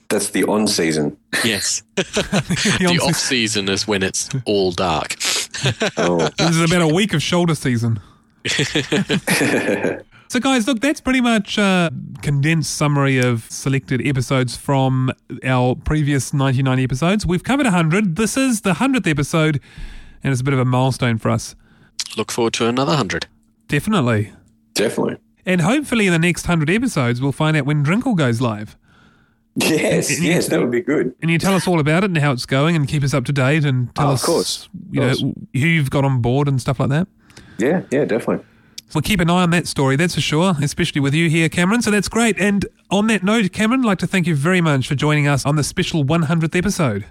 that's 0.09 0.29
the 0.31 0.43
on 0.45 0.67
season. 0.67 1.15
Yes. 1.45 1.83
The 1.95 2.77
the 2.79 2.99
off 3.03 3.15
season 3.15 3.69
is 3.69 3.87
when 3.87 4.03
it's 4.03 4.29
all 4.45 4.71
dark. 4.71 5.15
Oh, 5.97 6.29
This 6.37 6.49
is 6.55 6.61
about 6.61 6.81
a 6.91 6.93
week 6.93 7.13
of 7.13 7.21
shoulder 7.23 7.55
season. 7.55 7.99
so, 10.29 10.39
guys, 10.39 10.67
look, 10.67 10.79
that's 10.81 11.01
pretty 11.01 11.21
much 11.21 11.57
a 11.57 11.91
condensed 12.21 12.75
summary 12.75 13.17
of 13.19 13.45
selected 13.49 14.05
episodes 14.05 14.55
from 14.55 15.11
our 15.43 15.75
previous 15.75 16.33
99 16.33 16.79
episodes. 16.79 17.25
We've 17.25 17.43
covered 17.43 17.65
100. 17.65 18.15
This 18.15 18.37
is 18.37 18.61
the 18.61 18.73
100th 18.73 19.07
episode, 19.07 19.59
and 20.23 20.31
it's 20.31 20.41
a 20.41 20.43
bit 20.43 20.53
of 20.53 20.59
a 20.59 20.65
milestone 20.65 21.17
for 21.17 21.29
us. 21.29 21.55
Look 22.15 22.31
forward 22.31 22.53
to 22.53 22.67
another 22.67 22.95
hundred. 22.95 23.27
Definitely. 23.67 24.31
definitely. 24.73 25.17
And 25.47 25.61
hopefully, 25.61 26.05
in 26.05 26.13
the 26.13 26.19
next 26.19 26.47
100 26.47 26.69
episodes, 26.69 27.21
we'll 27.21 27.31
find 27.31 27.57
out 27.57 27.65
when 27.65 27.83
Drinkle 27.83 28.15
goes 28.15 28.41
live. 28.41 28.77
Yes, 29.55 30.21
yes, 30.21 30.49
that 30.49 30.59
would 30.59 30.69
be 30.69 30.81
good. 30.81 31.15
And 31.21 31.31
you 31.31 31.39
tell 31.39 31.55
us 31.55 31.67
all 31.67 31.79
about 31.79 32.03
it 32.03 32.11
and 32.11 32.17
how 32.19 32.31
it's 32.31 32.45
going 32.45 32.75
and 32.75 32.87
keep 32.87 33.01
us 33.03 33.13
up 33.13 33.25
to 33.25 33.31
date 33.33 33.65
and 33.65 33.89
ah, 33.89 33.91
tell 33.95 34.05
Oh, 34.05 34.09
of 34.09 34.13
us, 34.15 34.23
course. 34.25 34.69
you 34.91 35.01
Of 35.01 35.21
know, 35.23 35.33
who 35.53 35.59
you've 35.67 35.89
got 35.89 36.05
on 36.05 36.21
board 36.21 36.47
and 36.47 36.61
stuff 36.61 36.79
like 36.79 36.89
that. 36.89 37.07
Yeah, 37.57 37.81
yeah, 37.89 38.05
definitely. 38.05 38.45
We'll 38.93 39.01
keep 39.01 39.19
an 39.19 39.29
eye 39.31 39.41
on 39.41 39.49
that 39.49 39.65
story, 39.67 39.95
that's 39.95 40.13
for 40.15 40.21
sure, 40.21 40.53
especially 40.61 41.01
with 41.01 41.13
you 41.15 41.27
here, 41.29 41.49
Cameron. 41.49 41.81
So 41.81 41.89
that's 41.91 42.07
great. 42.07 42.39
And 42.39 42.65
on 42.91 43.07
that 43.07 43.23
note, 43.23 43.51
Cameron, 43.51 43.81
I'd 43.81 43.85
like 43.87 43.97
to 43.99 44.07
thank 44.07 44.27
you 44.27 44.35
very 44.35 44.61
much 44.61 44.87
for 44.87 44.95
joining 44.95 45.27
us 45.27 45.45
on 45.45 45.55
the 45.55 45.63
special 45.63 46.05
100th 46.05 46.55
episode. 46.55 47.05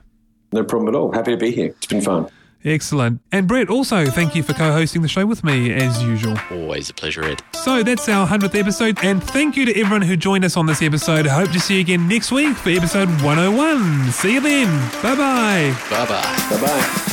No 0.53 0.63
problem 0.63 0.95
at 0.95 0.97
all. 0.97 1.13
Happy 1.13 1.33
to 1.33 1.37
be 1.37 1.51
here. 1.51 1.67
It's 1.77 1.87
been 1.87 2.01
fun. 2.01 2.29
Excellent. 2.65 3.21
And 3.31 3.47
Brett, 3.47 3.69
also 3.69 4.07
thank 4.07 4.35
you 4.35 4.43
for 4.43 4.53
co 4.53 4.73
hosting 4.73 5.03
the 5.03 5.09
show 5.09 5.25
with 5.25 5.45
me 5.45 5.73
as 5.73 6.03
usual. 6.03 6.37
Always 6.51 6.91
a 6.91 6.95
pleasure, 6.95 7.25
Ed. 7.25 7.43
So 7.55 7.83
that's 7.83 8.09
our 8.09 8.27
100th 8.27 8.59
episode. 8.59 8.99
And 9.05 9.23
thank 9.23 9.57
you 9.57 9.65
to 9.67 9.79
everyone 9.79 10.03
who 10.03 10.17
joined 10.17 10.45
us 10.45 10.57
on 10.57 10.67
this 10.67 10.83
episode. 10.83 11.27
I 11.27 11.35
hope 11.35 11.51
to 11.53 11.61
see 11.61 11.75
you 11.75 11.81
again 11.81 12.09
next 12.09 12.33
week 12.33 12.57
for 12.57 12.71
episode 12.71 13.09
101. 13.23 14.11
See 14.11 14.35
you 14.35 14.41
then. 14.41 14.69
Bye 15.03 15.15
bye. 15.15 15.77
Bye 15.91 16.07
bye. 16.07 16.47
Bye 16.51 16.61
bye. 16.61 17.13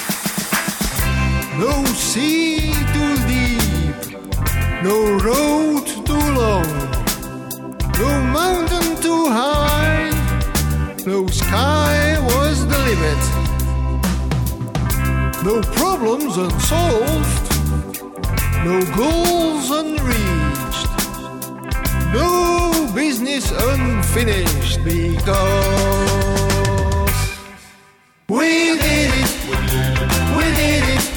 No 1.59 1.85
sea 1.85 2.73
too 2.93 3.15
deep, 3.27 4.19
no 4.83 5.17
road 5.19 5.85
too 5.85 6.13
long, 6.33 6.65
no 7.99 8.23
mountain 8.33 8.99
too 9.01 9.27
high, 9.29 10.09
no 11.05 11.27
sky 11.27 12.17
was 12.21 12.65
the 12.67 12.77
limit. 12.79 13.52
No 15.43 15.59
problems 15.61 16.37
unsolved, 16.37 17.51
no 18.63 18.81
goals 18.95 19.71
unreached, 19.71 20.87
no 22.13 22.89
business 22.95 23.51
unfinished 23.51 24.81
because 24.85 25.43
we 28.29 28.77
did 28.79 29.11
it, 29.13 29.31
we 30.37 30.43
did 30.55 30.83
it. 30.95 31.12